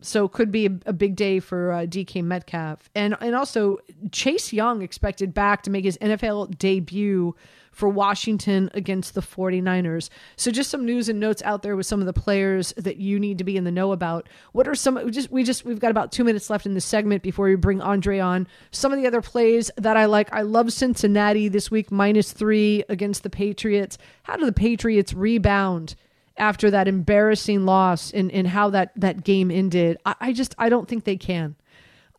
So 0.00 0.26
could 0.26 0.50
be 0.50 0.66
a, 0.66 0.70
a 0.86 0.92
big 0.92 1.14
day 1.14 1.38
for 1.38 1.70
uh, 1.70 1.78
DK 1.86 2.24
Metcalf, 2.24 2.90
and 2.96 3.16
and 3.20 3.36
also 3.36 3.78
Chase 4.10 4.52
Young 4.52 4.82
expected 4.82 5.32
back 5.32 5.62
to 5.62 5.70
make 5.70 5.84
his 5.84 5.96
NFL 5.98 6.58
debut 6.58 7.36
for 7.72 7.88
Washington 7.88 8.70
against 8.74 9.14
the 9.14 9.20
49ers. 9.20 10.10
So 10.36 10.50
just 10.50 10.70
some 10.70 10.84
news 10.84 11.08
and 11.08 11.18
notes 11.18 11.42
out 11.42 11.62
there 11.62 11.74
with 11.74 11.86
some 11.86 12.00
of 12.00 12.06
the 12.06 12.12
players 12.12 12.72
that 12.76 12.98
you 12.98 13.18
need 13.18 13.38
to 13.38 13.44
be 13.44 13.56
in 13.56 13.64
the 13.64 13.72
know 13.72 13.92
about. 13.92 14.28
What 14.52 14.68
are 14.68 14.74
some? 14.74 15.10
Just 15.10 15.32
we 15.32 15.42
just 15.42 15.64
we've 15.64 15.80
got 15.80 15.90
about 15.90 16.12
two 16.12 16.22
minutes 16.22 16.50
left 16.50 16.66
in 16.66 16.74
this 16.74 16.84
segment 16.84 17.22
before 17.22 17.46
we 17.46 17.56
bring 17.56 17.80
Andre 17.80 18.20
on. 18.20 18.46
Some 18.70 18.92
of 18.92 19.00
the 19.00 19.06
other 19.06 19.22
plays 19.22 19.70
that 19.78 19.96
I 19.96 20.04
like. 20.04 20.32
I 20.32 20.42
love 20.42 20.72
Cincinnati 20.72 21.48
this 21.48 21.70
week 21.70 21.90
minus 21.90 22.32
three 22.32 22.84
against 22.88 23.22
the 23.22 23.30
Patriots. 23.30 23.98
How 24.22 24.36
do 24.36 24.46
the 24.46 24.52
Patriots 24.52 25.12
rebound? 25.12 25.96
after 26.38 26.70
that 26.70 26.88
embarrassing 26.88 27.66
loss 27.66 28.10
and, 28.10 28.32
and 28.32 28.48
how 28.48 28.70
that, 28.70 28.90
that 28.96 29.22
game 29.22 29.50
ended. 29.50 29.98
I, 30.06 30.14
I 30.18 30.32
just 30.32 30.54
I 30.56 30.70
don't 30.70 30.88
think 30.88 31.04
they 31.04 31.18
can. 31.18 31.56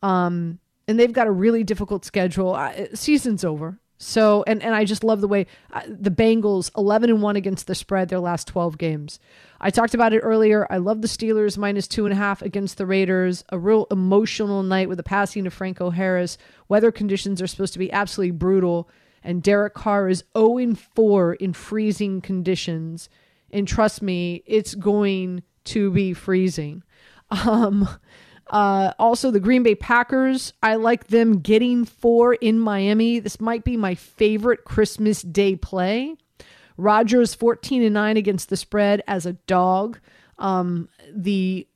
Um, 0.04 0.60
and 0.86 1.00
they've 1.00 1.12
got 1.12 1.26
a 1.26 1.32
really 1.32 1.64
difficult 1.64 2.04
schedule. 2.04 2.54
I, 2.54 2.88
season's 2.94 3.44
over. 3.44 3.80
So 4.04 4.44
and 4.46 4.62
and 4.62 4.74
I 4.74 4.84
just 4.84 5.02
love 5.02 5.22
the 5.22 5.28
way 5.28 5.46
uh, 5.72 5.80
the 5.88 6.10
Bengals 6.10 6.70
11 6.76 7.08
and 7.08 7.22
1 7.22 7.36
against 7.36 7.66
the 7.66 7.74
spread 7.74 8.10
their 8.10 8.20
last 8.20 8.46
12 8.46 8.76
games. 8.76 9.18
I 9.62 9.70
talked 9.70 9.94
about 9.94 10.12
it 10.12 10.18
earlier. 10.20 10.66
I 10.68 10.76
love 10.76 11.00
the 11.00 11.08
Steelers 11.08 11.56
minus 11.56 11.88
two 11.88 12.04
and 12.04 12.12
a 12.12 12.16
half 12.16 12.42
against 12.42 12.76
the 12.76 12.84
Raiders. 12.84 13.44
A 13.48 13.58
real 13.58 13.86
emotional 13.90 14.62
night 14.62 14.90
with 14.90 14.98
the 14.98 15.04
passing 15.04 15.46
of 15.46 15.54
Franco 15.54 15.88
Harris. 15.88 16.36
Weather 16.68 16.92
conditions 16.92 17.40
are 17.40 17.46
supposed 17.46 17.72
to 17.72 17.78
be 17.78 17.90
absolutely 17.92 18.32
brutal. 18.32 18.90
And 19.22 19.42
Derek 19.42 19.72
Carr 19.72 20.10
is 20.10 20.22
0 20.36 20.58
and 20.58 20.78
4 20.78 21.34
in 21.34 21.54
freezing 21.54 22.20
conditions. 22.20 23.08
And 23.50 23.66
trust 23.66 24.02
me, 24.02 24.42
it's 24.44 24.74
going 24.74 25.44
to 25.64 25.90
be 25.90 26.12
freezing. 26.12 26.82
Um, 27.30 27.88
uh, 28.48 28.92
also, 28.98 29.30
the 29.30 29.40
Green 29.40 29.62
Bay 29.62 29.74
Packers, 29.74 30.52
I 30.62 30.76
like 30.76 31.08
them 31.08 31.40
getting 31.40 31.84
four 31.84 32.34
in 32.34 32.60
Miami. 32.60 33.18
This 33.18 33.40
might 33.40 33.64
be 33.64 33.76
my 33.76 33.94
favorite 33.94 34.64
Christmas 34.64 35.22
Day 35.22 35.56
play. 35.56 36.16
Rodgers 36.76 37.34
14 37.34 37.82
and 37.82 37.94
9 37.94 38.16
against 38.16 38.48
the 38.48 38.56
spread 38.56 39.02
as 39.06 39.26
a 39.26 39.32
dog. 39.32 39.98
Um, 40.38 40.88
the 41.12 41.66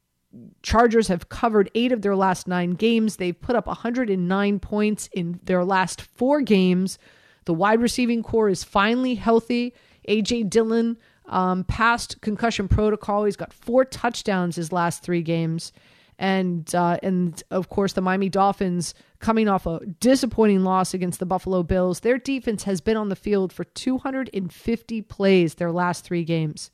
Chargers 0.62 1.08
have 1.08 1.28
covered 1.28 1.70
eight 1.74 1.92
of 1.92 2.02
their 2.02 2.16
last 2.16 2.46
nine 2.46 2.72
games. 2.72 3.16
They've 3.16 3.38
put 3.40 3.56
up 3.56 3.66
109 3.66 4.60
points 4.60 5.08
in 5.12 5.40
their 5.44 5.64
last 5.64 6.02
four 6.02 6.42
games. 6.42 6.98
The 7.46 7.54
wide 7.54 7.80
receiving 7.80 8.22
corps 8.22 8.50
is 8.50 8.62
finally 8.62 9.14
healthy. 9.14 9.74
AJ 10.06 10.50
Dillon 10.50 10.98
um, 11.26 11.64
passed 11.64 12.20
concussion 12.20 12.68
protocol. 12.68 13.24
He's 13.24 13.36
got 13.36 13.52
four 13.52 13.84
touchdowns 13.84 14.56
his 14.56 14.72
last 14.72 15.02
three 15.02 15.22
games, 15.22 15.72
and 16.18 16.74
uh, 16.74 16.98
and 17.02 17.42
of 17.50 17.68
course 17.68 17.92
the 17.92 18.00
Miami 18.00 18.28
Dolphins 18.28 18.94
coming 19.20 19.48
off 19.48 19.66
a 19.66 19.80
disappointing 20.00 20.64
loss 20.64 20.94
against 20.94 21.20
the 21.20 21.26
Buffalo 21.26 21.62
Bills. 21.62 22.00
Their 22.00 22.18
defense 22.18 22.64
has 22.64 22.80
been 22.80 22.96
on 22.96 23.08
the 23.08 23.16
field 23.16 23.52
for 23.52 23.64
250 23.64 25.02
plays 25.02 25.54
their 25.54 25.72
last 25.72 26.04
three 26.04 26.24
games. 26.24 26.70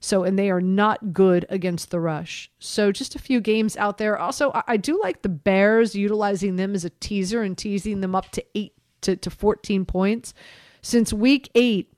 So, 0.00 0.22
and 0.22 0.38
they 0.38 0.50
are 0.50 0.60
not 0.60 1.14
good 1.14 1.46
against 1.48 1.90
the 1.90 1.98
rush. 1.98 2.50
So, 2.58 2.92
just 2.92 3.14
a 3.14 3.18
few 3.18 3.40
games 3.40 3.74
out 3.78 3.96
there. 3.96 4.18
Also, 4.18 4.52
I, 4.52 4.62
I 4.66 4.76
do 4.76 5.00
like 5.02 5.22
the 5.22 5.30
Bears 5.30 5.94
utilizing 5.94 6.56
them 6.56 6.74
as 6.74 6.84
a 6.84 6.90
teaser 6.90 7.40
and 7.42 7.56
teasing 7.56 8.02
them 8.02 8.14
up 8.14 8.30
to 8.32 8.44
eight 8.54 8.74
to, 9.00 9.16
to 9.16 9.30
14 9.30 9.86
points. 9.86 10.34
Since 10.82 11.14
week 11.14 11.50
eight, 11.54 11.90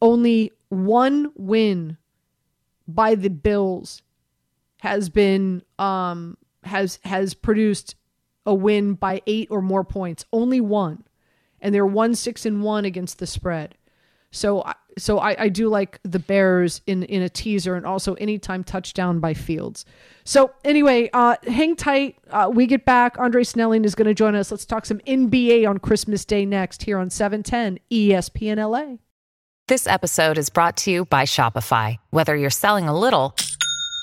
only 0.00 0.50
one 0.68 1.30
win 1.36 1.96
by 2.88 3.14
the 3.14 3.30
Bills 3.30 4.02
has 4.82 5.08
been 5.08 5.62
um 5.78 6.36
has 6.64 6.98
has 7.04 7.34
produced 7.34 7.94
a 8.44 8.52
win 8.52 8.94
by 8.94 9.22
eight 9.28 9.46
or 9.52 9.62
more 9.62 9.84
points. 9.84 10.24
Only 10.32 10.60
one, 10.60 11.04
and 11.60 11.72
they're 11.72 11.86
one 11.86 12.16
six 12.16 12.44
and 12.44 12.64
one 12.64 12.84
against 12.84 13.20
the 13.20 13.26
spread. 13.28 13.76
So 14.32 14.62
I- 14.64 14.74
so 14.98 15.18
I, 15.20 15.44
I 15.44 15.48
do 15.48 15.68
like 15.68 16.00
the 16.02 16.18
Bears 16.18 16.82
in 16.86 17.04
in 17.04 17.22
a 17.22 17.28
teaser 17.30 17.76
and 17.76 17.86
also 17.86 18.12
anytime 18.14 18.62
touchdown 18.64 19.20
by 19.20 19.32
Fields. 19.32 19.86
So 20.24 20.50
anyway, 20.64 21.08
uh, 21.14 21.36
hang 21.46 21.76
tight. 21.76 22.16
Uh, 22.28 22.50
we 22.52 22.66
get 22.66 22.84
back. 22.84 23.16
Andre 23.18 23.42
Snelling 23.44 23.84
is 23.86 23.94
going 23.94 24.08
to 24.08 24.12
join 24.14 24.34
us. 24.34 24.50
Let's 24.50 24.66
talk 24.66 24.84
some 24.84 24.98
NBA 25.06 25.66
on 25.66 25.78
Christmas 25.78 26.24
Day 26.26 26.44
next 26.44 26.82
here 26.82 26.98
on 26.98 27.06
E 27.06 27.10
710 27.10 27.78
ESPN 27.90 28.58
LA. 28.58 28.96
This 29.68 29.86
episode 29.86 30.36
is 30.36 30.50
brought 30.50 30.76
to 30.78 30.90
you 30.90 31.04
by 31.06 31.22
Shopify. 31.22 31.96
Whether 32.10 32.36
you're 32.36 32.50
selling 32.50 32.86
a 32.88 32.98
little 32.98 33.34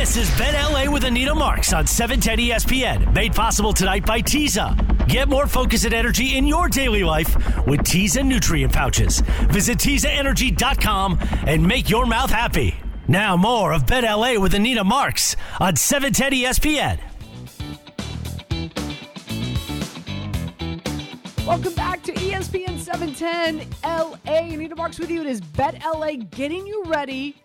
This 0.00 0.16
is 0.16 0.38
Bet 0.38 0.54
LA 0.54 0.90
with 0.90 1.04
Anita 1.04 1.34
Marks 1.34 1.74
on 1.74 1.86
710 1.86 2.48
ESPN, 2.48 3.12
made 3.12 3.34
possible 3.34 3.74
tonight 3.74 4.06
by 4.06 4.22
Teza. 4.22 4.74
Get 5.06 5.28
more 5.28 5.46
focus 5.46 5.84
and 5.84 5.92
energy 5.92 6.38
in 6.38 6.46
your 6.46 6.70
daily 6.70 7.04
life 7.04 7.36
with 7.66 7.84
Teza 7.84 8.22
nutrient 8.22 8.72
pouches. 8.72 9.20
Visit 9.50 9.76
TezaEnergy.com 9.76 11.18
and 11.46 11.68
make 11.68 11.90
your 11.90 12.06
mouth 12.06 12.30
happy. 12.30 12.76
Now 13.08 13.36
more 13.36 13.74
of 13.74 13.86
Bet 13.86 14.04
LA 14.04 14.40
with 14.40 14.54
Anita 14.54 14.84
Marks 14.84 15.36
on 15.60 15.76
710 15.76 16.32
ESPN. 16.32 16.98
Welcome 21.46 21.74
back 21.74 22.02
to 22.04 22.14
ESPN 22.14 22.78
710 22.78 23.68
LA. 23.84 24.54
Anita 24.54 24.76
Marks 24.76 24.98
with 24.98 25.10
you. 25.10 25.20
It 25.20 25.26
is 25.26 25.42
Bet 25.42 25.84
LA 25.84 26.12
getting 26.30 26.66
you 26.66 26.84
ready 26.86 27.36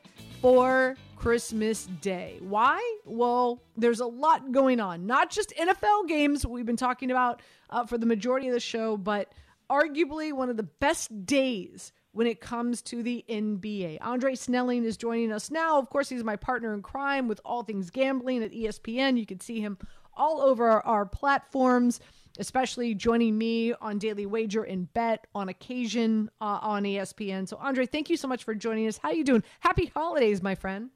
for 0.42 0.96
Christmas 1.26 1.88
Day. 2.02 2.38
Why? 2.40 2.80
Well, 3.04 3.60
there's 3.76 4.00
a 4.00 4.06
lot 4.06 4.52
going 4.52 4.80
on. 4.80 5.08
Not 5.08 5.32
just 5.32 5.56
NFL 5.60 6.08
games 6.08 6.46
we've 6.46 6.68
been 6.68 6.78
talking 6.78 7.10
about 7.10 7.42
uh, 7.72 7.84
for 7.84 7.98
the 7.98 8.06
majority 8.06 8.48
of 8.48 8.54
the 8.54 8.60
show, 8.60 8.96
but 8.96 9.34
arguably 9.68 10.34
one 10.34 10.52
of 10.52 10.58
the 10.58 10.62
best 10.62 11.26
days 11.26 11.94
when 12.12 12.28
it 12.28 12.42
comes 12.42 12.84
to 12.84 13.02
the 13.02 13.26
NBA. 13.28 13.98
Andre 14.02 14.36
Snelling 14.36 14.86
is 14.86 14.98
joining 14.98 15.32
us 15.32 15.50
now. 15.50 15.80
Of 15.80 15.90
course, 15.90 16.10
he's 16.10 16.24
my 16.24 16.36
partner 16.36 16.76
in 16.76 16.84
crime 16.84 17.28
with 17.28 17.42
all 17.44 17.64
things 17.64 17.90
gambling 17.90 18.44
at 18.44 18.52
ESPN. 18.52 19.18
You 19.18 19.26
can 19.26 19.40
see 19.40 19.60
him 19.60 19.80
all 20.16 20.42
over 20.42 20.70
our, 20.70 20.86
our 20.86 21.06
platforms 21.08 22.00
especially 22.38 22.94
joining 22.94 23.38
me 23.38 23.74
on 23.76 23.98
Daily 23.98 24.26
Wager 24.26 24.64
and 24.64 24.94
Bet 24.94 25.26
on 25.34 25.48
occasion 25.48 26.30
uh, 26.42 26.60
on 26.62 26.84
ESPN. 26.84 27.48
So, 27.48 27.56
Andre, 27.62 27.86
thank 27.86 28.10
you 28.10 28.18
so 28.18 28.28
much 28.28 28.44
for 28.44 28.54
joining 28.54 28.88
us. 28.88 28.98
How 28.98 29.10
are 29.10 29.16
you 29.16 29.24
doing? 29.24 29.42
Happy 29.62 29.86
holidays, 29.86 30.44
my 30.44 30.54
friend. 30.54 30.90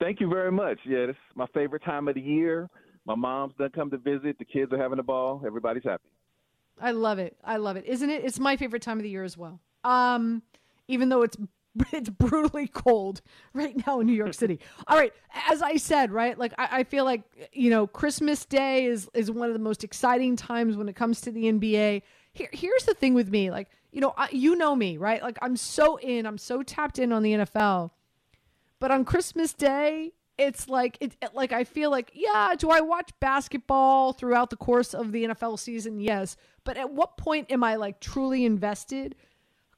Thank 0.00 0.20
you 0.20 0.28
very 0.28 0.52
much. 0.52 0.78
Yeah, 0.84 1.06
this 1.06 1.16
is 1.16 1.36
my 1.36 1.46
favorite 1.54 1.84
time 1.84 2.08
of 2.08 2.14
the 2.14 2.20
year. 2.20 2.68
My 3.04 3.14
mom's 3.14 3.54
done 3.58 3.70
come 3.74 3.90
to 3.90 3.98
visit. 3.98 4.38
The 4.38 4.44
kids 4.44 4.72
are 4.72 4.78
having 4.78 4.98
a 4.98 5.02
ball. 5.02 5.42
Everybody's 5.44 5.84
happy. 5.84 6.04
I 6.80 6.92
love 6.92 7.18
it. 7.18 7.36
I 7.44 7.56
love 7.56 7.76
it. 7.76 7.84
Isn't 7.86 8.10
it? 8.10 8.24
It's 8.24 8.38
my 8.38 8.56
favorite 8.56 8.82
time 8.82 8.98
of 8.98 9.02
the 9.02 9.10
year 9.10 9.24
as 9.24 9.36
well. 9.36 9.60
Um, 9.84 10.42
even 10.88 11.08
though 11.08 11.22
it's 11.22 11.36
it's 11.92 12.10
brutally 12.10 12.66
cold 12.66 13.22
right 13.54 13.86
now 13.86 14.00
in 14.00 14.06
New 14.06 14.12
York 14.12 14.34
City. 14.34 14.60
All 14.86 14.98
right, 14.98 15.12
as 15.48 15.62
I 15.62 15.76
said, 15.76 16.10
right, 16.10 16.38
like 16.38 16.52
I, 16.58 16.80
I, 16.80 16.84
feel 16.84 17.04
like 17.04 17.22
you 17.52 17.70
know 17.70 17.86
Christmas 17.86 18.44
Day 18.44 18.84
is 18.84 19.08
is 19.14 19.30
one 19.30 19.48
of 19.48 19.54
the 19.54 19.60
most 19.60 19.82
exciting 19.82 20.36
times 20.36 20.76
when 20.76 20.88
it 20.88 20.96
comes 20.96 21.20
to 21.22 21.30
the 21.30 21.44
NBA. 21.44 22.02
Here, 22.34 22.48
here's 22.52 22.84
the 22.84 22.94
thing 22.94 23.14
with 23.14 23.30
me, 23.30 23.50
like 23.50 23.68
you 23.90 24.00
know, 24.00 24.14
I, 24.16 24.28
you 24.32 24.56
know 24.56 24.74
me, 24.74 24.96
right? 24.96 25.22
Like 25.22 25.38
I'm 25.40 25.56
so 25.56 25.98
in, 25.98 26.26
I'm 26.26 26.38
so 26.38 26.62
tapped 26.62 26.98
in 26.98 27.12
on 27.12 27.22
the 27.22 27.32
NFL, 27.32 27.90
but 28.82 28.90
on 28.90 29.04
Christmas 29.04 29.54
Day. 29.54 30.12
It's 30.38 30.66
like 30.66 30.96
it, 30.98 31.14
it 31.22 31.34
like 31.34 31.52
I 31.52 31.62
feel 31.62 31.90
like 31.90 32.10
yeah. 32.14 32.54
Do 32.58 32.70
I 32.70 32.80
watch 32.80 33.10
basketball 33.20 34.12
throughout 34.14 34.50
the 34.50 34.56
course 34.56 34.92
of 34.92 35.12
the 35.12 35.24
NFL 35.24 35.58
season? 35.58 36.00
Yes, 36.00 36.36
but 36.64 36.76
at 36.78 36.90
what 36.90 37.16
point 37.18 37.52
am 37.52 37.62
I 37.62 37.76
like 37.76 38.00
truly 38.00 38.44
invested? 38.44 39.14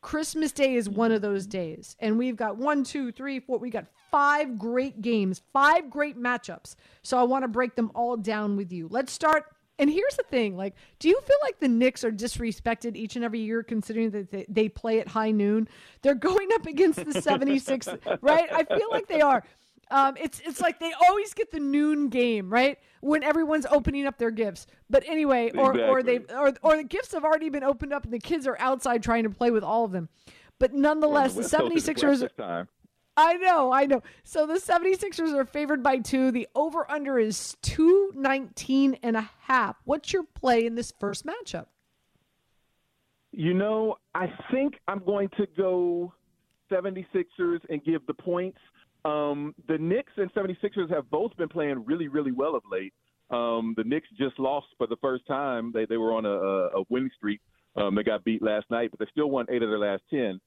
Christmas 0.01 0.53
Day 0.53 0.75
is 0.75 0.89
one 0.89 1.13
of 1.13 1.23
those 1.23 1.47
days. 1.47 1.97
And 1.99 2.17
we've 2.17 2.37
got 2.37 2.57
one, 2.57 2.85
two, 2.85 3.11
three, 3.11 3.41
four. 3.41 3.59
We 3.59 3.69
got 3.69 3.87
five 4.11 4.59
great 4.59 5.03
games, 5.03 5.43
five 5.53 5.91
great 5.91 6.17
matchups. 6.17 6.77
So 7.03 7.19
I 7.19 7.25
want 7.25 7.43
to 7.43 7.49
break 7.49 7.75
them 7.75 7.91
all 7.95 8.17
down 8.17 8.57
with 8.57 8.73
you. 8.73 8.87
Let's 8.89 9.13
start. 9.13 9.54
And 9.79 9.91
here's 9.91 10.17
the 10.17 10.23
thing 10.23 10.57
like, 10.57 10.75
do 10.99 11.09
you 11.09 11.21
feel 11.21 11.37
like 11.43 11.59
the 11.59 11.69
Knicks 11.69 12.05
are 12.05 12.13
disrespected 12.13 12.97
each 12.97 13.17
and 13.17 13.25
every 13.25 13.41
year 13.41 13.63
considering 13.63 14.11
that 14.11 14.31
they, 14.31 14.47
they 14.49 14.69
play 14.69 15.01
at 15.01 15.09
high 15.09 15.33
noon? 15.33 15.69
They're 16.03 16.15
going 16.15 16.49
up 16.55 16.67
against 16.67 17.05
the 17.05 17.21
76, 17.21 17.89
right? 18.21 18.53
I 18.53 18.65
feel 18.65 18.89
like 18.91 19.09
they 19.09 19.21
are. 19.21 19.43
Um, 19.91 20.17
it's 20.19 20.41
it's 20.45 20.61
like 20.61 20.81
they 20.81 20.93
always 21.09 21.35
get 21.35 21.51
the 21.51 21.61
noon 21.61 22.09
game, 22.09 22.51
right? 22.51 22.79
When 23.01 23.23
everyone's 23.23 23.67
opening 23.67 24.07
up 24.07 24.17
their 24.17 24.31
gifts. 24.31 24.67
But 24.89 25.05
anyway, 25.07 25.51
or 25.55 25.79
or 25.79 26.03
they 26.03 26.21
or 26.35 26.55
or 26.63 26.77
the 26.77 26.85
gifts 26.85 27.13
have 27.13 27.23
already 27.25 27.51
been 27.51 27.63
opened 27.65 27.93
up 27.93 28.05
and 28.05 28.13
the 28.13 28.19
kids 28.19 28.47
are 28.47 28.57
outside 28.59 29.03
trying 29.03 29.25
to 29.25 29.31
play 29.31 29.51
with 29.51 29.63
all 29.63 29.85
of 29.85 29.93
them. 29.93 30.09
But 30.59 30.73
nonetheless, 30.73 31.35
the 31.35 31.43
76ers 31.43 32.29
I 33.17 33.35
know, 33.35 33.73
I 33.73 33.87
know. 33.87 34.03
So 34.25 34.47
the 34.47 34.55
76ers 34.55 35.33
are 35.35 35.45
favored 35.45 35.83
by 35.83 35.99
2. 35.99 36.33
The 36.33 36.49
over 36.55 36.91
under 36.91 37.19
is 37.19 37.57
219 37.63 38.99
and 39.03 39.17
a 39.17 39.31
half. 39.43 39.77
What's 39.85 40.13
your 40.13 40.25
play 40.25 40.67
in 40.67 40.75
this 40.75 40.93
first 40.99 41.25
matchup? 41.25 41.67
You 43.31 43.55
know, 43.55 43.97
I 44.15 44.27
think 44.51 44.75
I'm 44.89 45.05
going 45.05 45.29
to 45.37 45.47
go 45.57 46.13
76ers 46.71 47.61
and 47.69 47.85
give 47.85 48.05
the 48.07 48.15
points. 48.15 48.59
Um, 49.05 49.55
the 49.69 49.79
Knicks 49.79 50.13
and 50.17 50.33
76ers 50.35 50.91
have 50.91 51.09
both 51.11 51.37
been 51.37 51.49
playing 51.49 51.85
really, 51.85 52.09
really 52.09 52.33
well 52.33 52.57
of 52.57 52.63
late. 52.71 52.95
Um, 53.31 53.75
the 53.77 53.85
Knicks 53.85 54.09
just 54.19 54.39
lost 54.39 54.67
for 54.79 54.87
the 54.87 54.97
first 54.97 55.27
time. 55.27 55.73
They, 55.73 55.85
they 55.87 55.97
were 55.97 56.13
on 56.13 56.25
a, 56.27 56.79
a 56.79 56.85
winning 56.89 57.11
streak. 57.17 57.41
Um, 57.77 57.95
they 57.95 58.03
got 58.03 58.25
beat 58.25 58.43
last 58.43 58.67
night, 58.71 58.91
but 58.91 59.01
they 59.01 59.07
still 59.11 59.31
won 59.31 59.47
eight 59.51 59.63
of 59.63 59.69
their 59.69 59.79
last 59.79 60.03
10. 60.11 60.41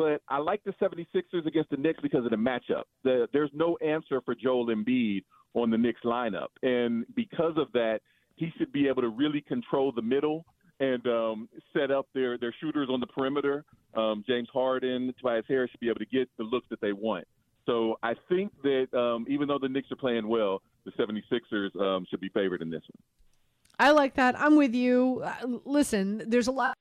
But 0.00 0.22
I 0.30 0.38
like 0.38 0.64
the 0.64 0.72
76ers 0.80 1.46
against 1.46 1.68
the 1.68 1.76
Knicks 1.76 2.00
because 2.00 2.24
of 2.24 2.30
the 2.30 2.36
matchup. 2.38 2.84
The, 3.04 3.28
there's 3.34 3.50
no 3.52 3.76
answer 3.84 4.22
for 4.24 4.34
Joel 4.34 4.68
Embiid 4.68 5.24
on 5.52 5.68
the 5.68 5.76
Knicks 5.76 6.00
lineup. 6.06 6.46
And 6.62 7.04
because 7.14 7.52
of 7.58 7.70
that, 7.74 8.00
he 8.36 8.50
should 8.56 8.72
be 8.72 8.88
able 8.88 9.02
to 9.02 9.10
really 9.10 9.42
control 9.42 9.92
the 9.92 10.00
middle 10.00 10.46
and 10.80 11.06
um, 11.06 11.50
set 11.76 11.90
up 11.90 12.06
their, 12.14 12.38
their 12.38 12.54
shooters 12.62 12.88
on 12.90 13.00
the 13.00 13.06
perimeter. 13.08 13.62
Um, 13.94 14.24
James 14.26 14.48
Harden, 14.50 15.12
Tobias 15.20 15.44
Harris 15.46 15.70
should 15.70 15.80
be 15.80 15.90
able 15.90 15.98
to 15.98 16.06
get 16.06 16.30
the 16.38 16.44
looks 16.44 16.66
that 16.70 16.80
they 16.80 16.94
want. 16.94 17.26
So 17.66 17.98
I 18.02 18.14
think 18.30 18.52
that 18.62 18.86
um, 18.98 19.26
even 19.28 19.48
though 19.48 19.58
the 19.58 19.68
Knicks 19.68 19.92
are 19.92 19.96
playing 19.96 20.26
well, 20.26 20.62
the 20.86 20.92
76ers 20.92 21.78
um, 21.78 22.06
should 22.08 22.20
be 22.20 22.30
favored 22.30 22.62
in 22.62 22.70
this 22.70 22.80
one. 22.80 23.86
I 23.86 23.90
like 23.90 24.14
that. 24.14 24.40
I'm 24.40 24.56
with 24.56 24.74
you. 24.74 25.20
Uh, 25.22 25.58
listen, 25.66 26.22
there's 26.26 26.46
a 26.46 26.52
lot 26.52 26.74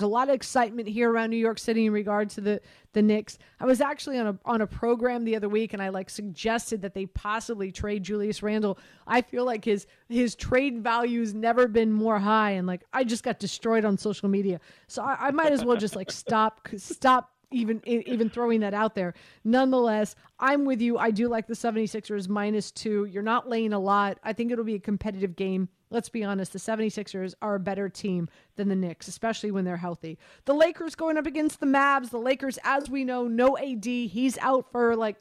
a 0.00 0.06
lot 0.06 0.28
of 0.28 0.34
excitement 0.34 0.88
here 0.88 1.10
around 1.10 1.30
New 1.30 1.36
York 1.36 1.58
City 1.58 1.86
in 1.86 1.92
regard 1.92 2.30
to 2.30 2.40
the 2.40 2.60
the 2.92 3.02
Knicks. 3.02 3.38
I 3.60 3.66
was 3.66 3.80
actually 3.80 4.18
on 4.18 4.26
a 4.26 4.38
on 4.44 4.60
a 4.60 4.66
program 4.66 5.24
the 5.24 5.36
other 5.36 5.48
week 5.48 5.72
and 5.72 5.82
I 5.82 5.88
like 5.88 6.08
suggested 6.10 6.82
that 6.82 6.94
they 6.94 7.06
possibly 7.06 7.72
trade 7.72 8.04
Julius 8.04 8.42
Randle. 8.42 8.78
I 9.06 9.22
feel 9.22 9.44
like 9.44 9.64
his 9.64 9.86
his 10.08 10.34
trade 10.34 10.82
value's 10.82 11.34
never 11.34 11.66
been 11.68 11.92
more 11.92 12.18
high 12.18 12.52
and 12.52 12.66
like 12.66 12.84
I 12.92 13.04
just 13.04 13.24
got 13.24 13.38
destroyed 13.38 13.84
on 13.84 13.98
social 13.98 14.28
media. 14.28 14.60
So 14.86 15.02
I, 15.02 15.28
I 15.28 15.30
might 15.32 15.52
as 15.52 15.64
well 15.64 15.76
just 15.76 15.96
like 15.96 16.10
stop 16.10 16.68
stop 16.76 17.32
even 17.50 17.80
even 17.86 18.28
throwing 18.28 18.60
that 18.60 18.74
out 18.74 18.94
there. 18.94 19.14
Nonetheless, 19.44 20.14
I'm 20.38 20.64
with 20.64 20.80
you. 20.80 20.98
I 20.98 21.10
do 21.10 21.28
like 21.28 21.46
the 21.46 21.54
76ers 21.54 22.28
minus 22.28 22.70
2. 22.72 23.06
You're 23.06 23.22
not 23.22 23.48
laying 23.48 23.72
a 23.72 23.78
lot. 23.78 24.18
I 24.22 24.32
think 24.32 24.52
it'll 24.52 24.64
be 24.64 24.74
a 24.74 24.80
competitive 24.80 25.36
game. 25.36 25.68
Let's 25.90 26.10
be 26.10 26.22
honest, 26.22 26.52
the 26.52 26.58
76ers 26.58 27.34
are 27.40 27.54
a 27.54 27.60
better 27.60 27.88
team 27.88 28.28
than 28.56 28.68
the 28.68 28.76
Knicks, 28.76 29.08
especially 29.08 29.50
when 29.50 29.64
they're 29.64 29.78
healthy. 29.78 30.18
The 30.44 30.54
Lakers 30.54 30.94
going 30.94 31.16
up 31.16 31.26
against 31.26 31.60
the 31.60 31.66
Mavs. 31.66 32.10
The 32.10 32.18
Lakers, 32.18 32.58
as 32.62 32.90
we 32.90 33.04
know, 33.04 33.26
no 33.26 33.56
AD. 33.56 33.86
He's 33.86 34.36
out 34.38 34.70
for 34.70 34.94
like 34.94 35.16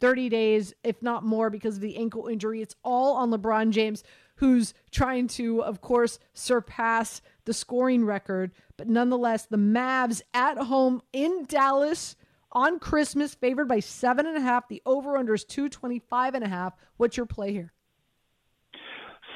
30 0.00 0.28
days, 0.28 0.74
if 0.82 1.00
not 1.02 1.24
more, 1.24 1.48
because 1.50 1.76
of 1.76 1.82
the 1.82 1.96
ankle 1.96 2.26
injury. 2.26 2.60
It's 2.60 2.74
all 2.82 3.14
on 3.14 3.30
LeBron 3.30 3.70
James, 3.70 4.02
who's 4.36 4.74
trying 4.90 5.28
to, 5.28 5.62
of 5.62 5.80
course, 5.80 6.18
surpass 6.32 7.22
the 7.44 7.52
scoring 7.52 8.04
record. 8.04 8.52
But 8.76 8.88
nonetheless, 8.88 9.46
the 9.46 9.56
Mavs 9.56 10.22
at 10.34 10.58
home 10.58 11.02
in 11.12 11.44
Dallas 11.46 12.16
on 12.52 12.78
Christmas, 12.78 13.34
favored 13.34 13.68
by 13.68 13.80
seven 13.80 14.26
and 14.26 14.36
a 14.36 14.40
half. 14.40 14.68
The 14.68 14.82
over 14.86 15.16
under 15.16 15.34
is 15.34 15.44
225 15.44 16.34
and 16.34 16.44
a 16.44 16.48
half. 16.48 16.74
What's 16.96 17.16
your 17.16 17.26
play 17.26 17.52
here? 17.52 17.72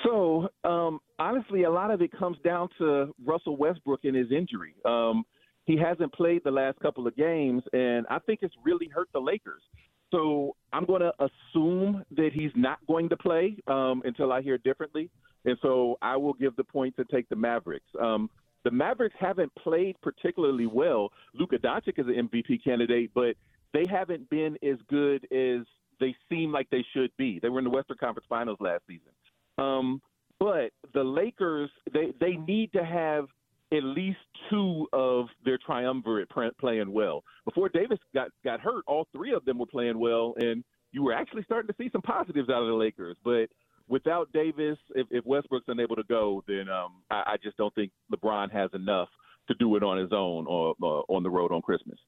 So, 0.05 0.48
um, 0.64 1.00
honestly, 1.18 1.62
a 1.62 1.70
lot 1.70 1.90
of 1.90 2.02
it 2.02 2.12
comes 2.12 2.36
down 2.44 2.68
to 2.78 3.14
Russell 3.24 3.57
Westbrook 3.57 4.00
and 4.05 4.14
his 4.14 4.30
injury. 4.30 4.74
Um, 4.84 5.24
he 5.64 5.78
hasn't 5.78 6.12
played 6.12 6.42
the 6.44 6.50
last 6.50 6.78
couple 6.80 7.07
of 7.07 7.16
games, 7.16 7.62
and 7.72 8.07
I 8.11 8.18
think 8.18 8.40
it's 8.42 8.55
really 8.62 8.88
hurt 8.88 9.09
the 9.14 9.20
Lakers. 9.20 9.62
So 10.11 10.55
I'm 10.72 10.84
going 10.84 11.00
to 11.00 11.12
assume 11.18 12.05
that 12.16 12.30
he's 12.34 12.52
not 12.55 12.78
going 12.86 13.09
to 13.09 13.16
play 13.16 13.57
um, 13.66 14.02
until 14.05 14.30
I 14.30 14.42
hear 14.42 14.59
differently. 14.59 15.11
And 15.45 15.57
so 15.62 15.99
I 16.03 16.16
will 16.16 16.32
give 16.32 16.57
the 16.57 16.64
point 16.64 16.97
to 16.97 17.05
take 17.05 17.28
the 17.28 17.36
Mavericks. 17.36 17.86
Um, 18.01 18.30
the 18.64 18.70
Mavericks 18.70 19.14
haven't 19.18 19.55
played 19.57 19.97
particularly 20.03 20.66
well. 20.66 21.11
Luka 21.34 21.59
Doncic 21.59 21.99
is 21.99 22.07
an 22.07 22.28
MVP 22.28 22.64
candidate, 22.64 23.11
but 23.14 23.36
they 23.74 23.84
haven't 23.90 24.28
been 24.30 24.57
as 24.62 24.78
good 24.88 25.24
as 25.30 25.66
they 26.01 26.16
seem 26.30 26.51
like 26.51 26.68
they 26.70 26.84
should 26.95 27.11
be. 27.18 27.38
They 27.40 27.51
were 27.51 27.59
in 27.59 27.64
the 27.64 27.70
Western 27.70 27.99
Conference 27.99 28.26
Finals 28.28 28.59
last 28.61 28.82
season. 28.86 29.12
Um, 29.59 30.01
but 30.40 30.70
the 30.95 31.05
Lakers, 31.05 31.70
they, 31.92 32.12
they 32.20 32.36
need 32.36 32.72
to 32.72 32.84
have 32.84 33.26
at 33.72 33.82
least 33.82 34.18
two 34.51 34.86
of 34.92 35.26
their 35.45 35.59
triumvirate 35.59 36.28
playing 36.59 36.92
well. 36.92 37.22
Before 37.45 37.68
Davis 37.68 37.99
got, 38.14 38.28
got 38.45 38.61
hurt, 38.61 38.84
all 38.86 39.09
three 39.12 39.32
of 39.32 39.45
them 39.45 39.59
were 39.59 39.66
playing 39.66 39.99
well, 39.99 40.34
and 40.38 40.64
you 40.92 41.03
were 41.03 41.12
actually 41.12 41.42
starting 41.45 41.68
to 41.68 41.74
see 41.78 41.90
some 41.90 42.03
positives 42.03 42.49
out 42.49 42.62
of 42.62 42.68
the 42.68 42.74
Lakers. 42.74 43.16
But 43.24 43.49
without 43.89 44.32
Davis, 44.32 44.78
if, 44.95 45.07
if 45.11 45.24
Westbrook's 45.26 45.66
unable 45.68 45.97
to 45.97 46.05
go, 46.05 46.43
then 46.47 46.68
um, 46.68 47.03
I, 47.11 47.22
I 47.26 47.37
just 47.43 47.57
don't 47.57 47.74
think 47.74 47.93
LeBron 48.12 48.51
has 48.53 48.70
enough 48.72 49.09
to 49.49 49.55
do 49.55 49.76
it 49.76 49.82
on 49.82 49.99
his 49.99 50.11
own 50.12 50.47
or 50.47 50.74
uh, 50.82 51.03
on 51.12 51.22
the 51.22 51.30
road 51.30 51.53
on 51.53 51.62
Christmas. 51.62 51.99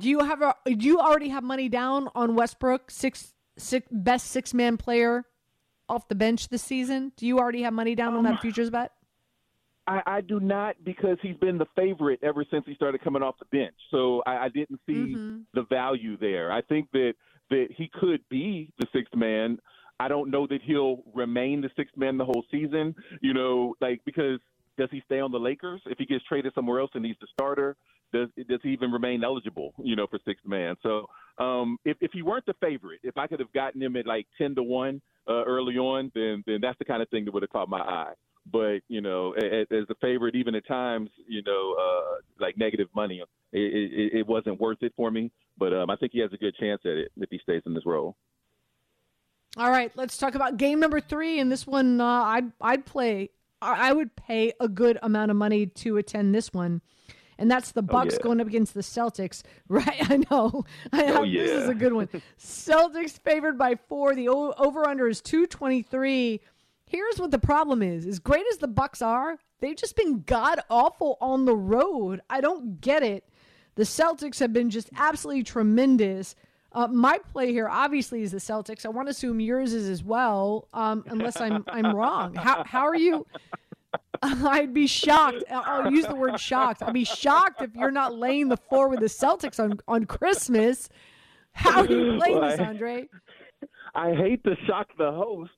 Do 0.00 0.08
you 0.08 0.20
have 0.20 0.40
a? 0.40 0.54
Do 0.64 0.86
you 0.86 0.98
already 0.98 1.28
have 1.28 1.44
money 1.44 1.68
down 1.68 2.08
on 2.14 2.34
Westbrook 2.34 2.90
six 2.90 3.34
six, 3.58 3.86
best 3.90 4.28
six 4.28 4.54
man 4.54 4.78
player 4.78 5.24
off 5.88 6.08
the 6.08 6.14
bench 6.14 6.48
this 6.48 6.62
season? 6.62 7.12
Do 7.16 7.26
you 7.26 7.38
already 7.38 7.62
have 7.62 7.74
money 7.74 7.94
down 7.94 8.14
on 8.14 8.20
Um, 8.20 8.32
that 8.32 8.40
futures 8.40 8.70
bet? 8.70 8.92
I, 9.86 10.02
I 10.06 10.20
do 10.20 10.40
not 10.40 10.76
because 10.82 11.18
he's 11.22 11.36
been 11.36 11.58
the 11.58 11.66
favorite 11.76 12.18
ever 12.22 12.44
since 12.50 12.64
he 12.66 12.74
started 12.74 13.02
coming 13.04 13.22
off 13.22 13.36
the 13.38 13.44
bench. 13.56 13.74
So 13.90 14.22
I, 14.26 14.46
I 14.46 14.48
didn't 14.48 14.80
see 14.86 15.14
the 15.54 15.62
value 15.68 16.16
there. 16.16 16.50
I 16.50 16.62
think 16.62 16.90
that 16.92 17.12
that 17.50 17.68
he 17.76 17.88
could 18.00 18.20
be 18.28 18.72
the 18.78 18.86
sixth 18.92 19.14
man. 19.14 19.58
I 19.98 20.08
don't 20.08 20.30
know 20.30 20.46
that 20.46 20.60
he'll 20.62 21.02
remain 21.14 21.60
the 21.60 21.70
sixth 21.76 21.96
man 21.96 22.18
the 22.18 22.24
whole 22.24 22.44
season. 22.50 22.94
You 23.20 23.34
know, 23.34 23.74
like 23.80 24.00
because 24.04 24.40
does 24.78 24.88
he 24.90 25.02
stay 25.06 25.20
on 25.20 25.32
the 25.32 25.38
Lakers 25.38 25.80
if 25.86 25.98
he 25.98 26.06
gets 26.06 26.24
traded 26.24 26.52
somewhere 26.54 26.80
else 26.80 26.90
and 26.94 27.04
he's 27.04 27.16
the 27.20 27.26
starter? 27.32 27.76
Does 28.12 28.28
does 28.48 28.60
he 28.62 28.70
even 28.70 28.92
remain 28.92 29.24
eligible? 29.24 29.74
You 29.78 29.96
know, 29.96 30.06
for 30.06 30.18
sixth 30.24 30.46
man. 30.46 30.76
So 30.82 31.06
um, 31.38 31.78
if 31.84 31.96
if 32.00 32.12
he 32.12 32.22
weren't 32.22 32.46
the 32.46 32.54
favorite, 32.60 33.00
if 33.02 33.16
I 33.16 33.26
could 33.26 33.40
have 33.40 33.52
gotten 33.52 33.82
him 33.82 33.96
at 33.96 34.06
like 34.06 34.26
ten 34.38 34.54
to 34.54 34.62
one 34.62 35.00
uh, 35.28 35.44
early 35.44 35.76
on, 35.76 36.12
then 36.14 36.44
then 36.46 36.58
that's 36.60 36.78
the 36.78 36.84
kind 36.84 37.02
of 37.02 37.08
thing 37.08 37.24
that 37.24 37.34
would 37.34 37.42
have 37.42 37.50
caught 37.50 37.68
my 37.68 37.80
eye 37.80 38.14
but 38.50 38.78
you 38.88 39.00
know, 39.00 39.32
as, 39.32 39.66
as 39.70 39.84
a 39.90 39.94
favorite, 40.00 40.34
even 40.34 40.54
at 40.54 40.66
times, 40.66 41.10
you 41.28 41.42
know, 41.44 41.74
uh, 41.78 42.20
like 42.40 42.56
negative 42.56 42.88
money, 42.94 43.22
it, 43.52 43.58
it, 43.58 44.18
it 44.20 44.26
wasn't 44.26 44.60
worth 44.60 44.78
it 44.82 44.92
for 44.96 45.10
me. 45.10 45.32
But 45.58 45.72
um, 45.72 45.90
I 45.90 45.96
think 45.96 46.12
he 46.12 46.20
has 46.20 46.32
a 46.32 46.36
good 46.36 46.54
chance 46.56 46.80
at 46.84 46.92
it 46.92 47.12
if 47.16 47.30
he 47.30 47.38
stays 47.38 47.62
in 47.66 47.74
this 47.74 47.86
role. 47.86 48.16
All 49.56 49.70
right, 49.70 49.90
let's 49.96 50.18
talk 50.18 50.34
about 50.34 50.58
game 50.58 50.80
number 50.80 51.00
three. 51.00 51.40
And 51.40 51.50
this 51.50 51.66
one, 51.66 52.00
uh, 52.00 52.04
I'd 52.04 52.52
I'd 52.60 52.84
play. 52.84 53.30
I 53.62 53.92
would 53.92 54.14
pay 54.16 54.52
a 54.60 54.68
good 54.68 54.98
amount 55.02 55.30
of 55.30 55.36
money 55.36 55.66
to 55.66 55.96
attend 55.96 56.34
this 56.34 56.52
one, 56.52 56.82
and 57.38 57.50
that's 57.50 57.72
the 57.72 57.82
Bucks 57.82 58.16
yeah. 58.18 58.22
going 58.22 58.40
up 58.40 58.46
against 58.46 58.74
the 58.74 58.82
Celtics. 58.82 59.42
Right? 59.68 60.10
I 60.10 60.18
know. 60.30 60.64
I 60.92 61.04
Oh, 61.12 61.24
This 61.24 61.62
is 61.62 61.68
a 61.68 61.74
good 61.74 61.92
one. 61.92 62.08
Celtics 62.38 63.18
favored 63.18 63.58
by 63.58 63.76
four. 63.88 64.14
The 64.14 64.28
over 64.28 64.86
under 64.86 65.08
is 65.08 65.22
two 65.22 65.46
twenty 65.46 65.82
three. 65.82 66.40
Here's 66.84 67.18
what 67.18 67.30
the 67.30 67.38
problem 67.38 67.82
is: 67.82 68.06
as 68.06 68.18
great 68.18 68.44
as 68.52 68.58
the 68.58 68.68
Bucks 68.68 69.00
are, 69.00 69.38
they've 69.60 69.76
just 69.76 69.96
been 69.96 70.22
god 70.26 70.60
awful 70.68 71.16
on 71.20 71.46
the 71.46 71.56
road. 71.56 72.20
I 72.28 72.42
don't 72.42 72.80
get 72.80 73.02
it. 73.02 73.24
The 73.76 73.84
Celtics 73.84 74.38
have 74.40 74.52
been 74.52 74.70
just 74.70 74.90
absolutely 74.96 75.42
tremendous. 75.44 76.34
Uh, 76.76 76.86
my 76.88 77.18
play 77.32 77.52
here, 77.52 77.68
obviously, 77.70 78.20
is 78.20 78.32
the 78.32 78.38
Celtics. 78.38 78.84
I 78.84 78.90
want 78.90 79.08
to 79.08 79.10
assume 79.10 79.40
yours 79.40 79.72
is 79.72 79.88
as 79.88 80.04
well, 80.04 80.68
um, 80.74 81.04
unless 81.06 81.40
I'm 81.40 81.64
I'm 81.68 81.96
wrong. 81.96 82.34
How 82.34 82.64
how 82.64 82.82
are 82.86 82.94
you? 82.94 83.26
I'd 84.22 84.74
be 84.74 84.86
shocked. 84.86 85.42
I'll 85.50 85.90
use 85.90 86.06
the 86.06 86.14
word 86.14 86.38
shocked. 86.38 86.82
I'd 86.82 86.92
be 86.92 87.04
shocked 87.04 87.62
if 87.62 87.74
you're 87.74 87.90
not 87.90 88.14
laying 88.14 88.48
the 88.48 88.58
floor 88.58 88.88
with 88.88 89.00
the 89.00 89.06
Celtics 89.06 89.58
on 89.58 89.78
on 89.88 90.04
Christmas. 90.04 90.90
How 91.52 91.80
are 91.80 91.86
you 91.86 92.18
playing 92.18 92.40
this, 92.42 92.58
Well, 92.58 92.66
I- 92.66 92.68
Andre? 92.68 93.08
I 93.94 94.12
hate 94.12 94.44
to 94.44 94.54
shock 94.66 94.88
the 94.98 95.10
host, 95.10 95.52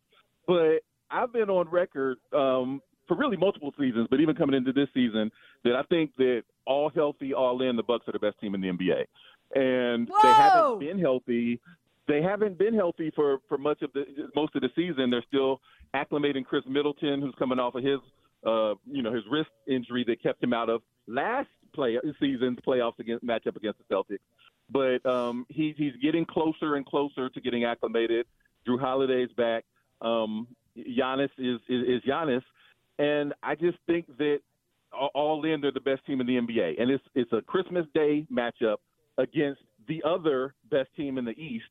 but 0.47 0.83
I've 1.11 1.33
been 1.33 1.51
on 1.51 1.69
record 1.69 2.19
um, 2.33 2.81
for 3.09 3.17
really 3.17 3.37
multiple 3.37 3.75
seasons, 3.77 4.07
but 4.09 4.21
even 4.21 4.37
coming 4.37 4.55
into 4.55 4.73
this 4.73 4.89
season, 4.95 5.33
that 5.65 5.75
I 5.75 5.83
think 5.85 6.15
that 6.19 6.43
all 6.65 6.91
healthy, 6.95 7.35
all 7.35 7.61
in, 7.63 7.75
the 7.75 7.83
Bucks 7.83 8.07
are 8.07 8.13
the 8.13 8.21
best 8.21 8.39
team 8.39 8.55
in 8.55 8.61
the 8.61 8.69
NBA, 8.69 9.05
and 9.55 10.09
they 10.23 10.29
haven't 10.29 10.81
been 10.81 10.99
healthy. 10.99 11.61
They 12.07 12.23
haven't 12.23 12.59
been 12.59 12.75
healthy 12.75 13.11
for 13.15 13.39
for 13.49 13.59
much 13.59 13.83
of 13.83 13.93
the 13.93 14.05
most 14.35 14.55
of 14.57 14.63
the 14.63 14.71
season. 14.75 15.11
They're 15.11 15.25
still 15.29 15.61
acclimating 15.95 16.45
Khris 16.45 16.65
Middleton, 16.67 17.21
who's 17.21 17.35
coming 17.39 17.59
off 17.59 17.75
of 17.75 17.85
his 17.85 17.99
uh, 18.47 18.75
you 18.91 19.03
know 19.03 19.13
his 19.13 19.25
wrist 19.31 19.51
injury 19.67 20.05
that 20.09 20.23
kept 20.23 20.43
him 20.43 20.53
out 20.53 20.69
of 20.71 20.83
last 21.07 21.49
play 21.75 21.99
season's 22.19 22.59
playoffs 22.67 22.99
against 22.99 23.25
matchup 23.25 23.57
against 23.57 23.79
the 23.79 23.95
Celtics. 23.95 24.19
But 24.71 25.05
um, 25.11 25.47
he, 25.49 25.75
he's 25.77 25.95
getting 26.03 26.27
closer 26.27 26.75
and 26.77 26.85
closer 26.85 27.31
to 27.31 27.41
getting 27.41 27.65
acclimated. 27.65 28.27
Jrue 28.67 28.79
Holiday's 28.79 29.31
back. 29.37 29.65
Um, 30.03 30.47
Giannis 30.77 31.31
is, 31.39 31.61
is 31.69 31.89
is 31.89 32.03
Giannis, 32.09 32.43
and 32.99 33.35
I 33.43 33.55
just 33.55 33.79
think 33.87 34.07
that 34.19 34.41
all- 34.93 35.11
all 35.15 35.45
in 35.45 35.61
they're 35.61 35.73
the 35.73 35.81
best 35.81 36.05
team 36.07 36.21
in 36.21 36.27
the 36.27 36.37
NBA, 36.37 36.81
and 36.81 36.91
it's 36.91 37.05
it's 37.15 37.33
a 37.33 37.41
Christmas 37.43 37.87
Day 37.95 38.27
matchup 38.33 38.77
against 39.19 39.61
the 39.89 40.03
other 40.07 40.55
best 40.71 40.89
team 40.97 41.19
in 41.19 41.25
the 41.25 41.33
East. 41.33 41.67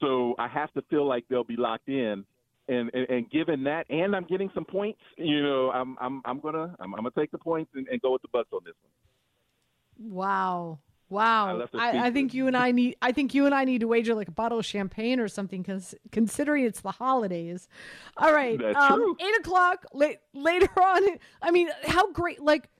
So 0.00 0.34
I 0.38 0.48
have 0.48 0.72
to 0.74 0.82
feel 0.90 1.06
like 1.06 1.24
they'll 1.28 1.44
be 1.44 1.56
locked 1.56 1.88
in. 1.88 2.24
And, 2.68 2.90
and, 2.94 3.08
and 3.08 3.30
given 3.30 3.64
that, 3.64 3.86
and 3.90 4.14
I'm 4.14 4.24
getting 4.24 4.50
some 4.54 4.64
points, 4.64 5.00
you 5.16 5.42
know, 5.42 5.70
I'm 5.72 5.96
I'm 6.00 6.22
I'm 6.24 6.38
gonna 6.38 6.74
I'm, 6.78 6.94
I'm 6.94 7.02
gonna 7.02 7.10
take 7.18 7.32
the 7.32 7.38
points 7.38 7.72
and, 7.74 7.88
and 7.88 8.00
go 8.00 8.12
with 8.12 8.22
the 8.22 8.28
Bucks 8.32 8.48
on 8.52 8.60
this 8.64 8.74
one. 8.82 10.12
Wow. 10.12 10.78
Wow. 11.08 11.58
her 11.58 11.78
I, 11.78 12.06
I 12.06 12.10
think 12.10 12.32
you 12.32 12.46
and 12.46 12.56
I 12.56 12.70
need 12.70 12.96
I 13.02 13.12
think 13.12 13.34
you 13.34 13.46
and 13.46 13.54
I 13.54 13.64
need 13.64 13.80
to 13.80 13.88
wager 13.88 14.14
like 14.14 14.28
a 14.28 14.32
bottle 14.32 14.58
of 14.58 14.64
champagne 14.64 15.20
or 15.20 15.28
something 15.28 15.62
cause 15.62 15.94
considering 16.10 16.64
it's 16.64 16.80
the 16.80 16.92
holidays. 16.92 17.68
All 18.16 18.32
right. 18.32 18.62
Um 18.62 19.16
eight 19.20 19.40
o'clock 19.40 19.84
late, 19.92 20.18
later 20.32 20.70
on. 20.80 21.02
I 21.42 21.50
mean, 21.50 21.68
how 21.84 22.10
great 22.12 22.40
like 22.40 22.70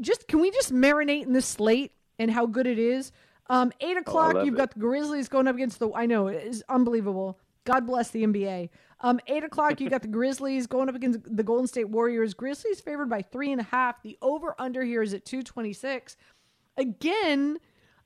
just 0.00 0.28
can 0.28 0.40
we 0.40 0.50
just 0.52 0.72
marinate 0.72 1.24
in 1.24 1.32
this 1.32 1.46
slate 1.46 1.92
and 2.18 2.30
how 2.30 2.46
good 2.46 2.66
it 2.66 2.78
is? 2.78 3.12
Um 3.48 3.72
eight 3.80 3.96
o'clock, 3.96 4.34
love 4.34 4.44
you've 4.44 4.54
it. 4.54 4.58
got 4.58 4.74
the 4.74 4.80
Grizzlies 4.80 5.28
going 5.28 5.46
up 5.48 5.54
against 5.54 5.78
the 5.78 5.90
I 5.94 6.06
know 6.06 6.26
it 6.28 6.42
is 6.46 6.64
unbelievable. 6.68 7.38
God 7.64 7.86
bless 7.86 8.10
the 8.10 8.22
NBA. 8.24 8.70
Um, 9.00 9.20
eight 9.26 9.42
o'clock, 9.44 9.80
you 9.80 9.90
got 9.90 10.02
the 10.02 10.08
Grizzlies 10.08 10.66
going 10.66 10.88
up 10.88 10.94
against 10.94 11.18
the 11.36 11.42
Golden 11.42 11.66
State 11.66 11.88
Warriors. 11.88 12.32
Grizzlies 12.32 12.80
favored 12.80 13.10
by 13.10 13.22
three 13.22 13.50
and 13.52 13.60
a 13.60 13.64
half. 13.64 14.02
The 14.02 14.16
over 14.22 14.54
under 14.58 14.84
here 14.84 15.02
is 15.02 15.12
at 15.14 15.24
226 15.24 16.16
again 16.76 17.58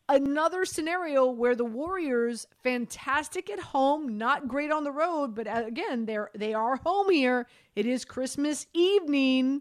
another 0.09 0.65
scenario 0.65 1.27
where 1.31 1.55
the 1.55 1.65
warriors 1.65 2.47
fantastic 2.63 3.51
at 3.51 3.59
home 3.61 4.17
not 4.19 4.49
great 4.49 4.71
on 4.71 4.85
the 4.85 4.91
road 4.93 5.35
but 5.35 5.47
uh, 5.47 5.63
again 5.67 6.05
they're 6.07 6.31
they 6.35 6.55
are 6.55 6.77
home 6.77 7.11
here 7.11 7.47
it 7.77 7.87
is 7.87 8.05
christmas 8.05 8.67
evening 8.73 9.61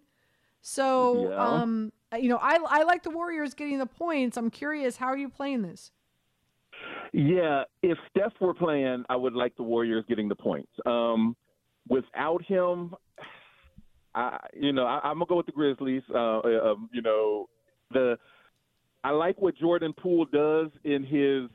so 0.62 1.30
Yeah. 1.30 1.36
um 1.38 1.92
you 2.18 2.30
know 2.30 2.38
i 2.42 2.58
i 2.68 2.84
like 2.84 3.04
the 3.04 3.10
warriors 3.10 3.54
getting 3.54 3.78
the 3.78 3.86
points 3.86 4.38
i'm 4.38 4.50
curious 4.50 4.98
how 4.98 5.08
are 5.08 5.18
you 5.18 5.30
playing 5.30 5.62
this 5.62 5.92
Yeah, 7.14 7.64
if 7.82 7.98
Steph 8.10 8.34
were 8.40 8.54
playing, 8.54 9.04
I 9.10 9.16
would 9.16 9.34
like 9.34 9.56
the 9.56 9.64
Warriors 9.64 10.06
getting 10.08 10.30
the 10.30 10.36
points. 10.36 10.72
Um, 10.86 11.36
without 11.88 12.44
him, 12.46 12.94
I, 14.14 14.38
you 14.54 14.74
know, 14.74 14.86
I, 14.86 15.00
I'm 15.04 15.16
gonna 15.16 15.26
go 15.26 15.38
with 15.38 15.46
the 15.46 15.52
Grizzlies. 15.52 16.04
Uh, 16.14 16.40
uh, 16.40 16.72
um, 16.72 16.90
you 16.94 17.02
know, 17.02 17.48
the 17.92 18.18
I 19.04 19.12
like 19.12 19.42
what 19.42 19.56
Jordan 19.58 19.94
Poole 19.94 20.26
does 20.26 20.70
in 20.84 21.04
his 21.04 21.50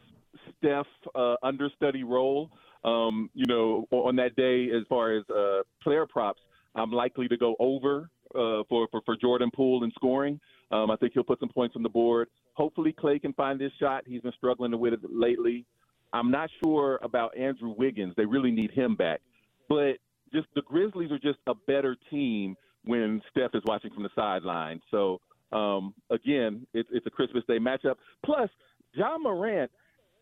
Steph 0.59 0.87
uh, 1.15 1.37
understudy 1.43 2.05
role. 2.05 2.51
Um, 2.85 3.31
you 3.35 3.47
know, 3.47 3.87
on 3.91 4.17
that 4.17 4.37
day, 4.37 4.71
as 4.77 4.83
far 4.89 5.17
as 5.17 5.25
uh, 5.31 5.63
player 5.83 6.07
props, 6.07 6.41
I'm 6.75 6.91
likely 6.91 7.29
to 7.29 7.37
go 7.37 7.57
over 7.59 8.11
uh, 8.35 8.63
for, 8.69 8.89
for 8.91 9.01
for 9.05 9.17
Jordan 9.17 9.51
Poole 9.55 9.85
in 9.85 9.91
scoring. 9.93 10.41
Um, 10.71 10.91
I 10.91 10.97
think 10.97 11.13
he'll 11.13 11.23
put 11.23 11.41
some 11.41 11.49
points 11.49 11.77
on 11.77 11.83
the 11.83 11.89
board. 11.89 12.29
Hopefully, 12.55 12.93
Clay 12.93 13.19
can 13.19 13.33
find 13.35 13.61
this 13.61 13.73
shot. 13.81 14.05
He's 14.07 14.23
been 14.23 14.33
struggling 14.37 14.79
with 14.79 14.95
it 14.95 15.01
lately. 15.11 15.65
I'm 16.13 16.31
not 16.31 16.49
sure 16.63 17.01
about 17.03 17.37
Andrew 17.37 17.75
Wiggins. 17.77 18.15
They 18.17 18.25
really 18.25 18.53
need 18.53 18.71
him 18.71 18.95
back. 18.95 19.21
But 19.69 19.95
just 20.33 20.47
the 20.55 20.63
Grizzlies 20.63 21.11
are 21.11 21.19
just 21.19 21.39
a 21.47 21.55
better 21.67 21.97
team 22.11 22.57
when 22.85 23.21
Steph 23.31 23.51
is 23.55 23.63
watching 23.67 23.91
from 23.93 24.03
the 24.03 24.11
sideline. 24.15 24.81
So 24.91 25.21
um, 25.53 25.95
again, 26.11 26.67
it's, 26.75 26.89
it's 26.93 27.07
a 27.07 27.11
Christmas 27.11 27.45
Day 27.49 27.59
matchup. 27.59 27.97
Plus, 28.25 28.51
Ja 28.95 29.17
Morant 29.19 29.71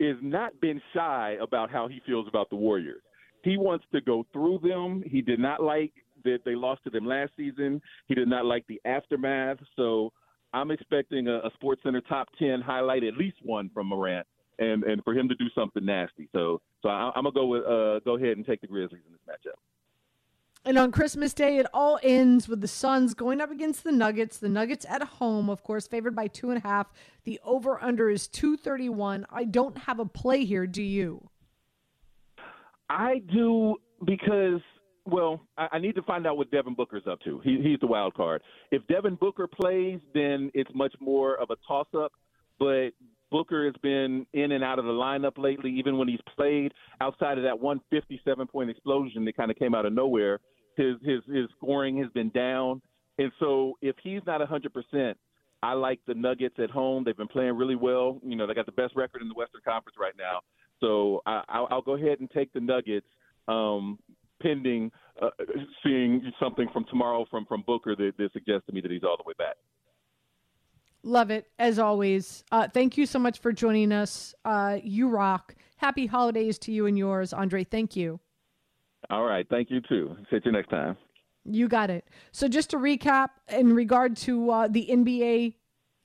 has 0.01 0.17
not 0.23 0.59
been 0.61 0.81
shy 0.95 1.37
about 1.41 1.71
how 1.71 1.89
he 1.89 2.01
feels 2.07 2.27
about 2.29 2.51
the 2.51 2.57
Warriors. 2.57 3.03
He 3.45 3.57
wants 3.57 3.85
to 3.93 4.01
go 4.01 4.25
through 4.33 4.61
them. 4.63 5.03
He 5.05 5.21
did 5.21 5.41
not 5.41 5.63
like 5.63 5.93
that 6.25 6.41
they 6.45 6.55
lost 6.55 6.85
to 6.85 6.91
them 6.91 7.07
last 7.07 7.33
season. 7.37 7.81
He 8.07 8.15
did 8.15 8.29
not 8.29 8.45
like 8.45 8.67
the 8.67 8.81
aftermath. 8.85 9.59
So 9.77 10.13
I'm 10.53 10.71
expecting 10.71 11.29
a, 11.29 11.39
a 11.39 11.51
Sports 11.55 11.83
Center 11.83 12.01
top 12.03 12.29
ten 12.39 12.61
highlight, 12.61 13.05
at 13.05 13.17
least 13.17 13.37
one 13.43 13.71
from 13.73 13.89
Morant, 13.89 14.27
and 14.59 14.85
and 14.85 15.03
for 15.05 15.15
him 15.15 15.29
to 15.29 15.35
do 15.35 15.47
something 15.55 15.85
nasty. 15.85 16.29
So 16.33 16.61
so 16.83 16.89
I, 16.89 17.13
I'm 17.15 17.25
gonna 17.25 17.33
go 17.33 17.47
with 17.47 17.65
uh, 17.65 18.01
go 18.01 18.17
ahead 18.17 18.37
and 18.37 18.47
take 18.47 18.61
the 18.61 18.67
Grizzlies 18.67 19.03
in 19.07 19.13
this 19.13 19.21
matchup. 19.29 19.59
And 20.65 20.79
on 20.79 20.93
Christmas 20.93 21.35
Day, 21.35 21.59
it 21.59 21.67
all 21.75 21.99
ends 22.05 22.49
with 22.49 22.61
the 22.61 22.69
Suns 22.69 23.15
going 23.15 23.41
up 23.41 23.51
against 23.51 23.83
the 23.83 23.91
Nuggets. 23.91 24.39
The 24.39 24.49
Nuggets 24.49 24.87
at 24.89 25.03
home, 25.03 25.51
of 25.51 25.65
course, 25.65 25.89
favored 25.89 26.15
by 26.15 26.29
two 26.29 26.51
and 26.51 26.63
a 26.65 26.67
half. 26.67 26.93
The 27.25 27.41
over 27.45 27.83
under 27.83 28.09
is 28.09 28.29
231. 28.29 29.27
I 29.29 29.43
don't 29.43 29.77
have 29.77 29.99
a 29.99 30.05
play 30.05 30.45
here. 30.45 30.69
Do 30.69 30.83
you? 30.83 31.29
I 32.89 33.23
do 33.33 33.77
because 34.05 34.61
well, 35.05 35.41
I, 35.57 35.69
I 35.73 35.79
need 35.79 35.95
to 35.97 36.03
find 36.03 36.27
out 36.27 36.37
what 36.37 36.51
Devin 36.51 36.75
Booker's 36.75 37.05
up 37.11 37.21
to. 37.23 37.41
He, 37.41 37.61
he's 37.63 37.81
the 37.81 37.87
wild 37.87 38.15
card. 38.15 38.43
If 38.71 38.87
Devin 38.87 39.17
Booker 39.17 39.47
plays, 39.47 40.01
then 40.15 40.51
it's 40.55 40.71
much 40.75 40.95
more 41.01 41.37
of 41.37 41.51
a 41.51 41.57
toss 41.67 41.89
up. 41.97 42.13
But 42.59 42.91
Booker 43.31 43.65
has 43.65 43.75
been 43.83 44.27
in 44.35 44.53
and 44.53 44.63
out 44.63 44.79
of 44.79 44.85
the 44.85 44.93
lineup 44.93 45.39
lately, 45.39 45.71
even 45.71 45.99
when 45.99 46.07
he's 46.07 46.21
played 46.37 46.73
outside 47.01 47.39
of 47.39 47.45
that 47.45 47.59
one 47.59 47.81
57 47.91 48.47
point 48.47 48.71
explosion 48.71 49.25
that 49.25 49.37
kind 49.37 49.51
of 49.51 49.57
came 49.57 49.75
out 49.75 49.87
of 49.87 49.93
nowhere. 49.93 50.39
His 50.77 50.97
his 51.03 51.21
his 51.27 51.49
scoring 51.57 51.99
has 51.99 52.11
been 52.13 52.31
down, 52.31 52.81
and 53.19 53.31
so 53.41 53.75
if 53.83 53.97
he's 54.03 54.21
not 54.27 54.41
100 54.41 54.73
percent, 54.73 55.19
I 55.63 55.73
like 55.73 56.01
the 56.07 56.15
Nuggets 56.15 56.57
at 56.63 56.71
home. 56.71 57.05
They've 57.05 57.17
been 57.17 57.29
playing 57.29 57.57
really 57.57 57.77
well. 57.77 58.21
You 58.25 58.37
know, 58.37 58.47
they 58.47 58.55
got 58.55 58.67
the 58.67 58.73
best 58.73 58.95
record 58.97 59.23
in 59.23 59.29
the 59.29 59.35
Western 59.35 59.61
Conference 59.65 59.97
right 59.99 60.15
now. 60.17 60.41
So 60.81 61.23
I, 61.27 61.43
I'll, 61.49 61.69
I'll 61.71 61.83
go 61.83 61.95
ahead 61.95 62.21
and 62.21 62.31
take 62.31 62.53
the 62.53 62.61
Nuggets, 62.61 63.07
um, 63.49 63.99
pending 64.43 64.91
uh, 65.21 65.31
seeing 65.83 66.33
something 66.41 66.69
from 66.73 66.85
tomorrow 66.91 67.25
from 67.31 67.45
from 67.47 67.63
Booker 67.67 67.95
that, 67.97 68.13
that 68.19 68.33
suggests 68.33 68.67
to 68.67 68.73
me 68.73 68.81
that 68.81 68.91
he's 68.91 69.05
all 69.05 69.17
the 69.17 69.25
way 69.27 69.35
back. 69.39 69.57
Love 71.05 71.31
it 71.31 71.49
as 71.59 71.79
always. 71.79 72.45
Uh, 72.53 72.69
thank 72.69 72.97
you 72.97 73.07
so 73.07 73.19
much 73.19 73.41
for 73.41 73.53
joining 73.53 73.93
us. 73.93 74.35
Uh, 74.45 74.79
you 74.83 75.09
rock. 75.09 75.55
Happy 75.77 76.07
holidays 76.07 76.59
to 76.61 76.73
you 76.73 76.87
and 76.87 76.97
yours, 76.97 77.33
Andre. 77.33 77.65
Thank 77.65 77.97
you. 77.97 78.21
All 79.11 79.25
right. 79.25 79.47
Thank 79.51 79.71
you 79.71 79.81
too. 79.81 80.17
See 80.31 80.39
you 80.45 80.53
next 80.53 80.71
time. 80.71 80.97
You 81.45 81.67
got 81.67 81.91
it. 81.91 82.07
So 82.31 82.47
just 82.47 82.71
to 82.71 82.77
recap, 82.77 83.31
in 83.49 83.75
regard 83.75 84.17
to 84.19 84.51
uh, 84.51 84.69
the 84.69 84.89
NBA 84.89 85.55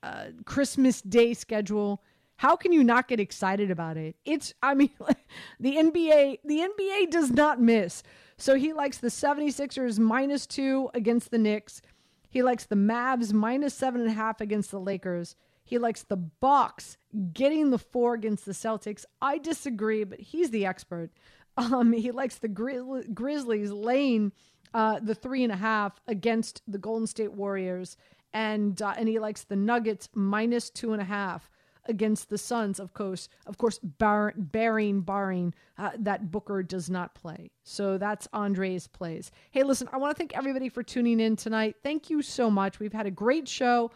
uh, 0.02 0.26
Christmas 0.46 1.02
Day 1.02 1.36
schedule, 1.36 2.02
how 2.38 2.56
can 2.56 2.72
you 2.72 2.84
not 2.84 3.08
get 3.08 3.20
excited 3.20 3.70
about 3.70 3.98
it? 3.98 4.16
It's, 4.26 4.54
I 4.64 4.74
mean, 4.74 4.90
the 5.60 5.76
NBA, 5.76 6.40
the 6.44 6.68
NBA 6.80 7.12
does 7.12 7.30
not 7.30 7.62
miss. 7.62 8.02
So 8.38 8.56
he 8.56 8.74
likes 8.74 9.00
the 9.00 9.08
76ers 9.08 9.98
minus 9.98 10.46
two 10.46 10.90
against 10.94 11.32
the 11.32 11.38
Knicks. 11.38 11.82
He 12.30 12.44
likes 12.44 12.66
the 12.66 12.76
Mavs 12.76 13.34
minus 13.34 13.74
seven 13.74 14.02
and 14.02 14.10
a 14.10 14.14
half 14.14 14.42
against 14.42 14.70
the 14.72 14.80
Lakers. 14.80 15.36
He 15.64 15.80
likes 15.80 16.04
the 16.04 16.18
Bucks 16.18 16.98
getting 17.34 17.72
the 17.72 17.80
four 17.80 18.14
against 18.14 18.46
the 18.46 18.52
Celtics. 18.52 19.06
I 19.22 19.38
disagree, 19.38 20.04
but 20.04 20.20
he's 20.20 20.52
the 20.52 20.66
expert. 20.66 21.12
Um, 21.60 21.92
he 21.92 22.12
likes 22.12 22.36
the 22.36 22.50
Grizz- 22.50 23.16
Grizzlies 23.16 23.72
laying 23.72 24.32
uh, 24.76 25.00
the 25.00 25.16
three 25.16 25.44
and 25.44 25.52
a 25.52 25.56
half 25.56 26.00
against 26.08 26.62
the 26.68 26.78
Golden 26.78 27.08
State 27.08 27.32
Warriors, 27.32 27.98
and 28.32 28.80
uh, 28.80 28.94
and 28.96 29.10
he 29.10 29.18
likes 29.18 29.44
the 29.44 29.56
Nuggets 29.56 30.08
minus 30.14 30.70
two 30.70 30.94
and 30.94 31.02
a 31.02 31.06
half 31.06 31.50
against 31.90 32.30
the 32.30 32.38
Suns. 32.38 32.80
Of 32.80 32.94
course, 32.94 33.30
of 33.46 33.58
course, 33.58 33.80
bar- 33.80 34.34
bearing 34.36 35.02
barring 35.02 35.54
uh, 35.78 35.92
that 36.00 36.32
Booker 36.32 36.64
does 36.64 36.90
not 36.90 37.14
play. 37.16 37.52
So 37.64 37.98
that's 37.98 38.28
Andre's 38.34 38.88
plays. 38.88 39.32
Hey, 39.52 39.64
listen, 39.64 39.88
I 39.92 39.98
want 39.98 40.16
to 40.16 40.18
thank 40.18 40.36
everybody 40.38 40.70
for 40.70 40.84
tuning 40.84 41.20
in 41.20 41.36
tonight. 41.36 41.76
Thank 41.84 42.10
you 42.10 42.22
so 42.22 42.50
much. 42.50 42.80
We've 42.80 42.94
had 42.94 43.06
a 43.06 43.12
great 43.12 43.48
show. 43.48 43.92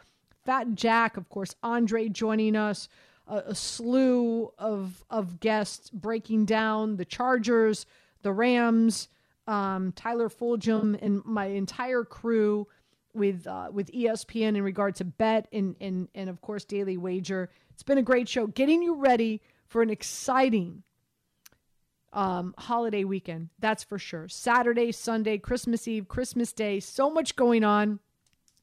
Fat 0.46 0.74
Jack, 0.76 1.18
of 1.18 1.30
course, 1.30 1.56
Andre 1.64 2.10
joining 2.10 2.56
us. 2.56 2.90
A, 3.28 3.38
a 3.48 3.56
slew 3.56 4.52
of 4.58 5.04
of 5.10 5.40
guests 5.40 5.90
breaking 5.92 6.46
down 6.46 6.98
the 6.98 7.06
Chargers, 7.06 7.86
the 8.24 8.34
Rams, 8.34 9.08
um, 9.48 9.92
Tyler 9.96 10.30
Fulghum, 10.30 11.00
and 11.02 11.24
my 11.26 11.46
entire 11.46 12.04
crew 12.04 12.68
with 13.14 13.48
uh, 13.48 13.70
with 13.72 13.92
ESPN 13.92 14.56
in 14.56 14.64
regard 14.64 14.96
to 14.96 15.06
bet 15.06 15.48
and 15.52 15.76
and 15.82 16.08
and 16.16 16.30
of 16.30 16.42
course 16.42 16.66
Daily 16.66 16.98
Wager. 16.98 17.50
It's 17.72 17.84
been 17.84 17.98
a 17.98 18.04
great 18.04 18.30
show, 18.30 18.48
getting 18.48 18.82
you 18.82 18.96
ready 18.96 19.42
for 19.68 19.82
an 19.82 19.90
exciting 19.90 20.84
um, 22.14 22.54
holiday 22.58 23.04
weekend. 23.04 23.50
That's 23.60 23.84
for 23.84 23.98
sure. 23.98 24.28
Saturday, 24.28 24.92
Sunday, 24.92 25.38
Christmas 25.38 25.88
Eve, 25.88 26.08
Christmas 26.08 26.52
Day. 26.54 26.80
So 26.80 27.10
much 27.10 27.36
going 27.36 27.64
on. 27.64 28.00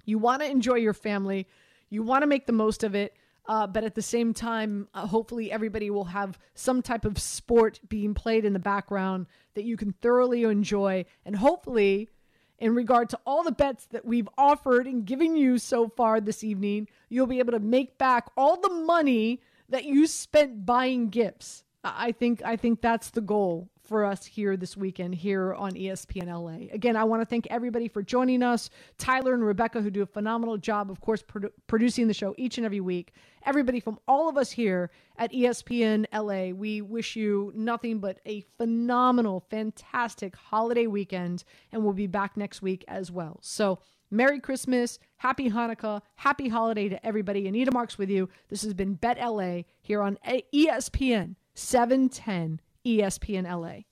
You 0.04 0.18
want 0.18 0.42
to 0.42 0.50
enjoy 0.50 0.76
your 0.76 0.94
family. 0.94 1.46
You 1.90 2.02
want 2.02 2.22
to 2.22 2.26
make 2.26 2.46
the 2.46 2.52
most 2.52 2.84
of 2.84 2.94
it. 2.94 3.16
Uh, 3.46 3.66
but 3.66 3.82
at 3.82 3.94
the 3.94 4.02
same 4.02 4.34
time, 4.34 4.88
uh, 4.92 5.06
hopefully 5.06 5.50
everybody 5.50 5.88
will 5.88 6.04
have 6.04 6.38
some 6.54 6.82
type 6.82 7.06
of 7.06 7.18
sport 7.18 7.80
being 7.88 8.12
played 8.12 8.44
in 8.44 8.52
the 8.52 8.58
background 8.58 9.26
that 9.54 9.64
you 9.64 9.74
can 9.74 9.92
thoroughly 10.02 10.42
enjoy. 10.44 11.02
And 11.24 11.34
hopefully, 11.34 12.10
in 12.58 12.74
regard 12.74 13.08
to 13.10 13.20
all 13.24 13.42
the 13.42 13.52
bets 13.52 13.86
that 13.86 14.04
we've 14.04 14.28
offered 14.36 14.86
and 14.86 15.04
given 15.04 15.36
you 15.36 15.58
so 15.58 15.88
far 15.88 16.20
this 16.20 16.42
evening, 16.42 16.88
you'll 17.08 17.26
be 17.26 17.38
able 17.38 17.52
to 17.52 17.60
make 17.60 17.98
back 17.98 18.30
all 18.36 18.60
the 18.60 18.72
money 18.72 19.40
that 19.68 19.84
you 19.84 20.06
spent 20.06 20.66
buying 20.66 21.08
gifts. 21.08 21.64
I 21.84 22.12
think 22.12 22.42
I 22.44 22.56
think 22.56 22.80
that's 22.80 23.10
the 23.10 23.20
goal 23.20 23.68
for 23.88 24.04
us 24.04 24.26
here 24.26 24.56
this 24.56 24.76
weekend 24.76 25.14
here 25.14 25.54
on 25.54 25.72
ESPN 25.72 26.26
LA. 26.26 26.66
Again, 26.72 26.94
I 26.94 27.04
want 27.04 27.22
to 27.22 27.26
thank 27.26 27.46
everybody 27.48 27.88
for 27.88 28.02
joining 28.02 28.42
us. 28.42 28.68
Tyler 28.98 29.32
and 29.32 29.42
Rebecca 29.42 29.80
who 29.80 29.90
do 29.90 30.02
a 30.02 30.06
phenomenal 30.06 30.58
job 30.58 30.90
of 30.90 31.00
course 31.00 31.22
produ- 31.22 31.50
producing 31.66 32.06
the 32.06 32.14
show 32.14 32.34
each 32.36 32.58
and 32.58 32.66
every 32.66 32.80
week. 32.80 33.12
Everybody 33.46 33.80
from 33.80 33.98
all 34.06 34.28
of 34.28 34.36
us 34.36 34.50
here 34.50 34.90
at 35.16 35.32
ESPN 35.32 36.04
LA, 36.12 36.54
we 36.54 36.82
wish 36.82 37.16
you 37.16 37.50
nothing 37.56 37.98
but 37.98 38.20
a 38.26 38.42
phenomenal, 38.58 39.40
fantastic 39.48 40.36
holiday 40.36 40.86
weekend 40.86 41.42
and 41.72 41.82
we'll 41.82 41.94
be 41.94 42.06
back 42.06 42.36
next 42.36 42.60
week 42.60 42.84
as 42.88 43.10
well. 43.10 43.38
So, 43.42 43.78
Merry 44.10 44.40
Christmas, 44.40 44.98
Happy 45.18 45.50
Hanukkah, 45.50 46.00
Happy 46.14 46.48
Holiday 46.48 46.88
to 46.88 47.06
everybody. 47.06 47.46
Anita 47.46 47.70
Marks 47.70 47.98
with 47.98 48.08
you. 48.08 48.30
This 48.48 48.62
has 48.62 48.72
been 48.72 48.94
Bet 48.94 49.18
LA 49.18 49.62
here 49.82 50.00
on 50.00 50.18
ESPN 50.26 51.36
710 51.54 52.60
ESPN 52.88 53.44
LA. 53.44 53.88